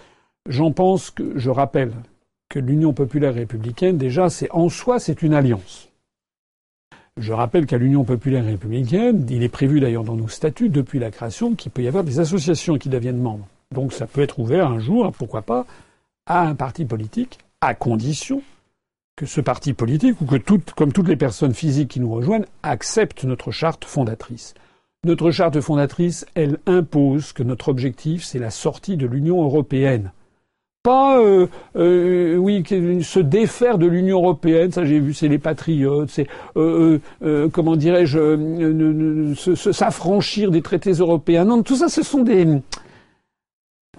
[0.48, 1.94] J'en pense que je rappelle
[2.50, 5.90] que l'Union populaire républicaine, déjà, c'est en soi, c'est une alliance.
[7.18, 11.12] Je rappelle qu'à l'Union populaire républicaine, il est prévu d'ailleurs dans nos statuts depuis la
[11.12, 13.48] création qu'il peut y avoir des associations qui deviennent membres.
[13.74, 15.68] Donc ça peut être ouvert un jour, pourquoi pas,
[16.26, 18.42] à un parti politique, à condition
[19.20, 20.38] que ce parti politique, ou que
[20.78, 24.54] comme toutes les personnes physiques qui nous rejoignent, acceptent notre charte fondatrice.
[25.04, 30.14] Notre charte fondatrice, elle impose que notre objectif, c'est la sortie de l'Union européenne.
[30.84, 32.64] Pas, euh, euh, oui,
[33.04, 37.00] se défaire de l'Union européenne, ça j'ai vu, c'est les patriotes, c'est, euh,
[37.52, 39.36] comment dirais-je,
[39.74, 41.44] s'affranchir des traités européens.
[41.44, 42.48] Non, tout ça, ce sont des,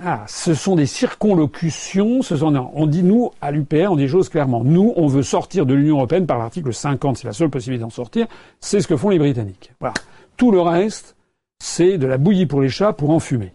[0.02, 2.22] ah, ce sont des circonlocutions.
[2.22, 4.64] Ce sont, on dit nous à l'UPR, on dit choses clairement.
[4.64, 7.18] Nous, on veut sortir de l'Union européenne par l'article 50.
[7.18, 8.26] C'est la seule possibilité d'en sortir.
[8.60, 9.72] C'est ce que font les Britanniques.
[9.78, 9.94] Voilà.
[10.38, 11.16] Tout le reste,
[11.62, 13.52] c'est de la bouillie pour les chats pour enfumer.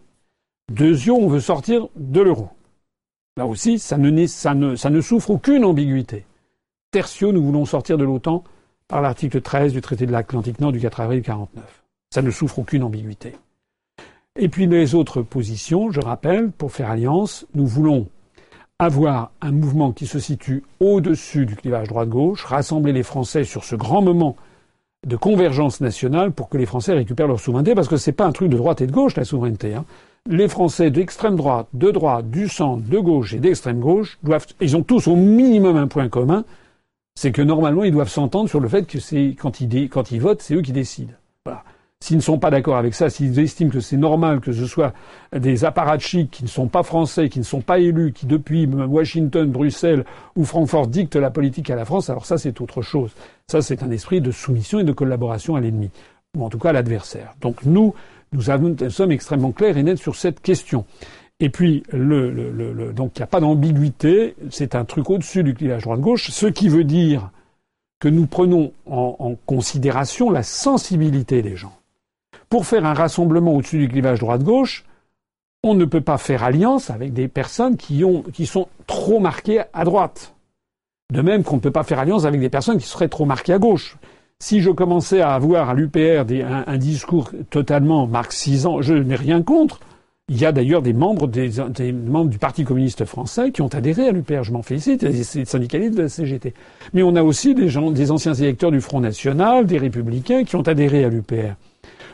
[0.72, 2.50] Deuxièmement, on veut sortir de l'euro.
[3.38, 6.26] Là aussi, ça ne, ça, ça ne souffre aucune ambiguïté.
[6.92, 8.44] Tertio, nous voulons sortir de l'OTAN
[8.88, 11.84] par l'article 13 du traité de l'Atlantique Nord du 4 avril 49.
[12.14, 13.34] Ça ne souffre aucune ambiguïté.
[14.38, 18.08] Et puis les autres positions, je rappelle, pour faire alliance, nous voulons
[18.80, 23.78] avoir un mouvement qui se situe au-dessus du clivage droite-gauche, rassembler les Français sur ce
[23.78, 24.36] grand moment
[25.08, 28.34] de convergence nationale pour que les Français récupèrent leur souveraineté, parce que c'est pas un
[28.34, 29.74] truc de droite et de gauche, la souveraineté.
[29.74, 29.86] Hein.
[30.30, 34.76] Les Français d'extrême droite, de droite, du centre, de gauche et d'extrême gauche doivent, ils
[34.76, 36.44] ont tous au minimum un point commun,
[37.14, 40.56] c'est que normalement ils doivent s'entendre sur le fait que c'est quand ils, votent, c'est
[40.56, 41.14] eux qui décident.
[42.02, 44.94] S'ils ne sont pas d'accord avec ça, s'ils estiment que c'est normal que ce soit
[45.36, 49.50] des apparatchiks qui ne sont pas français, qui ne sont pas élus, qui depuis Washington,
[49.50, 50.06] Bruxelles
[50.36, 53.12] ou Francfort dictent la politique à la France, alors ça c'est autre chose.
[53.48, 55.90] Ça c'est un esprit de soumission et de collaboration à l'ennemi,
[56.38, 57.34] ou en tout cas à l'adversaire.
[57.42, 57.96] Donc nous,
[58.34, 60.86] nous, sommes extrêmement clairs et nets sur cette question.
[61.40, 65.54] Et puis, le, le, donc il n'y a pas d'ambiguïté, c'est un truc au-dessus du
[65.54, 67.32] clivage droite-gauche, ce qui veut dire
[68.00, 71.74] que nous prenons en considération la sensibilité des gens
[72.50, 74.86] pour faire un rassemblement au-dessus du clivage droite-gauche,
[75.64, 79.64] on ne peut pas faire alliance avec des personnes qui, ont, qui sont trop marquées
[79.74, 80.36] à droite.
[81.12, 83.54] De même qu'on ne peut pas faire alliance avec des personnes qui seraient trop marquées
[83.54, 83.98] à gauche.
[84.40, 86.26] Si je commençais à avoir à l'UPR
[86.68, 89.80] un, discours totalement marxisant, je n'ai rien contre.
[90.28, 94.44] Il y a d'ailleurs des membres, du Parti communiste français qui ont adhéré à l'UPR.
[94.44, 96.54] Je m'en félicite, des syndicalistes de la CGT.
[96.94, 101.06] Mais on a aussi des anciens électeurs du Front National, des Républicains qui ont adhéré
[101.06, 101.56] à l'UPR.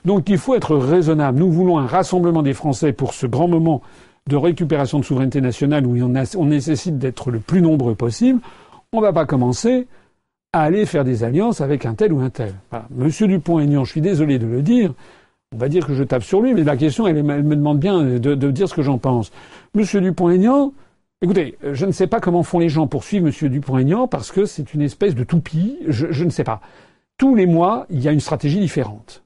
[0.06, 1.40] Donc il faut être raisonnable.
[1.40, 3.82] Nous voulons un rassemblement des Français pour ce grand moment
[4.28, 8.40] de récupération de souveraineté nationale où on, nécessite d'être le plus nombreux possible.
[8.94, 9.88] On ne va pas commencer
[10.54, 12.54] à aller faire des alliances avec un tel ou un tel.
[12.92, 14.94] Monsieur Dupont-Aignan, je suis désolé de le dire,
[15.54, 18.04] on va dire que je tape sur lui, mais la question, elle, me demande bien
[18.04, 19.32] de, dire ce que j'en pense.
[19.74, 20.74] Monsieur Dupont-Aignan,
[21.22, 24.46] écoutez, je ne sais pas comment font les gens pour suivre Monsieur Dupont-Aignan parce que
[24.46, 25.78] c'est une espèce de toupie.
[25.88, 26.62] Je, ne sais pas.
[27.18, 29.24] Tous les mois, il y a une stratégie différente.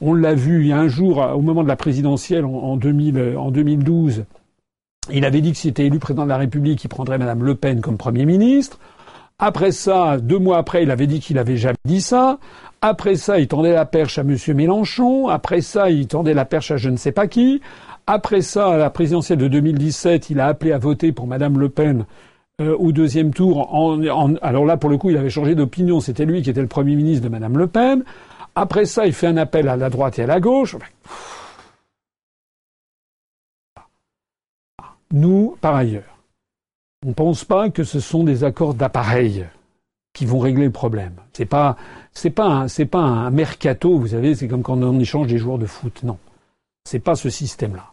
[0.00, 4.20] On l'a vu il y a un jour, au moment de la présidentielle en, 2012,
[4.20, 4.22] euh,
[5.12, 7.54] il avait dit que s'il était élu président de la République, il prendrait Madame Le
[7.54, 8.78] Pen comme Premier ministre.
[9.38, 12.38] Après ça, deux mois après, il avait dit qu'il avait jamais dit ça.
[12.82, 14.36] Après ça, il tendait la perche à M.
[14.54, 15.28] Mélenchon.
[15.28, 17.62] Après ça, il tendait la perche à je ne sais pas qui.
[18.06, 21.70] Après ça, à la présidentielle de 2017, il a appelé à voter pour Madame Le
[21.70, 22.04] Pen
[22.60, 23.70] euh, au deuxième tour.
[24.42, 26.00] alors là, pour le coup, il avait changé d'opinion.
[26.00, 28.04] C'était lui qui était le Premier ministre de Madame Le Pen.
[28.60, 30.76] Après ça, il fait un appel à la droite et à la gauche.
[35.14, 36.18] Nous, par ailleurs,
[37.02, 39.46] on ne pense pas que ce sont des accords d'appareil
[40.12, 41.14] qui vont régler le problème.
[41.32, 41.78] C'est pas,
[42.12, 45.56] c'est pas, c'est pas un mercato, vous savez, c'est comme quand on échange des joueurs
[45.56, 46.02] de foot.
[46.02, 46.18] Non,
[46.84, 47.92] c'est pas ce système-là.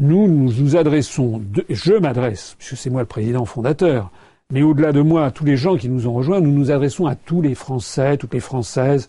[0.00, 4.12] Nous, nous nous adressons, je m'adresse, puisque c'est moi le président fondateur,
[4.52, 7.06] mais au-delà de moi, à tous les gens qui nous ont rejoints, nous nous adressons
[7.06, 9.08] à tous les Français, toutes les Françaises,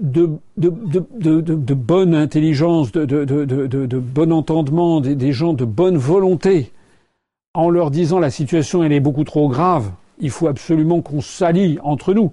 [0.00, 0.72] de, de,
[1.16, 6.72] de, de, bonne intelligence, de, bon entendement, des, gens de bonne volonté,
[7.54, 11.78] en leur disant la situation elle est beaucoup trop grave, il faut absolument qu'on s'allie
[11.82, 12.32] entre nous.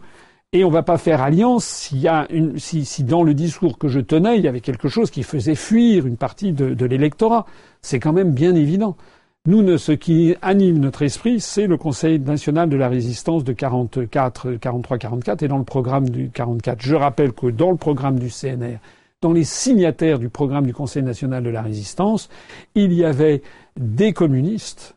[0.54, 3.78] Et on ne va pas faire alliance s'il y a si, si, dans le discours
[3.78, 7.46] que je tenais, il y avait quelque chose qui faisait fuir une partie de l'électorat.
[7.82, 8.96] C'est quand même bien évident.
[9.48, 14.56] Nous, ce qui anime notre esprit, c'est le Conseil national de la résistance de 44,
[14.56, 16.82] 43, 44 et dans le programme du 44.
[16.82, 18.80] Je rappelle que dans le programme du CNR,
[19.22, 22.28] dans les signataires du programme du Conseil national de la résistance,
[22.74, 23.44] il y avait
[23.80, 24.96] des communistes,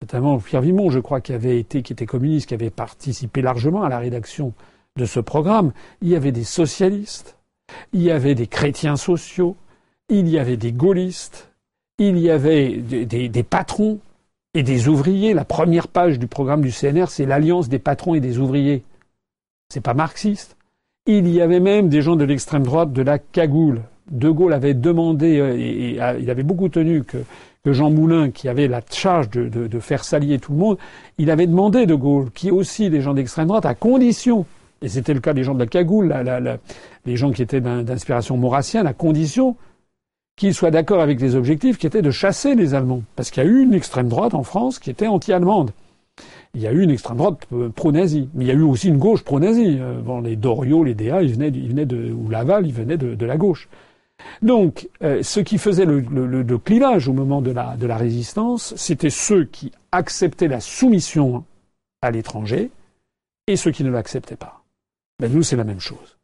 [0.00, 3.82] notamment Pierre Vimon, je crois, qui avait été, qui était communiste, qui avait participé largement
[3.82, 4.52] à la rédaction
[4.96, 5.72] de ce programme.
[6.02, 7.36] Il y avait des socialistes,
[7.92, 9.56] il y avait des chrétiens sociaux,
[10.08, 11.50] il y avait des gaullistes,
[11.98, 13.98] il y avait des, patrons
[14.54, 15.34] et des ouvriers.
[15.34, 18.82] La première page du programme du CNR, c'est l'alliance des patrons et des ouvriers.
[19.72, 20.56] C'est pas marxiste.
[21.06, 23.82] Il y avait même des gens de l'extrême droite de la cagoule.
[24.10, 27.18] De Gaulle avait demandé, euh, et, il avait beaucoup tenu que,
[27.64, 30.78] Jean Moulin, qui avait la charge de, faire s'allier tout le monde,
[31.18, 34.46] il avait demandé de Gaulle, qui aussi des gens d'extrême droite, à condition,
[34.82, 36.14] et c'était le cas des gens de la cagoule,
[37.06, 39.56] les gens qui étaient d'inspiration maurassienne, à condition
[40.36, 43.02] qu'il soit d'accord avec les objectifs qui étaient de chasser les Allemands.
[43.16, 45.72] Parce qu'il y a eu une extrême droite en France qui était anti-allemande.
[46.54, 48.88] Il y a eu une extrême droite euh, pro-nazie, mais il y a eu aussi
[48.88, 49.78] une gauche pro-nazie.
[49.80, 52.96] Euh, bon, les Doriot, les DA, ils venaient, ils venaient de, ou Laval, ils venaient
[52.96, 53.68] de, de la gauche.
[54.42, 58.74] Donc, euh, ce qui faisait le, le, clivage au moment de la, de la résistance,
[58.76, 61.44] c'était ceux qui acceptaient la soumission
[62.02, 62.70] à l'étranger
[63.46, 64.64] et ceux qui ne l'acceptaient pas.
[65.20, 66.18] Ben, nous, c'est la même chose.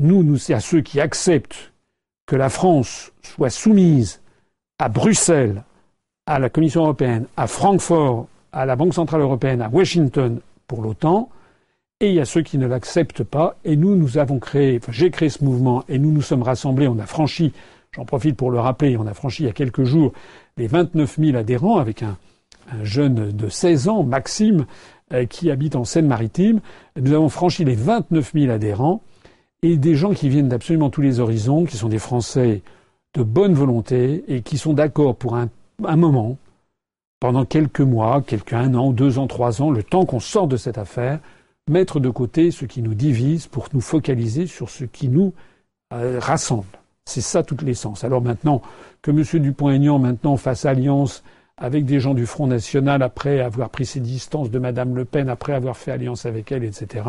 [0.00, 1.73] Nous, nous, c'est à ceux qui acceptent
[2.26, 4.20] que la France soit soumise
[4.78, 5.62] à Bruxelles,
[6.26, 11.28] à la Commission européenne, à Francfort, à la Banque centrale européenne, à Washington pour l'OTAN,
[12.00, 13.56] et il y a ceux qui ne l'acceptent pas.
[13.64, 16.98] Et nous, nous avons créé, j'ai créé ce mouvement, et nous nous sommes rassemblés, on
[16.98, 17.52] a franchi,
[17.92, 20.12] j'en profite pour le rappeler, on a franchi il y a quelques jours
[20.56, 22.16] les 29 000 adhérents avec un,
[22.72, 24.66] un jeune de 16 ans, Maxime,
[25.28, 26.60] qui habitent en Seine-Maritime.
[27.00, 29.02] Nous avons franchi les 29 000 adhérents
[29.64, 32.60] et des gens qui viennent d'absolument tous les horizons, qui sont des Français
[33.14, 35.48] de bonne volonté et qui sont d'accord pour un,
[35.96, 36.36] moment,
[37.18, 40.58] pendant quelques mois, quelques un an, deux ans, trois ans, le temps qu'on sort de
[40.58, 41.18] cette affaire,
[41.66, 45.32] mettre de côté ce qui nous divise pour nous focaliser sur ce qui nous
[45.94, 46.66] euh, rassemble.
[47.06, 48.04] C'est ça toute l'essence.
[48.04, 48.60] Alors maintenant
[49.00, 49.42] que M.
[49.42, 51.24] Dupont-Aignan maintenant fasse alliance
[51.56, 55.30] avec des gens du Front National après avoir pris ses distances de Mme Le Pen,
[55.30, 57.04] après avoir fait alliance avec elle, etc.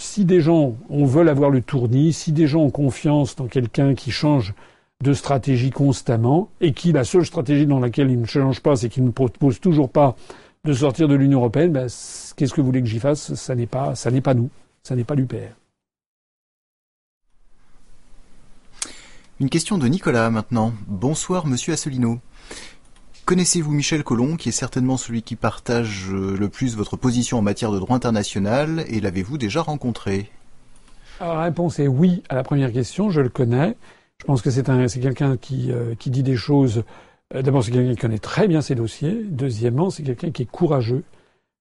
[0.00, 3.94] Si des gens on veut avoir le tournis, si des gens ont confiance dans quelqu'un
[3.94, 4.54] qui change
[5.02, 8.88] de stratégie constamment et qui la seule stratégie dans laquelle il ne change pas, c'est
[8.88, 10.16] qu'il ne propose toujours pas
[10.64, 11.88] de sortir de l'Union européenne, ben,
[12.36, 13.34] qu'est-ce que vous voulez que j'y fasse?
[13.34, 14.48] Ça n'est pas, ça n'est pas nous,
[14.84, 15.56] ça n'est pas l'UPR.
[19.40, 20.72] Une question de Nicolas maintenant.
[20.86, 22.20] Bonsoir Monsieur Asselineau.
[23.24, 27.42] Connaissez-vous Michel Collomb, qui est certainement celui qui partage euh, le plus votre position en
[27.42, 30.30] matière de droit international, et l'avez-vous déjà rencontré?
[31.20, 33.76] Alors, La réponse est oui à la première question, je le connais.
[34.18, 36.84] Je pense que c'est quelqu'un qui, euh, qui dit des choses
[37.34, 39.22] euh, d'abord, c'est quelqu'un qui connaît très bien ses dossiers.
[39.24, 41.04] Deuxièmement, c'est quelqu'un qui est courageux,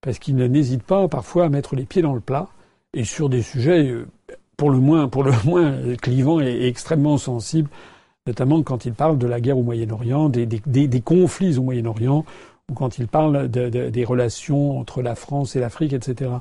[0.01, 2.47] parce qu'il n'hésite pas parfois à mettre les pieds dans le plat,
[2.93, 3.93] et sur des sujets
[4.57, 7.69] pour le moins, pour le moins clivants et, extrêmement sensibles,
[8.27, 12.26] notamment quand il parle de la guerre au Moyen-Orient, des, conflits au Moyen-Orient,
[12.69, 16.31] ou quand il parle de, de, des relations entre la France et l'Afrique, etc.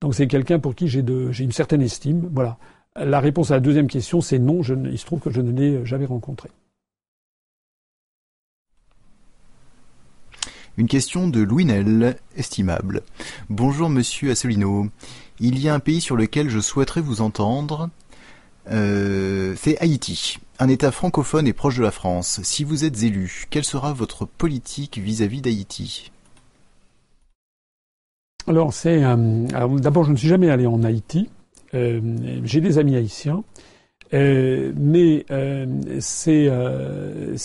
[0.00, 2.28] Donc c'est quelqu'un pour qui j'ai une certaine estime.
[2.32, 2.56] Voilà.
[2.96, 4.62] La réponse à la deuxième question, c'est non.
[4.62, 6.48] Il se trouve que je ne l'ai jamais rencontré.
[10.76, 13.02] Une question de Louis Nel, estimable.
[13.50, 14.86] Bonjour monsieur Asselineau.
[15.38, 17.90] Il y a un pays sur lequel je souhaiterais vous entendre.
[18.70, 22.40] Euh, c'est Haïti, un État francophone et proche de la France.
[22.42, 26.12] Si vous êtes élu, quelle sera votre politique vis-à-vis d'Haïti?
[28.46, 29.04] Alors, c'est.
[29.04, 29.46] Euh,
[29.78, 31.28] d'abord, je ne suis jamais allé en Haïti.
[31.74, 32.00] Euh,
[32.44, 33.42] j'ai des amis haïtiens.
[34.12, 35.24] Mais
[36.00, 36.50] c'est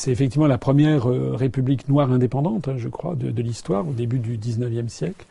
[0.08, 4.38] effectivement la première république noire indépendante, hein, je crois, de, de l'histoire au début du
[4.38, 5.26] XIXe siècle.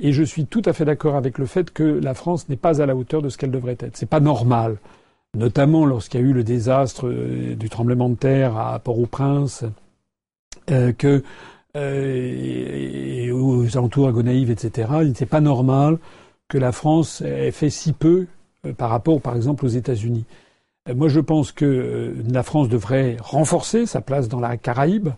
[0.00, 2.82] Et je suis tout à fait d'accord avec le fait que la France n'est pas
[2.82, 3.96] à la hauteur de ce qu'elle devrait être.
[3.96, 4.78] C'est pas normal,
[5.36, 9.64] notamment lorsqu'il y a eu le désastre du tremblement de terre à Port-au-Prince,
[10.66, 11.22] que
[11.74, 14.88] et, aux alentours à Gonaïve, etc.
[15.00, 15.98] Il n'était pas normal
[16.48, 18.26] que la France ait fait si peu
[18.76, 20.24] par rapport, par exemple, aux États-Unis.
[20.88, 25.10] Euh, moi, je pense que euh, la France devrait renforcer sa place dans la Caraïbe.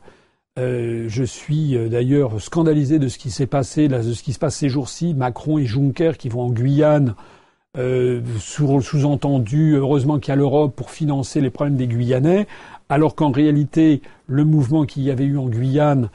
[0.59, 4.57] Euh, je suis d'ailleurs scandalisé de ce qui s'est passé, de ce qui se passe
[4.57, 5.15] ces jours-ci.
[5.15, 7.15] Macron et Juncker qui vont en Guyane,
[7.77, 12.47] sous-entendu, heureusement qu'il y a l'Europe pour financer les problèmes des Guyanais,
[12.89, 16.11] alors qu'en réalité, le mouvement qu'il y avait eu en Guyane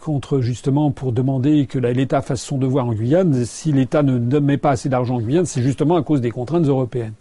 [0.00, 4.56] contre justement pour demander que l'État fasse son devoir en Guyane, si l'État ne met
[4.56, 7.14] pas assez d'argent en Guyane, c'est justement à cause des contraintes européennes.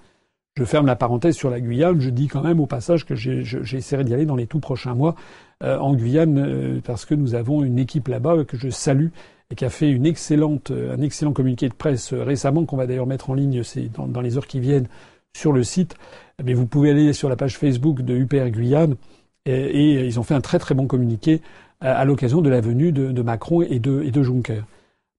[0.57, 1.99] Je ferme la parenthèse sur la Guyane.
[1.99, 5.15] Je dis quand même au passage que j'essaierai d'y aller dans les tout prochains mois
[5.63, 9.09] euh, en Guyane euh, parce que nous avons une équipe là-bas que je salue
[9.51, 12.88] et qui a fait une excellente, euh, un excellent communiqué de presse récemment qu'on va
[12.88, 13.61] d'ailleurs mettre en ligne
[14.07, 14.88] dans, les heures qui viennent
[15.35, 15.95] sur le site.
[16.43, 18.95] Mais vous pouvez aller sur la page Facebook de UPR Guyane
[19.45, 21.41] et, et ils ont fait un très très bon communiqué
[21.81, 24.63] à, l'occasion de la venue de, Macron et de, Juncker.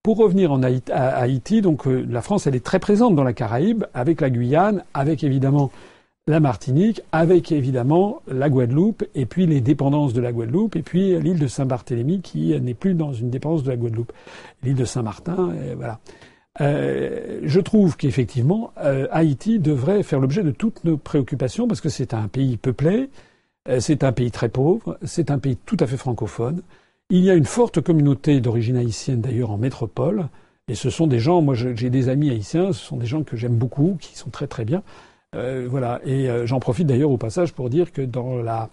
[0.03, 3.33] Pour revenir en à Haïti, donc euh, la France, elle est très présente dans la
[3.33, 5.71] Caraïbe, avec la Guyane, avec évidemment
[6.27, 11.19] la Martinique, avec évidemment la Guadeloupe, et puis les dépendances de la Guadeloupe, et puis
[11.21, 14.13] l'île de Saint-Barthélemy, qui n'est plus dans une dépendance de la Guadeloupe.
[14.63, 16.01] L'île de Saint-Martin, voilà.
[16.61, 21.89] Euh, je trouve qu'effectivement, euh, Haïti devrait faire l'objet de toutes nos préoccupations, parce que
[21.89, 23.11] c'est un pays peuplé,
[23.69, 26.63] euh, c'est un pays très pauvre, c'est un pays tout à fait francophone.
[27.11, 30.29] Il y a une forte communauté d'origine haïtienne d'ailleurs en métropole.
[30.69, 33.37] Et ce sont des gens, moi j'ai des amis haïtiens, ce sont des gens que
[33.37, 34.83] j'aime beaucoup, qui sont très très bien.
[35.35, 36.01] Euh, voilà.
[36.05, 38.69] Et euh, j'en profite d'ailleurs au passage pour dire que dans la,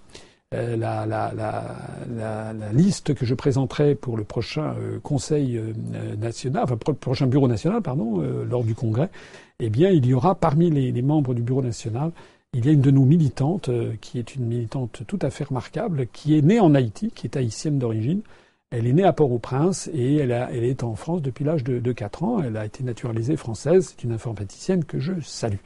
[0.54, 5.60] euh, liste que je présenterai pour le prochain Conseil
[6.18, 9.10] national, enfin le prochain Bureau national, pardon, lors du Congrès,
[9.60, 12.12] eh bien il y aura parmi les, membres du Bureau national
[12.56, 16.06] il y a une de nos militantes, qui est une militante tout à fait remarquable,
[16.14, 18.22] qui est née en Haïti, qui est haïtienne d'origine.
[18.76, 22.24] Elle est née à Port-au-Prince et elle, est en France depuis l'âge de, de 4
[22.24, 22.42] ans.
[22.42, 23.94] Elle a été naturalisée française.
[23.96, 25.60] C'est une informaticienne que je salue.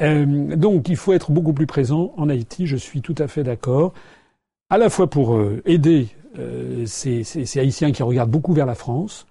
[0.00, 2.68] Euh, donc il faut être beaucoup plus présent en Haïti.
[2.68, 3.92] Je suis tout à fait d'accord.
[4.70, 6.06] À la fois pour euh, aider
[6.38, 9.26] euh, ces, Haïtiens qui regardent beaucoup vers la France,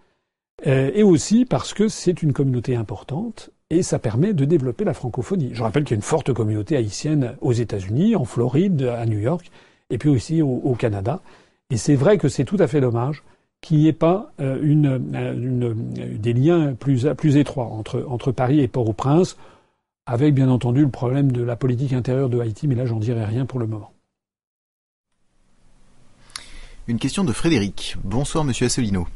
[0.63, 5.49] et aussi parce que c'est une communauté importante et ça permet de développer la francophonie.
[5.53, 9.19] Je rappelle qu'il y a une forte communauté haïtienne aux États-Unis, en Floride, à New
[9.19, 9.51] York,
[9.89, 11.21] et puis aussi au, Canada.
[11.71, 13.23] Et c'est vrai que c'est tout à fait dommage
[13.61, 14.99] qu'il n'y ait pas une,
[16.19, 19.37] des liens plus, plus étroits entre, entre Paris et Port-au-Prince,
[20.05, 23.25] avec bien entendu le problème de la politique intérieure de Haïti, mais là j'en dirai
[23.25, 23.91] rien pour le moment.
[26.87, 27.97] Une question de Frédéric.
[28.03, 29.07] Bonsoir Monsieur Asselineau.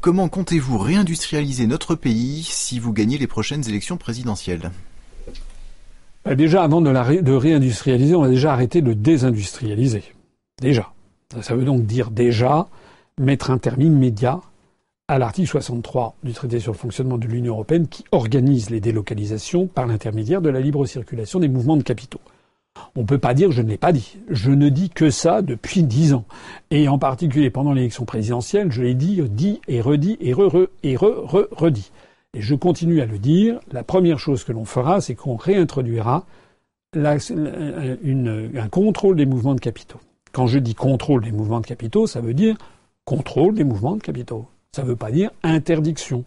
[0.00, 4.72] Comment comptez-vous réindustrialiser notre pays si vous gagnez les prochaines élections présidentielles?
[6.24, 10.02] Bah, Déjà, avant de, de réindustrialiser, on va déjà arrêter de désindustrialiser.
[10.60, 10.92] Déjà.
[11.40, 12.66] Ça veut donc dire déjà
[13.18, 14.40] mettre un terme immédiat
[15.06, 19.66] à l'article 63 du traité sur le fonctionnement de l'Union européenne qui organise les délocalisations
[19.68, 22.20] par l'intermédiaire de la libre circulation des mouvements de capitaux.
[22.96, 24.18] On ne peut pas dire je ne l'ai pas dit.
[24.28, 26.24] Je ne dis que ça depuis dix ans.
[26.70, 30.68] Et en particulier pendant l'élection présidentielle, je l'ai dit, dit et redit et re, re
[30.82, 31.92] et re, re, redit.
[32.34, 33.60] Et je continue à le dire.
[33.70, 36.24] La première chose que l'on fera, c'est qu'on réintroduira
[36.94, 40.00] un contrôle des mouvements de capitaux.
[40.32, 42.56] Quand je dis contrôle des mouvements de capitaux, ça veut dire
[43.04, 44.46] contrôle des mouvements de capitaux.
[44.72, 46.24] Ça ne veut pas dire interdiction.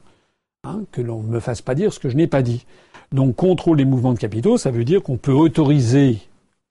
[0.66, 2.66] Hein, que l'on ne me fasse pas dire ce que je n'ai pas dit.
[3.12, 6.20] Donc contrôle des mouvements de capitaux, ça veut dire qu'on peut autoriser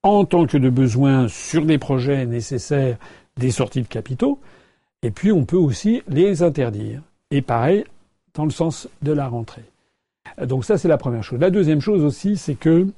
[0.02, 2.96] en tant que de besoin sur des projets nécessaires
[3.36, 4.38] des sorties de capitaux,
[5.02, 7.02] et puis on peut aussi les interdire.
[7.30, 7.84] Et pareil,
[8.34, 9.64] dans le sens de la rentrée.
[10.46, 11.40] Donc ça, c'est la première chose.
[11.40, 12.88] La deuxième chose aussi, c'est que,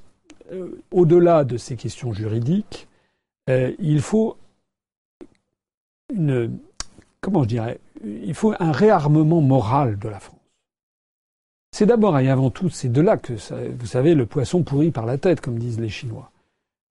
[0.52, 2.86] euh, au-delà de ces questions juridiques,
[3.50, 4.36] euh, il faut
[6.12, 6.58] une,
[7.20, 10.38] comment je dirais, il faut un réarmement moral de la France.
[11.72, 15.06] C'est d'abord et avant tout, c'est de là que, vous savez, le poisson pourrit par
[15.06, 16.30] la tête, comme disent les Chinois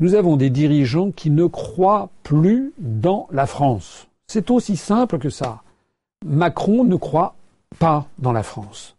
[0.03, 4.07] nous avons des dirigeants qui ne croient plus dans la France.
[4.27, 5.61] C'est aussi simple que ça.
[6.25, 7.35] Macron ne croit
[7.80, 8.97] pas dans la France.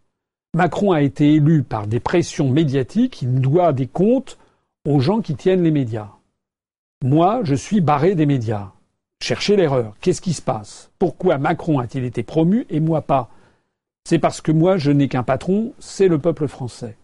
[0.55, 4.39] Macron a été élu par des pressions médiatiques, il doit des comptes
[4.87, 6.09] aux gens qui tiennent les médias.
[7.03, 8.71] Moi, je suis barré des médias.
[9.21, 9.95] Cherchez l'erreur.
[10.01, 10.91] Qu'est-ce qui se passe?
[10.99, 13.29] Pourquoi Macron a-t-il été promu et moi pas?
[14.07, 16.95] C'est parce que moi, je n'ai qu'un patron, c'est le peuple français.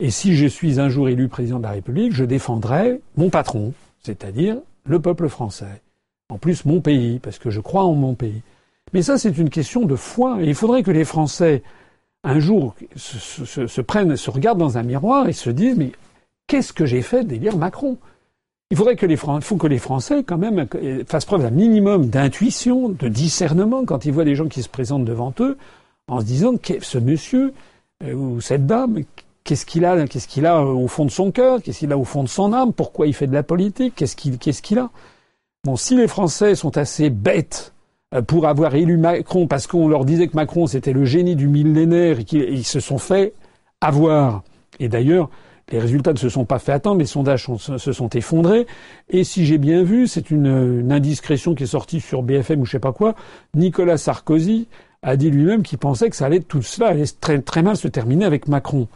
[0.00, 3.72] Et si je suis un jour élu président de la République, je défendrai mon patron,
[4.02, 5.82] c'est-à-dire le peuple français.
[6.28, 8.42] En plus, mon pays, parce que je crois en mon pays.
[8.92, 10.42] Mais ça, c'est une question de foi.
[10.42, 11.62] Et il faudrait que les Français,
[12.24, 15.92] un jour, se, prennent, se regardent dans un miroir et se disent, mais
[16.46, 17.98] qu'est-ce que j'ai fait d'élire Macron?
[18.70, 20.66] Il faudrait que les, faut que les Français, quand même,
[21.06, 25.04] fassent preuve d'un minimum d'intuition, de discernement quand ils voient des gens qui se présentent
[25.04, 25.56] devant eux,
[26.08, 27.52] en se disant, ce monsieur
[28.04, 29.04] euh, ou cette dame,
[29.46, 32.24] Qu'est-ce qu'il a, qu'est-ce a au fond de son cœur, qu'est-ce qu'il a au fond
[32.24, 34.90] de son âme, pourquoi il fait de la politique, qu'est-ce qu'il, a.
[35.62, 37.72] Bon, si les Français sont assez bêtes
[38.12, 41.46] euh, pour avoir élu Macron parce qu'on leur disait que Macron c'était le génie du
[41.46, 43.34] millénaire et se sont fait
[43.80, 44.42] avoir.
[44.80, 45.30] Et d'ailleurs,
[45.72, 48.66] les résultats ne se sont pas fait attendre, les sondages se sont effondrés.
[49.10, 52.72] Et si j'ai bien vu, c'est une, indiscrétion qui est sortie sur BFM ou je
[52.72, 53.14] sais pas quoi,
[53.54, 54.68] Nicolas Sarkozy
[55.02, 58.24] a dit lui-même qu'il pensait que ça allait tout cela allait très, mal se terminer
[58.24, 58.86] avec Macron.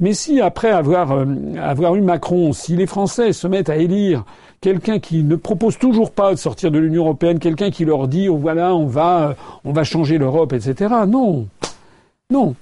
[0.00, 1.24] Mais si après avoir, euh,
[1.60, 4.24] avoir eu Macron, si les Français se mettent à élire
[4.60, 8.28] quelqu'un qui ne propose toujours pas de sortir de l'Union européenne, quelqu'un qui leur dit
[8.28, 10.92] oh, voilà on va on va changer l'Europe, etc.
[11.06, 11.46] Non,
[12.30, 12.54] non.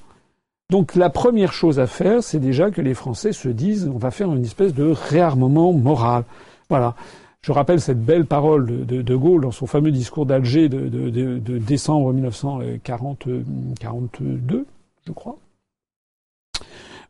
[0.72, 4.10] Donc la première chose à faire, c'est déjà que les Français se disent on va
[4.10, 6.24] faire une espèce de réarmement moral.
[6.70, 6.94] Voilà.
[7.42, 11.58] Je rappelle cette belle parole de, de, Gaulle dans son fameux discours d'Alger de, de,
[11.58, 14.66] décembre 1942,
[15.06, 15.36] je crois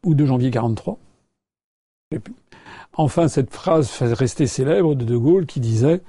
[0.04, 0.98] ou de janvier 43.
[2.94, 6.02] Enfin, cette phrase rester célèbre de De Gaulle qui disait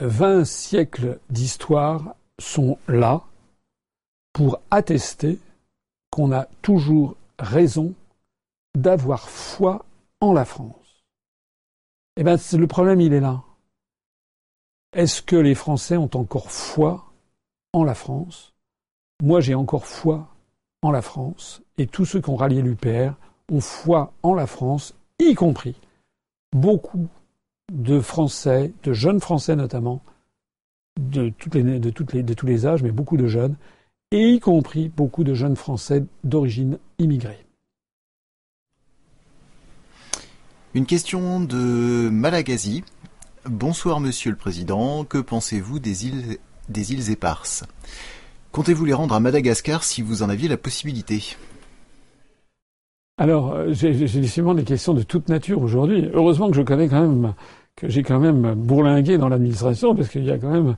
[0.00, 3.22] Vingt siècles d'histoire sont là
[4.34, 5.38] pour attester
[6.10, 7.94] qu'on a toujours raison
[8.76, 9.84] d'avoir foi
[10.20, 11.04] en la France.
[12.16, 13.42] Eh bien, le problème, il est là.
[14.92, 17.04] Est-ce que les Français ont encore foi
[17.72, 18.52] en la France?
[19.22, 20.28] Moi, j'ai encore foi
[20.82, 23.12] en la France, et tous ceux qui ont rallié l'UPR
[23.52, 25.76] ont foi en la France, y compris
[26.52, 27.08] beaucoup
[27.72, 30.00] de Français, de jeunes Français notamment,
[30.98, 33.56] de, de tous les âges, mais beaucoup de jeunes,
[34.12, 37.46] et y compris beaucoup de jeunes Français d'origine immigrée.
[40.74, 42.82] Une question de Malagasy.
[43.44, 46.38] Bonsoir Monsieur le Président, que pensez-vous des îles,
[46.68, 47.64] des îles éparses?
[48.50, 51.36] Comptez-vous les rendre à Madagascar si vous en aviez la possibilité?
[53.16, 56.08] Alors, euh, j'ai décidément des questions de toute nature aujourd'hui.
[56.12, 57.34] Heureusement que je connais quand même,
[57.76, 60.76] que j'ai quand même bourlingué dans l'administration, parce qu'il y a quand même.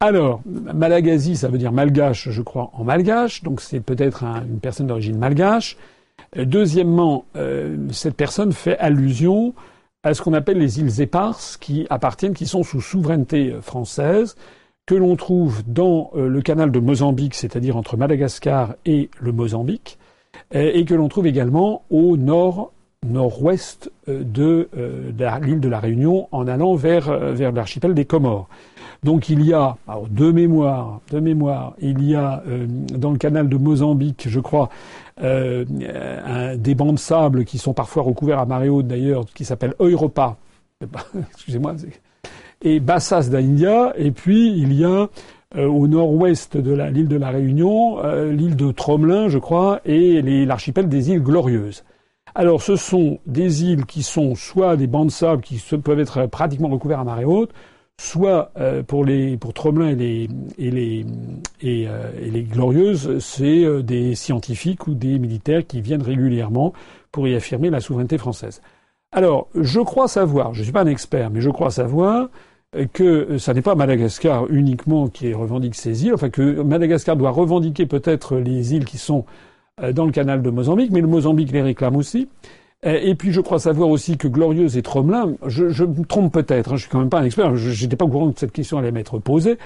[0.00, 4.86] Alors, Malagasy, ça veut dire malgache, je crois, en malgache, donc c'est peut-être une personne
[4.86, 5.78] d'origine malgache.
[6.36, 9.54] Euh, deuxièmement, euh, cette personne fait allusion
[10.02, 14.36] à ce qu'on appelle les îles éparses, qui appartiennent, qui sont sous souveraineté française,
[14.84, 19.98] que l'on trouve dans le canal de Mozambique, c'est-à-dire entre Madagascar et le Mozambique,
[20.52, 22.70] et que l'on trouve également au nord
[23.06, 24.68] nord-ouest de,
[25.42, 28.48] l'île de la Réunion en allant vers, vers l'archipel des Comores.
[29.02, 32.42] Donc il y a, alors, de mémoire, de mémoire, il y a
[32.94, 34.70] dans le canal de Mozambique, je crois,
[35.22, 35.64] euh,
[36.56, 40.36] des bancs de sable qui sont parfois recouverts à marée haute d'ailleurs, qui s'appelle Europa.
[41.32, 41.74] Excusez-moi.
[42.60, 43.94] Et Bassas d'India.
[43.96, 45.08] Et puis il y a
[45.56, 50.20] euh, au nord-ouest de l'île de la Réunion, euh, l'île de Tromelin, je crois, et
[50.44, 51.84] l'archipel des îles Glorieuses.
[52.38, 56.26] Alors, ce sont des îles qui sont soit des bancs de sable qui peuvent être
[56.26, 57.50] pratiquement recouverts à marée haute,
[57.98, 61.06] soit euh, pour les pour Tromelin et les et les
[61.62, 66.74] et, euh, les glorieuses, c'est euh, des scientifiques ou des militaires qui viennent régulièrement
[67.10, 68.60] pour y affirmer la souveraineté française.
[69.12, 72.28] Alors, je crois savoir, je ne suis pas un expert, mais je crois savoir
[72.92, 77.86] que ça n'est pas Madagascar uniquement qui revendique ces îles, enfin que Madagascar doit revendiquer
[77.86, 79.24] peut-être les îles qui sont
[79.92, 82.28] dans le canal de Mozambique, mais le Mozambique les réclame aussi.
[82.84, 86.32] Euh, et puis je crois savoir aussi que Glorieuse et Tromelin, je, je me trompe
[86.32, 88.38] peut-être, hein, je suis quand même pas un expert, je n'étais pas au courant que
[88.40, 89.58] cette question allait m'être posée,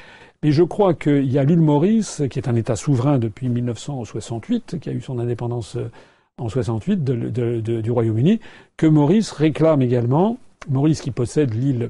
[0.42, 4.78] mais je crois qu'il y a l'île Maurice, qui est un État souverain depuis 1968,
[4.80, 5.90] qui a eu son indépendance euh,
[6.38, 8.40] en 68 de, de, de, du Royaume-Uni,
[8.76, 10.38] que Maurice réclame également,
[10.68, 11.88] Maurice qui possède l'île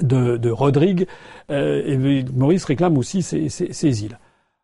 [0.00, 1.06] de, Rodrigue,
[1.50, 4.18] euh, et Maurice réclame aussi ces îles.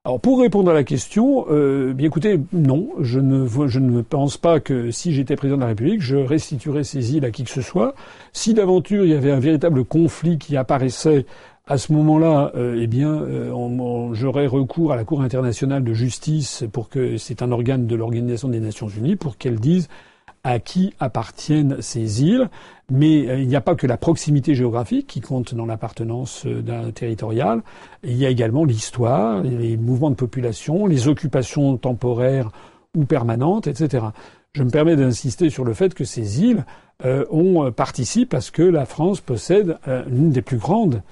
[0.06, 4.36] Alors pour répondre à la question, euh, bien écoutez, non, je ne, je ne pense
[4.36, 7.48] pas que si j'étais président de la République, je restituerais ces îles à qui que
[7.48, 7.94] ce soit.
[8.34, 11.24] Si d'aventure il y avait un véritable conflit qui apparaissait
[11.66, 16.64] à ce moment-là, euh, eh bien, euh, j'aurais recours à la Cour internationale de justice
[16.70, 19.88] pour que c'est un organe de l'Organisation des Nations Unies pour qu'elle dise
[20.44, 22.48] à qui appartiennent ces îles,
[22.90, 26.60] mais euh, il n'y a pas que la proximité géographique qui compte dans l'appartenance euh,
[26.60, 27.62] d'un territorial,
[28.04, 32.50] il y a également l'histoire, les mouvements de population, les occupations temporaires
[32.94, 34.04] ou permanentes, etc.
[34.52, 36.64] Je me permets d'insister sur le fait que ces îles
[37.04, 41.02] euh, ont participent à ce que la France possède l'une des plus grandes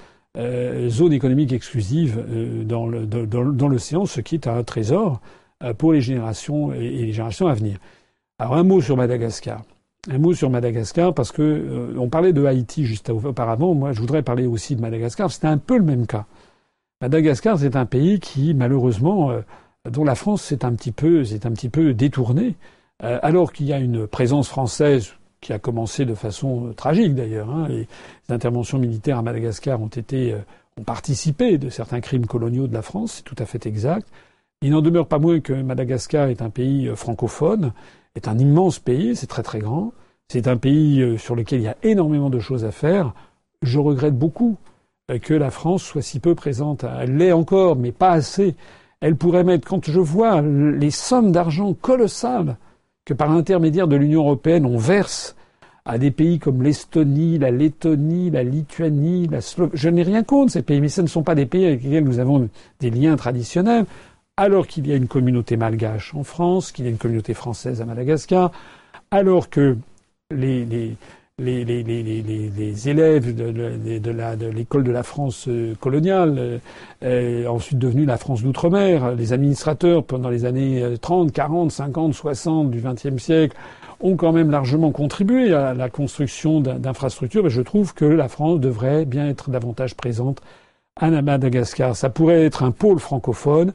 [0.89, 2.25] zones économiques exclusives
[2.65, 5.21] dans l'océan, ce qui est un trésor
[5.77, 7.79] pour les générations et les générations à venir.
[8.43, 9.63] Alors un mot sur Madagascar.
[10.11, 13.73] Un mot sur Madagascar parce que euh, on parlait de Haïti juste auparavant.
[13.73, 15.31] Moi, je voudrais parler aussi de Madagascar.
[15.31, 16.27] C'était un peu le même cas.
[17.01, 19.43] Madagascar, c'est un pays qui, malheureusement, euh,
[19.89, 22.57] dont la France s'est un petit peu, un petit peu détournée,
[23.05, 27.49] euh, alors qu'il y a une présence française qui a commencé de façon tragique d'ailleurs.
[27.49, 27.69] Hein.
[27.69, 27.87] Les
[28.29, 30.35] interventions militaires à Madagascar ont été,
[30.77, 33.13] ont participé de certains crimes coloniaux de la France.
[33.19, 34.09] C'est tout à fait exact.
[34.63, 37.73] Il n'en demeure pas moins que Madagascar est un pays francophone
[38.15, 39.93] est un immense pays, c'est très très grand.
[40.29, 43.13] C'est un pays euh, sur lequel il y a énormément de choses à faire.
[43.63, 44.57] Je regrette beaucoup
[45.11, 46.85] euh, que la France soit si peu présente.
[46.85, 48.55] Elle l'est encore, mais pas assez.
[49.01, 52.57] Elle pourrait mettre, quand je vois les sommes d'argent colossales
[53.05, 55.35] que par l'intermédiaire de l'Union européenne on verse
[55.85, 59.77] à des pays comme l'Estonie, la Lettonie, la Lituanie, la Slovaquie.
[59.77, 62.05] Je n'ai rien contre ces pays, mais ce ne sont pas des pays avec lesquels
[62.05, 62.49] nous avons
[62.79, 63.87] des liens traditionnels
[64.43, 67.81] alors qu'il y a une communauté malgache en France, qu'il y a une communauté française
[67.81, 68.51] à Madagascar,
[69.13, 69.77] alors que
[70.33, 70.97] les,
[71.39, 76.61] élèves de, l'école de la France euh, coloniale,
[77.05, 82.71] euh, ensuite devenue la France d'outre-mer, les administrateurs pendant les années 30, 40, 50, 60
[82.73, 83.57] du XXe siècle,
[84.01, 87.49] ont quand même largement contribué à la construction d'infrastructures.
[87.49, 90.41] je trouve que la France devrait bien être davantage présente
[90.97, 91.95] à Madagascar.
[91.95, 93.73] Ça pourrait être un pôle francophone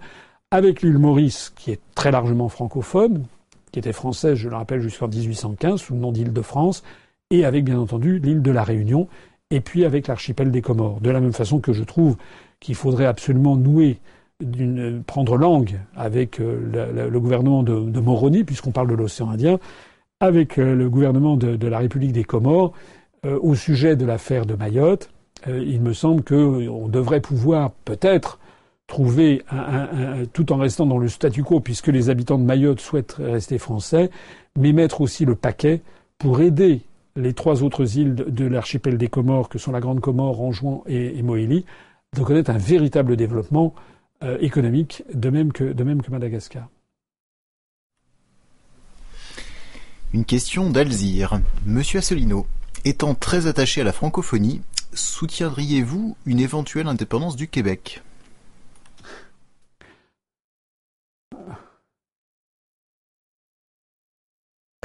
[0.51, 3.25] avec l'île Maurice, qui est très largement francophone,
[3.71, 6.83] qui était française, je le rappelle, jusqu'en 1815, sous le nom d'île de France,
[7.29, 9.07] et avec, bien entendu, l'île de la Réunion,
[9.51, 11.01] et puis avec l'archipel des Comores.
[11.01, 12.15] De la même façon que je trouve
[12.59, 13.99] qu'il faudrait absolument nouer,
[15.05, 19.59] prendre langue avec euh, le, gouvernement de, Moroni, puisqu'on parle de l'océan Indien,
[20.19, 22.73] avec euh, le gouvernement de, la République des Comores,
[23.25, 25.09] euh, au sujet de l'affaire de Mayotte.
[25.47, 28.39] il me semble qu'on devrait pouvoir peut-être
[28.87, 33.17] trouver, un, tout en restant dans le statu quo, puisque les habitants de Mayotte souhaitent
[33.19, 34.09] rester français,
[34.57, 35.81] mais mettre aussi le paquet
[36.17, 36.81] pour aider
[37.17, 41.19] les trois autres îles de, l'archipel des Comores, que sont la Grande Comore, Anjouan et,
[41.19, 43.75] et de connaître un véritable développement
[44.23, 46.69] euh, économique, de même, que, de même que Madagascar.
[50.13, 51.41] Une question d'Alzire.
[51.65, 52.47] Monsieur Asselineau,
[52.85, 54.61] étant très attaché à la francophonie,
[54.93, 58.01] soutiendriez-vous une éventuelle indépendance du Québec?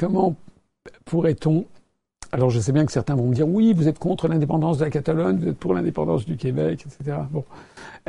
[0.03, 0.35] Comment
[1.05, 1.63] pourrait-on
[2.33, 4.83] Alors je sais bien que certains vont me dire oui, vous êtes contre l'indépendance de
[4.83, 7.19] la Catalogne, vous êtes pour l'indépendance du Québec, etc.
[7.31, 7.45] Bon,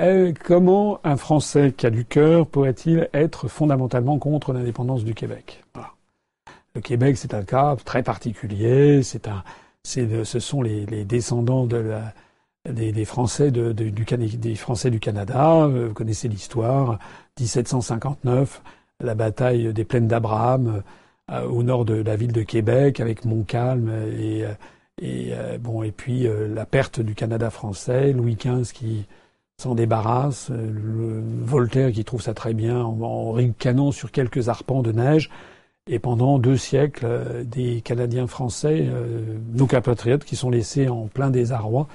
[0.00, 5.62] euh, comment un Français qui a du cœur pourrait-il être fondamentalement contre l'indépendance du Québec?
[6.74, 9.04] Le Québec, c'est un cas très particulier.
[9.04, 9.28] C'est
[9.84, 12.00] ce sont les, descendants de
[12.68, 13.04] du, des
[14.56, 15.66] Français du Canada.
[15.66, 16.98] Euh, vous connaissez l'histoire.
[17.38, 18.62] 1759,
[18.98, 20.82] la bataille des plaines d'Abraham
[21.32, 23.88] au nord de la ville de Québec avec Montcalm
[24.18, 24.52] et, euh,
[25.00, 29.06] et bon et puis la perte du Canada français, Louis XV qui
[29.60, 34.82] s'en débarrasse, le Voltaire qui trouve ça très bien en, en ricanant sur quelques arpents
[34.82, 35.30] de neige.
[35.86, 38.88] Et pendant deux siècles, des Canadiens français,
[39.52, 41.88] nos compatriotes, qui sont laissés en plein désarroi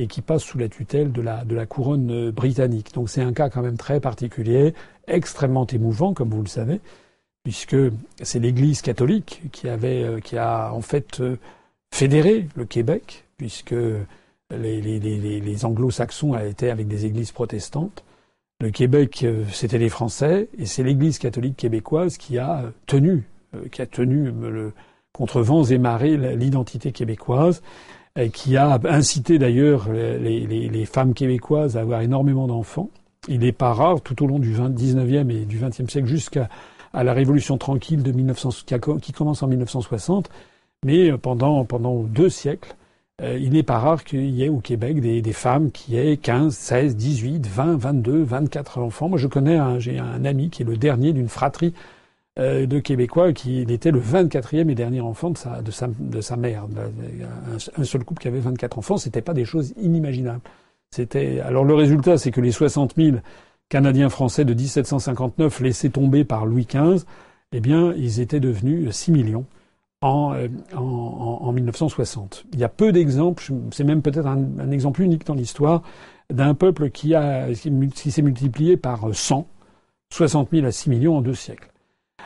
[0.00, 2.92] et qui passent sous la tutelle de la, de la couronne britannique.
[2.94, 4.74] Donc c'est un cas quand même très particulier,
[5.06, 6.80] extrêmement émouvant, comme vous le savez,
[7.50, 7.76] puisque
[8.22, 11.36] c'est l'Église catholique qui avait, euh, qui a en fait euh,
[11.92, 13.74] fédéré le Québec, puisque
[14.56, 18.04] les, anglo-saxons étaient avec des églises protestantes.
[18.60, 23.24] Le Québec, euh, c'était les Français, et c'est l'Église catholique québécoise qui a tenu,
[23.72, 24.32] qui a tenu
[25.12, 27.62] contre vents et marées l'identité québécoise,
[28.14, 32.90] et qui a incité d'ailleurs les, femmes québécoises à avoir énormément d'enfants.
[33.26, 36.48] Il n'est pas rare, tout au long du 19e et du 20e siècle, jusqu'à
[36.92, 38.66] à la Révolution tranquille de 1900,
[39.00, 40.30] qui commence en 1960,
[40.84, 42.74] mais euh, pendant, pendant deux siècles,
[43.22, 46.16] euh, il n'est pas rare qu'il y ait au Québec des, des, femmes qui aient
[46.16, 49.08] 15, 16, 18, 20, 22, 24 enfants.
[49.08, 51.74] Moi, je connais, j'ai un ami qui est le dernier d'une fratrie
[52.38, 56.20] euh, de Québécois qui était le 24e et dernier enfant de sa, de sa, de
[56.20, 56.64] sa mère.
[56.64, 60.40] Un, un seul couple qui avait 24 enfants, c'était pas des choses inimaginables.
[60.90, 63.18] C'était alors le résultat, c'est que les 60 000
[63.70, 67.06] Canadiens français de 1759 laissés tomber par Louis XV,
[67.52, 69.46] eh bien, ils étaient devenus 6 millions
[70.00, 72.46] en, euh, en, en 1960.
[72.52, 75.82] Il y a peu d'exemples, c'est même peut-être un, un, exemple unique dans l'histoire,
[76.30, 77.14] d'un peuple qui,
[77.94, 79.46] qui s'est multiplié par 100,
[80.12, 81.70] 60 000 à 6 millions en deux siècles.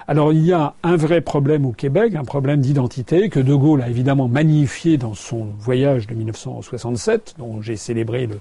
[0.07, 3.83] Alors il y a un vrai problème au Québec, un problème d'identité que De Gaulle
[3.83, 8.39] a évidemment magnifié dans son voyage de 1967, dont j'ai célébré le,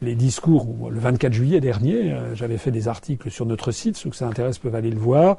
[0.00, 2.12] les discours le 24 juillet dernier.
[2.12, 4.98] Euh, j'avais fait des articles sur notre site, ceux que ça intéresse peuvent aller le
[4.98, 5.36] voir.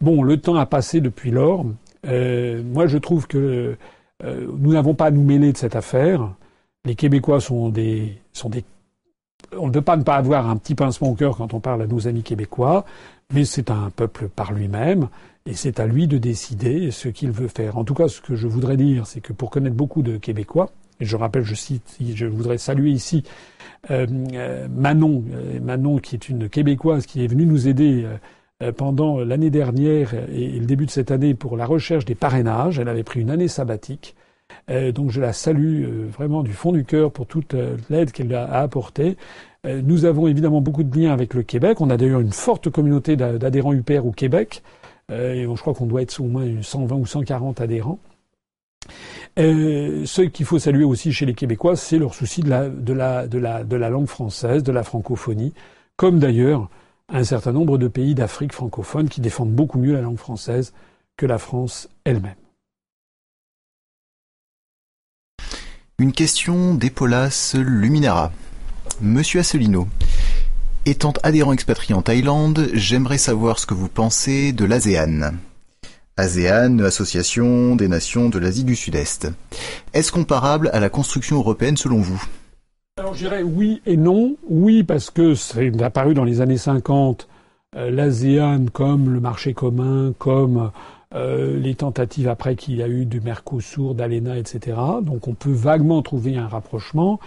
[0.00, 1.64] Bon, le temps a passé depuis lors.
[2.06, 3.76] Euh, moi, je trouve que
[4.24, 6.34] euh, nous n'avons pas à nous mêler de cette affaire.
[6.84, 8.64] Les Québécois sont des, sont des
[9.56, 11.82] on ne peut pas ne pas avoir un petit pincement au cœur quand on parle
[11.82, 12.84] à nos amis québécois,
[13.32, 15.08] mais c'est un peuple par lui-même,
[15.46, 17.78] et c'est à lui de décider ce qu'il veut faire.
[17.78, 20.70] En tout cas, ce que je voudrais dire, c'est que pour connaître beaucoup de Québécois,
[21.00, 23.22] et je rappelle, je cite, je voudrais saluer ici
[23.90, 28.06] euh, euh, Manon, euh, Manon qui est une Québécoise qui est venue nous aider
[28.76, 32.80] pendant l'année dernière et le début de cette année pour la recherche des parrainages.
[32.80, 34.16] Elle avait pris une année sabbatique.
[34.68, 37.54] donc je la salue vraiment du fond du cœur pour toute
[37.88, 39.16] l'aide qu'elle a apportée.
[39.82, 41.80] Nous avons évidemment beaucoup de liens avec le Québec.
[41.80, 44.62] On a d'ailleurs une forte communauté d'adhérents UPR au Québec.
[45.10, 47.98] Et je crois qu'on doit être au moins 120 ou 140 adhérents.
[49.38, 52.48] Euh, ce qu'il faut saluer aussi chez les Québécois, c'est leur souci de
[52.92, 55.54] la, langue française, de la francophonie,
[55.96, 56.68] comme d'ailleurs
[57.08, 60.72] un certain nombre de pays d'Afrique francophone qui défendent beaucoup mieux la langue française
[61.16, 62.34] que la France elle-même.
[65.98, 68.32] Une question d'Epaulas Luminara.
[69.00, 69.86] Monsieur Asselineau,
[70.84, 75.34] étant adhérent expatrié en Thaïlande, j'aimerais savoir ce que vous pensez de l'ASEAN.
[76.16, 79.28] ASEAN, Association des Nations de l'Asie du Sud-Est.
[79.94, 82.20] Est-ce comparable à la construction européenne selon vous?
[82.98, 84.36] Alors je dirais oui et non.
[84.48, 87.28] Oui parce que c'est apparu dans les années 50
[87.76, 90.72] euh, l'ASEAN comme le marché commun, comme
[91.14, 94.76] euh, les tentatives après qu'il y a eu du Mercosur, d'ALENA, etc.
[95.02, 97.18] Donc on peut vaguement trouver un rapprochement.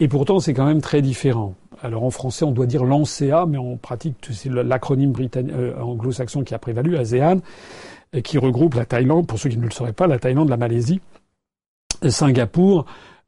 [0.00, 1.54] Et pourtant c'est quand même très différent.
[1.82, 6.54] Alors en français on doit dire l'ANSEA, mais en pratique c'est l'acronyme euh, anglo-saxon qui
[6.54, 7.38] a prévalu, ASEAN
[8.12, 10.56] et qui regroupe la Thaïlande, pour ceux qui ne le sauraient pas, la Thaïlande, la
[10.56, 11.00] Malaisie,
[12.08, 12.84] Singapour,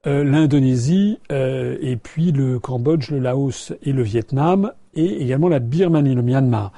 [0.06, 5.60] euh, l'Indonésie, euh, et puis le Cambodge, le Laos et le Vietnam, et également la
[5.60, 6.72] Birmanie, le Myanmar.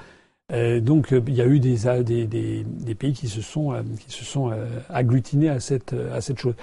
[0.52, 3.74] Euh, donc il y a eu des, des, des, des pays qui se sont,
[4.06, 4.52] qui se sont
[4.88, 6.54] agglutinés à cette, à cette chose.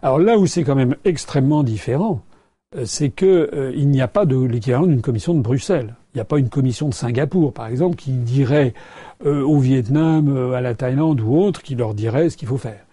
[0.00, 2.22] Alors là où c'est quand même extrêmement différent,
[2.84, 5.94] c'est que il n'y a pas de l'équivalent d'une commission de Bruxelles.
[6.14, 8.74] Il n'y a pas une commission de Singapour, par exemple, qui dirait
[9.24, 12.58] euh, au Vietnam, euh, à la Thaïlande ou autre, qui leur dirait ce qu'il faut
[12.58, 12.84] faire.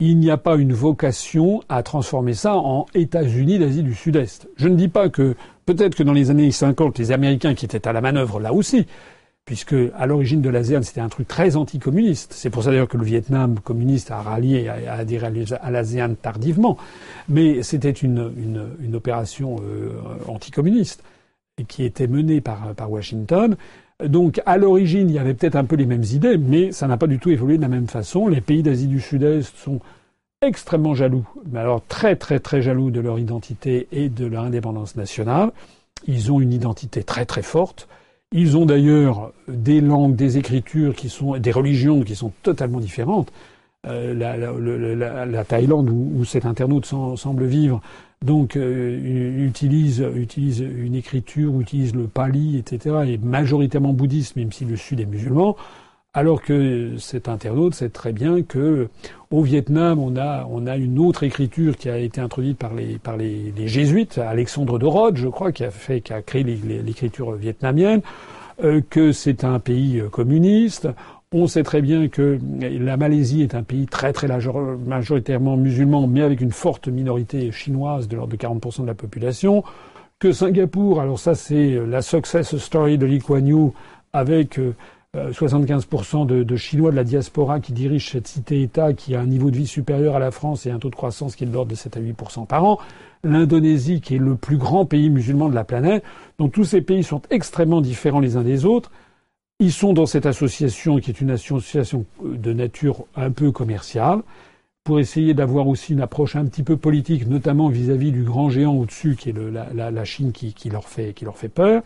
[0.00, 4.48] Il n'y a pas une vocation à transformer ça en États-Unis d'Asie du Sud-Est.
[4.56, 5.34] Je ne dis pas que
[5.66, 8.86] peut-être que dans les années 50, les Américains qui étaient à la manœuvre là aussi
[9.44, 12.32] puisque à l'origine de l'ASEAN, c'était un truc très anticommuniste.
[12.32, 16.78] C'est pour ça d'ailleurs que le Vietnam communiste a rallié, a, adhéré à l'ASEAN tardivement.
[17.28, 19.92] Mais c'était une, une, une, opération euh,
[20.28, 21.02] anticommuniste
[21.68, 23.56] qui était menée par, par Washington.
[24.02, 26.96] Donc à l'origine, il y avait peut-être un peu les mêmes idées, mais ça n'a
[26.96, 28.28] pas du tout évolué de la même façon.
[28.28, 29.80] Les pays d'Asie du Sud-Est sont
[30.40, 34.96] extrêmement jaloux, mais alors très très très jaloux de leur identité et de leur indépendance
[34.96, 35.52] nationale.
[36.06, 37.88] Ils ont une identité très très forte.
[38.32, 43.30] Ils ont d'ailleurs des langues, des écritures qui sont, des religions qui sont totalement différentes.
[43.84, 47.82] Euh, la, la, la, Thaïlande, où, où, cet internaute semble vivre,
[48.24, 54.64] donc euh, utilise, utilise une écriture, utilise le pali, etc., et majoritairement bouddhiste, même si
[54.64, 55.56] le Sud est musulman.
[56.14, 58.90] Alors que cet internaute sait très bien que
[59.30, 62.98] au Vietnam, on a, on a une autre écriture qui a été introduite par les,
[62.98, 66.44] par les, les jésuites, Alexandre de Rhodes, je crois, qui a fait, qui a créé
[66.44, 68.02] l'écriture vietnamienne,
[68.62, 70.86] euh, que c'est un pays euh, communiste.
[71.32, 76.20] On sait très bien que la Malaisie est un pays très très majoritairement musulman, mais
[76.20, 79.64] avec une forte minorité chinoise de l'ordre de 40% de la population.
[80.18, 83.72] Que Singapour, alors ça c'est la success story de Lee Kuan Yew,
[84.12, 84.74] avec euh,
[85.14, 89.50] 75% euh, de, Chinois de la diaspora qui dirigent cette cité-État qui a un niveau
[89.50, 91.70] de vie supérieur à la France et un taux de croissance qui est de l'ordre
[91.70, 92.78] de 7 à 8% par an.
[93.22, 96.02] L'Indonésie qui est le plus grand pays musulman de la planète.
[96.38, 98.90] Donc tous ces pays sont extrêmement différents les uns des autres.
[99.60, 104.22] Ils sont dans cette association qui est une association de nature un peu commerciale
[104.82, 108.74] pour essayer d'avoir aussi une approche un petit peu politique, notamment vis-à-vis du grand géant
[108.74, 111.82] au-dessus qui est la, Chine qui, leur fait, qui leur fait peur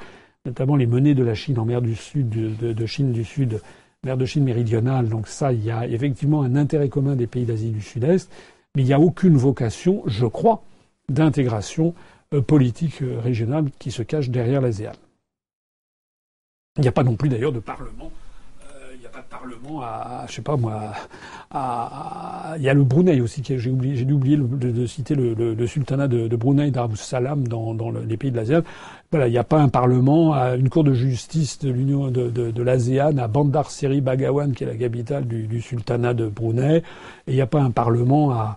[0.47, 3.61] notamment les menées de la Chine en mer du Sud, de, Chine du Sud,
[4.05, 5.09] mer de Chine méridionale.
[5.09, 8.31] Donc ça, il y a effectivement un intérêt commun des pays d'Asie du Sud-Est,
[8.75, 10.63] mais il n'y a aucune vocation, je crois,
[11.09, 11.95] d'intégration
[12.33, 14.93] euh, politique euh, régionale qui se cache derrière l'ASEAN.
[16.79, 18.11] Il n'y a pas non plus d'ailleurs de parlement
[19.31, 20.93] Parlement à, je sais pas moi,
[22.57, 26.37] il y a le Brunei aussi, j'ai oublié, j'ai de, citer le, sultanat de, de
[26.37, 28.63] Brunei Darussalam dans, dans les pays de l'ASEAN.
[29.11, 32.29] Voilà, il n'y a pas un parlement, à une cour de justice de l'Union de,
[32.29, 36.83] de, l'ASEAN à Bandar Seri Begawan, qui est la capitale du, sultanat de Brunei, et
[37.29, 38.57] il n'y a pas un parlement à,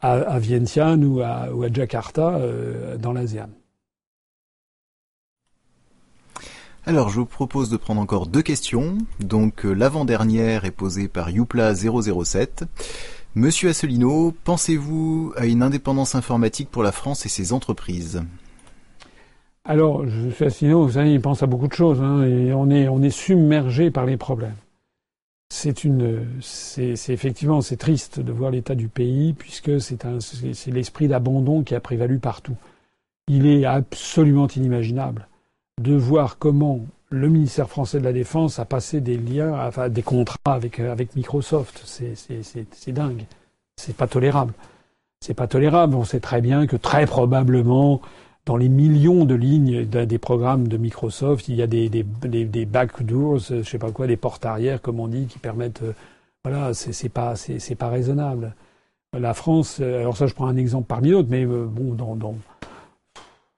[0.00, 3.48] à, Vientiane ou à, ou à Jakarta euh, dans l'ASEAN.
[6.86, 8.98] Alors, je vous propose de prendre encore deux questions.
[9.20, 12.64] Donc, euh, l'avant-dernière est posée par Youpla007.
[13.36, 18.22] Monsieur Asselineau, pensez-vous à une indépendance informatique pour la France et ses entreprises?
[19.66, 20.04] Alors,
[20.40, 23.10] Asselineau, vous savez, il pense à beaucoup de choses, hein, et on est, on est
[23.10, 24.56] submergé par les problèmes.
[25.48, 30.70] C'est une, c'est effectivement, c'est triste de voir l'état du pays, puisque c'est un, c'est
[30.70, 32.56] l'esprit d'abandon qui a prévalu partout.
[33.28, 35.28] Il est absolument inimaginable
[35.80, 40.02] de voir comment le ministère français de la Défense a passé des liens, enfin des
[40.02, 41.82] contrats avec, avec Microsoft.
[41.86, 43.24] C'est dingue.
[43.76, 44.52] C'est pas tolérable.
[45.20, 45.94] C'est pas tolérable.
[45.94, 48.02] On sait très bien que très probablement,
[48.46, 53.62] dans les millions de lignes des programmes de Microsoft, il y a des, backdoors, euh,
[53.62, 55.82] je sais pas quoi, des portes arrière, comme on dit, qui permettent.
[55.82, 55.92] Euh,
[56.44, 58.54] voilà, c'est pas, c'est pas raisonnable.
[59.14, 62.16] La France, alors ça, je prends un exemple parmi d'autres, mais bon, dans,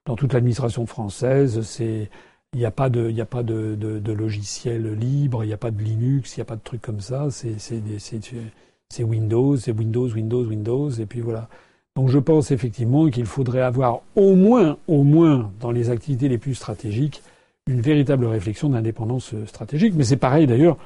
[0.06, 2.08] dans toute l'administration française, c'est
[2.56, 5.58] il n'y a pas de, il a pas de, de, logiciel libre, il n'y a
[5.58, 7.28] pas de Linux, il n'y a pas de trucs comme ça.
[7.30, 11.48] C'est Windows, c'est Windows, Windows, Windows, et puis voilà.
[11.96, 16.36] Donc je pense effectivement qu'il faudrait avoir au moins, au moins dans les activités les
[16.36, 17.22] plus stratégiques,
[17.66, 19.94] une véritable réflexion d'indépendance stratégique.
[19.96, 20.76] Mais c'est pareil d'ailleurs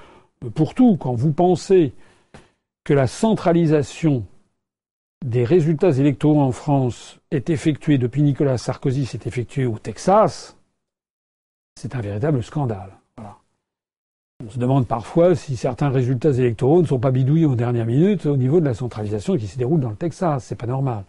[0.54, 0.96] pour tout.
[0.96, 1.92] Quand vous pensez
[2.84, 4.24] que la centralisation
[5.26, 10.56] des résultats électoraux en France est effectué depuis Nicolas Sarkozy, s'est effectué au Texas,
[11.74, 12.99] c'est un véritable scandale.
[14.44, 18.24] On se demande parfois si certains résultats électoraux ne sont pas bidouillés aux dernières minutes
[18.26, 20.44] au niveau de la centralisation qui se déroule dans le Texas.
[20.44, 21.04] C'est pas normal.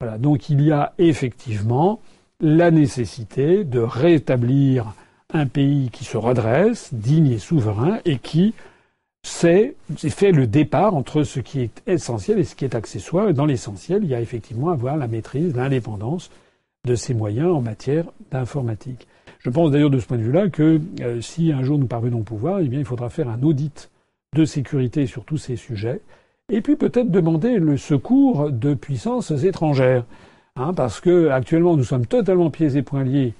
[0.00, 0.18] Voilà.
[0.18, 2.00] Donc il y a effectivement
[2.40, 4.92] la nécessité de rétablir
[5.32, 8.54] un pays qui se redresse, digne et souverain, et qui
[9.22, 9.74] c'est
[10.10, 13.28] fait le départ entre ce qui est essentiel et ce qui est accessoire.
[13.28, 16.30] Et dans l'essentiel, il y a effectivement avoir la maîtrise, l'indépendance
[16.84, 19.06] de ces moyens en matière d'informatique.
[19.44, 22.20] Je pense d'ailleurs de ce point de vue-là que euh, si un jour nous parvenons
[22.20, 23.90] au pouvoir, eh bien, il faudra faire un audit
[24.34, 26.00] de sécurité sur tous ces sujets,
[26.50, 30.04] et puis peut-être demander le secours de puissances étrangères,
[30.56, 33.34] hein, parce que actuellement nous sommes totalement pieds et poings liés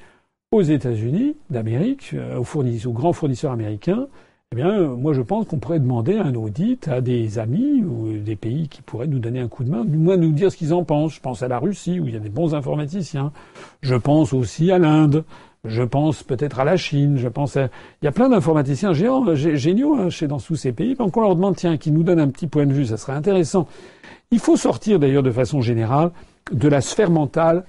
[0.53, 4.07] aux États-Unis d'Amérique, euh, aux, aux grands fournisseurs américains,
[4.53, 8.37] eh bien, moi, je pense qu'on pourrait demander un audit à des amis ou des
[8.37, 10.73] pays qui pourraient nous donner un coup de main, du moins nous dire ce qu'ils
[10.73, 11.15] en pensent.
[11.15, 13.33] Je pense à la Russie, où il y a des bons informaticiens.
[13.83, 15.25] Je pense aussi à l'Inde.
[15.65, 17.17] Je pense peut-être à la Chine.
[17.17, 20.95] Je pense Il y a plein d'informaticiens géants, géniaux hein, chez, dans tous ces pays.
[20.95, 23.15] Donc on leur demande, tiens, qui nous donne un petit point de vue, ça serait
[23.15, 23.67] intéressant.
[24.31, 26.11] Il faut sortir d'ailleurs de façon générale
[26.53, 27.65] de la sphère mentale,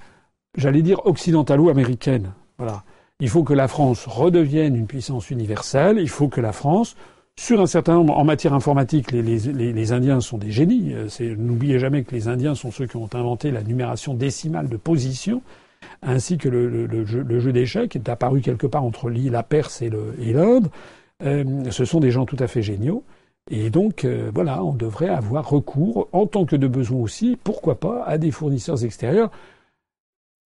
[0.58, 2.34] j'allais dire occidentalo-américaine.
[2.58, 2.84] Voilà.
[3.22, 5.98] Il faut que la France redevienne une puissance universelle.
[6.00, 6.98] Il faut que la France,
[7.40, 10.94] sur un certain nombre, en matière informatique, les, les, les, Indiens sont des génies.
[11.38, 15.42] N'oubliez jamais que les Indiens sont ceux qui ont inventé la numération décimale de position
[16.02, 20.70] ainsi que le, jeu, d'échecs, qui est apparu quelque part entre la Perse et l'Inde.
[21.24, 23.04] Euh, ce sont des gens tout à fait géniaux.
[23.50, 27.80] Et donc, euh, voilà, on devrait avoir recours, en tant que de besoin aussi, pourquoi
[27.80, 29.32] pas, à des fournisseurs extérieurs,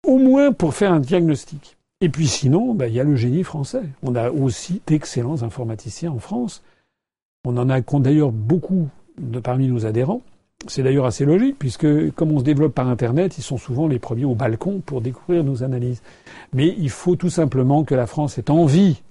[0.06, 1.78] au moins pour faire un diagnostic.
[2.02, 3.84] Et puis sinon, bah, il y a le génie français.
[4.04, 6.62] On a aussi d'excellents informaticiens en France.
[7.46, 8.90] On en a d'ailleurs beaucoup
[9.44, 10.22] parmi nos adhérents.
[10.68, 14.00] C'est d'ailleurs assez logique, puisque comme on se développe par Internet, ils sont souvent les
[14.00, 16.02] premiers au balcon pour découvrir nos analyses.
[16.54, 19.02] Mais il faut tout simplement que la France ait envie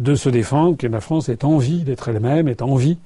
[0.00, 2.98] de se défendre, que la France ait envie d'être elle-même, ait envie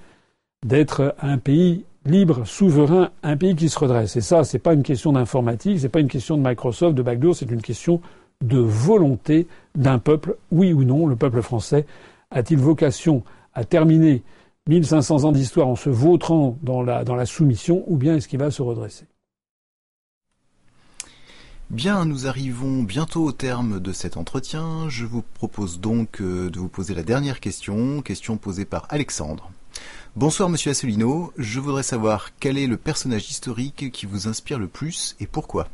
[0.65, 4.17] d'être un pays libre, souverain, un pays qui se redresse.
[4.17, 7.37] Et ça, c'est pas une question d'informatique, c'est pas une question de Microsoft, de backdoor,
[7.37, 8.01] c'est une question
[8.43, 9.47] de volonté
[9.77, 11.87] d'un peuple, oui ou non, le peuple français
[12.31, 13.23] a-t-il vocation
[13.55, 14.23] à terminer
[14.69, 18.39] 1500 ans d'histoire en se vautrant dans la, dans la soumission, ou bien est-ce qu'il
[18.39, 19.07] va se redresser?
[21.71, 24.89] Bien, nous arrivons bientôt au terme de cet entretien.
[24.89, 29.51] Je vous propose donc euh, de vous poser la dernière question, question posée par Alexandre.
[30.15, 34.69] Bonsoir Monsieur Asselineau, je voudrais savoir quel est le personnage historique qui vous inspire le
[34.69, 35.69] plus et pourquoi?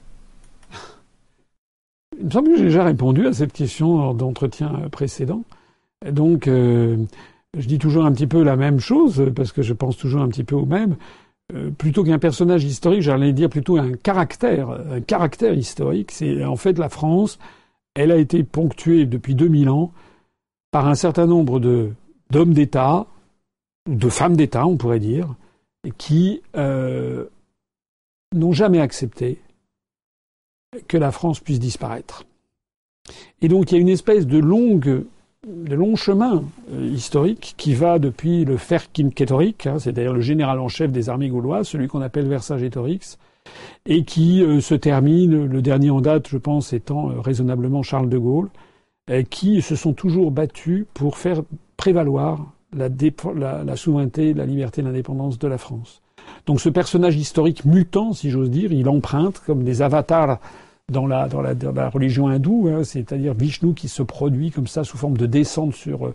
[2.16, 5.42] Il me semble que j'ai déjà répondu à cette question d'entretien précédent.
[6.08, 6.96] Donc, euh,
[7.56, 10.28] je dis toujours un petit peu la même chose, parce que je pense toujours un
[10.28, 10.96] petit peu au même.
[11.54, 16.10] Euh, plutôt qu'un personnage historique, j'allais dire plutôt un caractère, un caractère historique.
[16.12, 17.38] C'est en fait la France,
[17.94, 19.92] elle a été ponctuée depuis 2000 ans
[20.70, 21.92] par un certain nombre de
[22.30, 23.06] d'hommes d'État,
[23.88, 25.34] de femmes d'État, on pourrait dire,
[25.96, 27.24] qui euh,
[28.34, 29.40] n'ont jamais accepté
[30.86, 32.24] que la France puisse disparaître.
[33.40, 35.06] Et donc il y a une espèce de longue
[35.46, 36.42] de long chemin
[36.72, 41.08] euh, historique qui va depuis le Vercingetorix, hein, c'est d'ailleurs le général en chef des
[41.08, 43.18] armées gauloises, celui qu'on appelle Vercingétorix,
[43.86, 48.08] et qui euh, se termine, le dernier en date, je pense, étant euh, raisonnablement Charles
[48.08, 48.50] de Gaulle,
[49.30, 51.40] qui se sont toujours battus pour faire
[51.78, 52.90] prévaloir la,
[53.64, 56.02] la souveraineté, la liberté l'indépendance de la France.
[56.44, 60.40] Donc ce personnage historique mutant, si j'ose dire, il emprunte comme des avatars
[60.90, 64.66] dans la, dans la, dans la religion hindoue, hein, c'est-à-dire Vishnu qui se produit comme
[64.66, 66.14] ça sous forme de descente sur euh,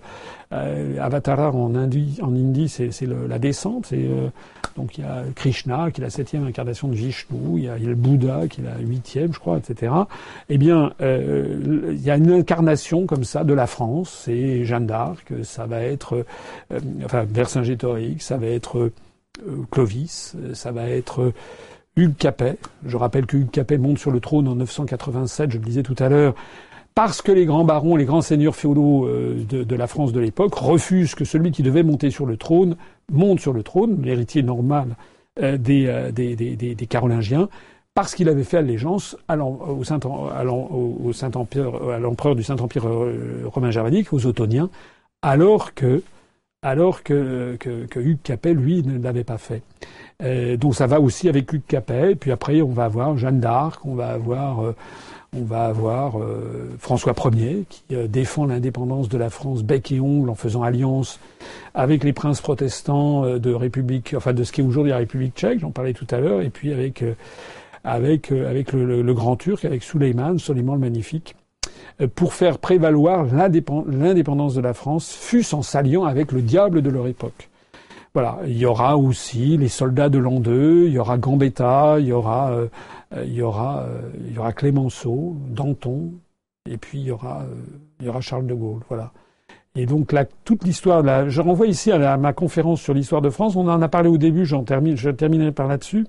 [0.52, 3.94] euh Avatara en Indie, en Indie c'est, c'est la descente.
[3.94, 4.30] Euh,
[4.76, 7.78] donc il y a Krishna qui est la septième incarnation de Vishnu, il y a,
[7.78, 9.94] il y a le Bouddha qui est la huitième, je crois, etc.
[10.50, 14.24] Eh bien, euh, il y a une incarnation comme ça de la France.
[14.26, 16.26] C'est Jeanne d'Arc, ça va être,
[16.72, 18.92] euh, enfin Vercingétorix, ça va être
[19.72, 21.32] Clovis, ça va être
[21.96, 22.58] Hugues Capet.
[22.86, 25.96] Je rappelle que Hugues Capet monte sur le trône en 987, je le disais tout
[26.00, 26.36] à l'heure,
[26.96, 30.56] parce que les grands barons, les grands seigneurs féodaux euh, de, la France de l'époque
[30.56, 32.76] refusent que celui qui devait monter sur le trône
[33.12, 34.96] monte sur le trône, l'héritier normal
[35.42, 37.50] euh, euh, des, des, Carolingiens,
[37.94, 39.76] parce qu'il avait fait allégeance à l'empereur
[42.36, 42.92] du Saint-Empire
[43.46, 44.70] romain germanique, aux Ottoniens,
[45.22, 46.02] alors que
[46.64, 47.58] alors que,
[47.96, 49.62] Hugues Capet, lui, ne l'avait pas fait.
[50.22, 53.86] Euh, donc ça va aussi avec Hugues Capet, puis après on va avoir Jeanne d'Arc,
[53.86, 54.76] on va avoir, euh,
[55.36, 60.30] on va avoir euh, François Ier qui défend l'indépendance de la France bec et ongle
[60.30, 61.20] en faisant alliance
[61.74, 65.60] avec les princes protestants de République, enfin de ce qui est aujourd'hui la République tchèque,
[65.60, 67.04] j'en parlais tout à l'heure, et puis avec
[67.84, 71.36] avec avec le, le, grand Turc, avec Suleiman, Soliman le Magnifique
[72.16, 77.08] pour faire prévaloir l'indépendance de la France, fût-ce en s'alliant avec le diable de leur
[77.08, 77.50] époque.
[78.14, 82.06] Voilà, il y aura aussi les soldats de l'an 2, il y aura Gambetta, il
[82.06, 82.68] y aura, euh,
[83.24, 86.12] il y aura, euh, il y aura Clémenceau, Danton,
[86.70, 87.56] et puis il y aura, euh,
[88.00, 88.82] il y aura Charles de Gaulle.
[88.88, 89.12] Voilà.
[89.76, 93.56] Et donc là, toute l'histoire, je renvoie ici à, ma conférence sur l'histoire de France.
[93.56, 96.06] On en a parlé au début, j'en termine, je terminerai par là-dessus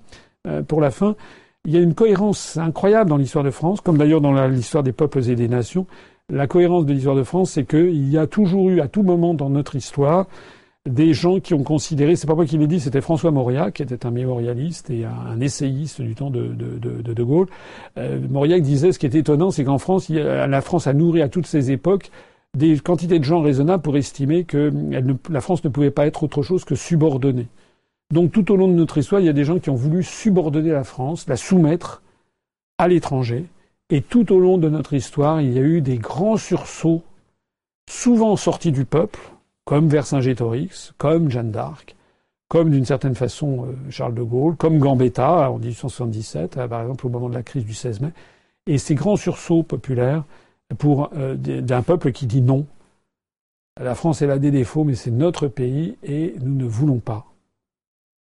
[0.68, 1.16] pour la fin.
[1.64, 4.92] Il y a une cohérence incroyable dans l'histoire de France, comme d'ailleurs dans l'histoire des
[4.92, 5.86] peuples et des nations.
[6.30, 9.32] La cohérence de l'histoire de France, c'est qu'il y a toujours eu, à tout moment
[9.32, 10.26] dans notre histoire,
[10.88, 13.82] des gens qui ont considéré, c'est pas moi qui l'ai dit, c'était François Mauriac, qui
[13.82, 17.48] était un mémorialiste et un essayiste du temps de De, Gaulle.
[17.96, 21.28] Euh, Mauriac disait, ce qui est étonnant, c'est qu'en France, la France a nourri à
[21.28, 22.10] toutes ces époques
[22.54, 24.72] des quantités de gens raisonnables pour estimer que
[25.28, 27.48] la France ne pouvait pas être autre chose que subordonnée.
[28.12, 30.02] Donc tout au long de notre histoire, il y a des gens qui ont voulu
[30.02, 32.02] subordonner la France, la soumettre
[32.78, 33.46] à l'étranger,
[33.90, 37.02] Et tout au long de notre histoire, il y a eu des grands sursauts,
[37.88, 39.20] souvent sortis du peuple,
[39.64, 41.96] comme Vercingétorix, comme Jeanne d'Arc,
[42.48, 47.06] comme d'une certaine façon euh, Charles de Gaulle, comme Gambetta en 1877, euh, par exemple
[47.06, 48.12] au moment de la crise du 16 mai.
[48.66, 50.24] Et ces grands sursauts populaires
[50.78, 52.66] pour euh, d'un peuple qui dit non.
[53.80, 57.26] La France, elle a des défauts, mais c'est notre pays et nous ne voulons pas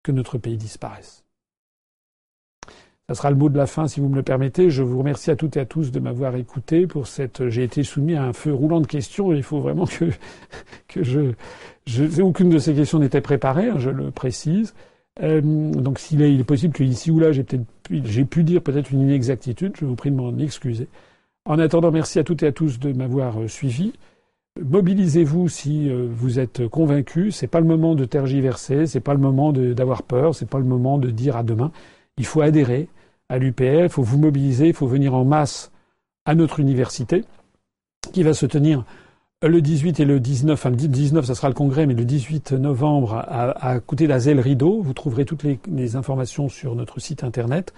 [0.02, 1.21] que notre pays disparaisse.
[3.12, 4.70] Ça sera le mot de la fin, si vous me le permettez.
[4.70, 7.46] Je vous remercie à toutes et à tous de m'avoir écouté pour cette.
[7.50, 9.34] J'ai été soumis à un feu roulant de questions.
[9.34, 10.06] Il faut vraiment que
[10.88, 13.68] que je, aucune de ces questions n'était préparée.
[13.68, 14.72] Hein, je le précise.
[15.22, 18.44] Euh, donc s'il est, il est possible que ici ou là j'ai peut-être j'ai pu
[18.44, 19.74] dire peut-être une inexactitude.
[19.78, 20.88] Je vous prie de m'en excuser.
[21.44, 23.92] En attendant, merci à toutes et à tous de m'avoir euh, suivi.
[24.58, 27.36] Mobilisez-vous si euh, vous êtes convaincus.
[27.36, 30.64] C'est pas le moment de tergiverser, c'est pas le moment d'avoir peur, c'est pas le
[30.64, 31.72] moment de dire à demain.
[32.16, 32.88] Il faut adhérer
[33.32, 35.72] à l'UPR, il faut vous mobiliser, il faut venir en masse
[36.26, 37.24] à notre université,
[38.12, 38.84] qui va se tenir
[39.42, 42.52] le 18 et le 19, enfin le 19 ça sera le congrès, mais le 18
[42.52, 44.82] novembre à, à côté d'Azel Rideau.
[44.82, 47.72] Vous trouverez toutes les, informations sur notre site internet.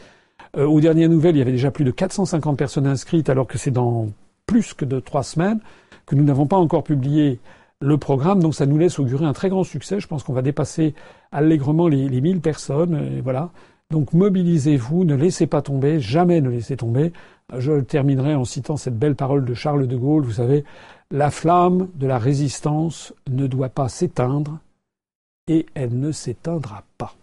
[0.57, 3.57] Euh, aux dernières nouvelles, il y avait déjà plus de 450 personnes inscrites, alors que
[3.57, 4.09] c'est dans
[4.47, 5.61] plus que de trois semaines
[6.05, 7.39] que nous n'avons pas encore publié
[7.81, 10.01] le programme, donc ça nous laisse augurer un très grand succès.
[10.01, 10.95] Je pense qu'on va dépasser
[11.31, 13.21] allègrement les, les 1000 personnes.
[13.23, 13.51] Voilà.
[13.91, 17.13] Donc mobilisez-vous, ne laissez pas tomber, jamais ne laissez tomber.
[17.57, 20.25] Je terminerai en citant cette belle parole de Charles de Gaulle.
[20.25, 20.65] Vous savez,
[21.11, 24.59] la flamme de la résistance ne doit pas s'éteindre
[25.49, 27.15] et elle ne s'éteindra pas.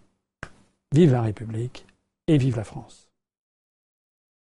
[0.94, 1.86] Vive la République
[2.28, 3.08] et vive la France.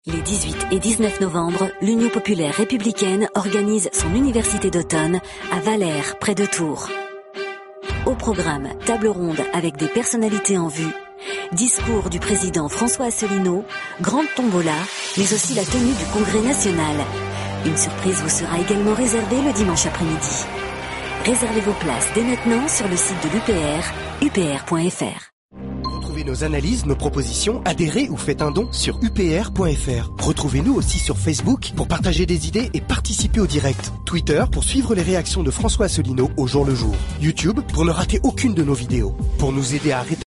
[0.07, 5.21] Les 18 et 19 novembre, l'Union populaire républicaine organise son université d'automne
[5.53, 6.89] à Valère, près de Tours.
[8.07, 10.93] Au programme, table ronde avec des personnalités en vue,
[11.53, 13.65] discours du président François Asselineau,
[14.01, 14.77] grande tombola,
[15.17, 16.97] mais aussi la tenue du congrès national.
[17.67, 20.45] Une surprise vous sera également réservée le dimanche après-midi.
[21.25, 23.85] Réservez vos places dès maintenant sur le site de l'UPR,
[24.23, 25.31] upr.fr.
[25.85, 30.11] Retrouvez nos analyses, nos propositions, adhérez ou faites un don sur upr.fr.
[30.19, 33.93] Retrouvez-nous aussi sur Facebook pour partager des idées et participer au direct.
[34.07, 36.95] Twitter pour suivre les réactions de François Asselineau au jour le jour.
[37.21, 39.15] YouTube pour ne rater aucune de nos vidéos.
[39.39, 40.23] Pour nous aider à arrêter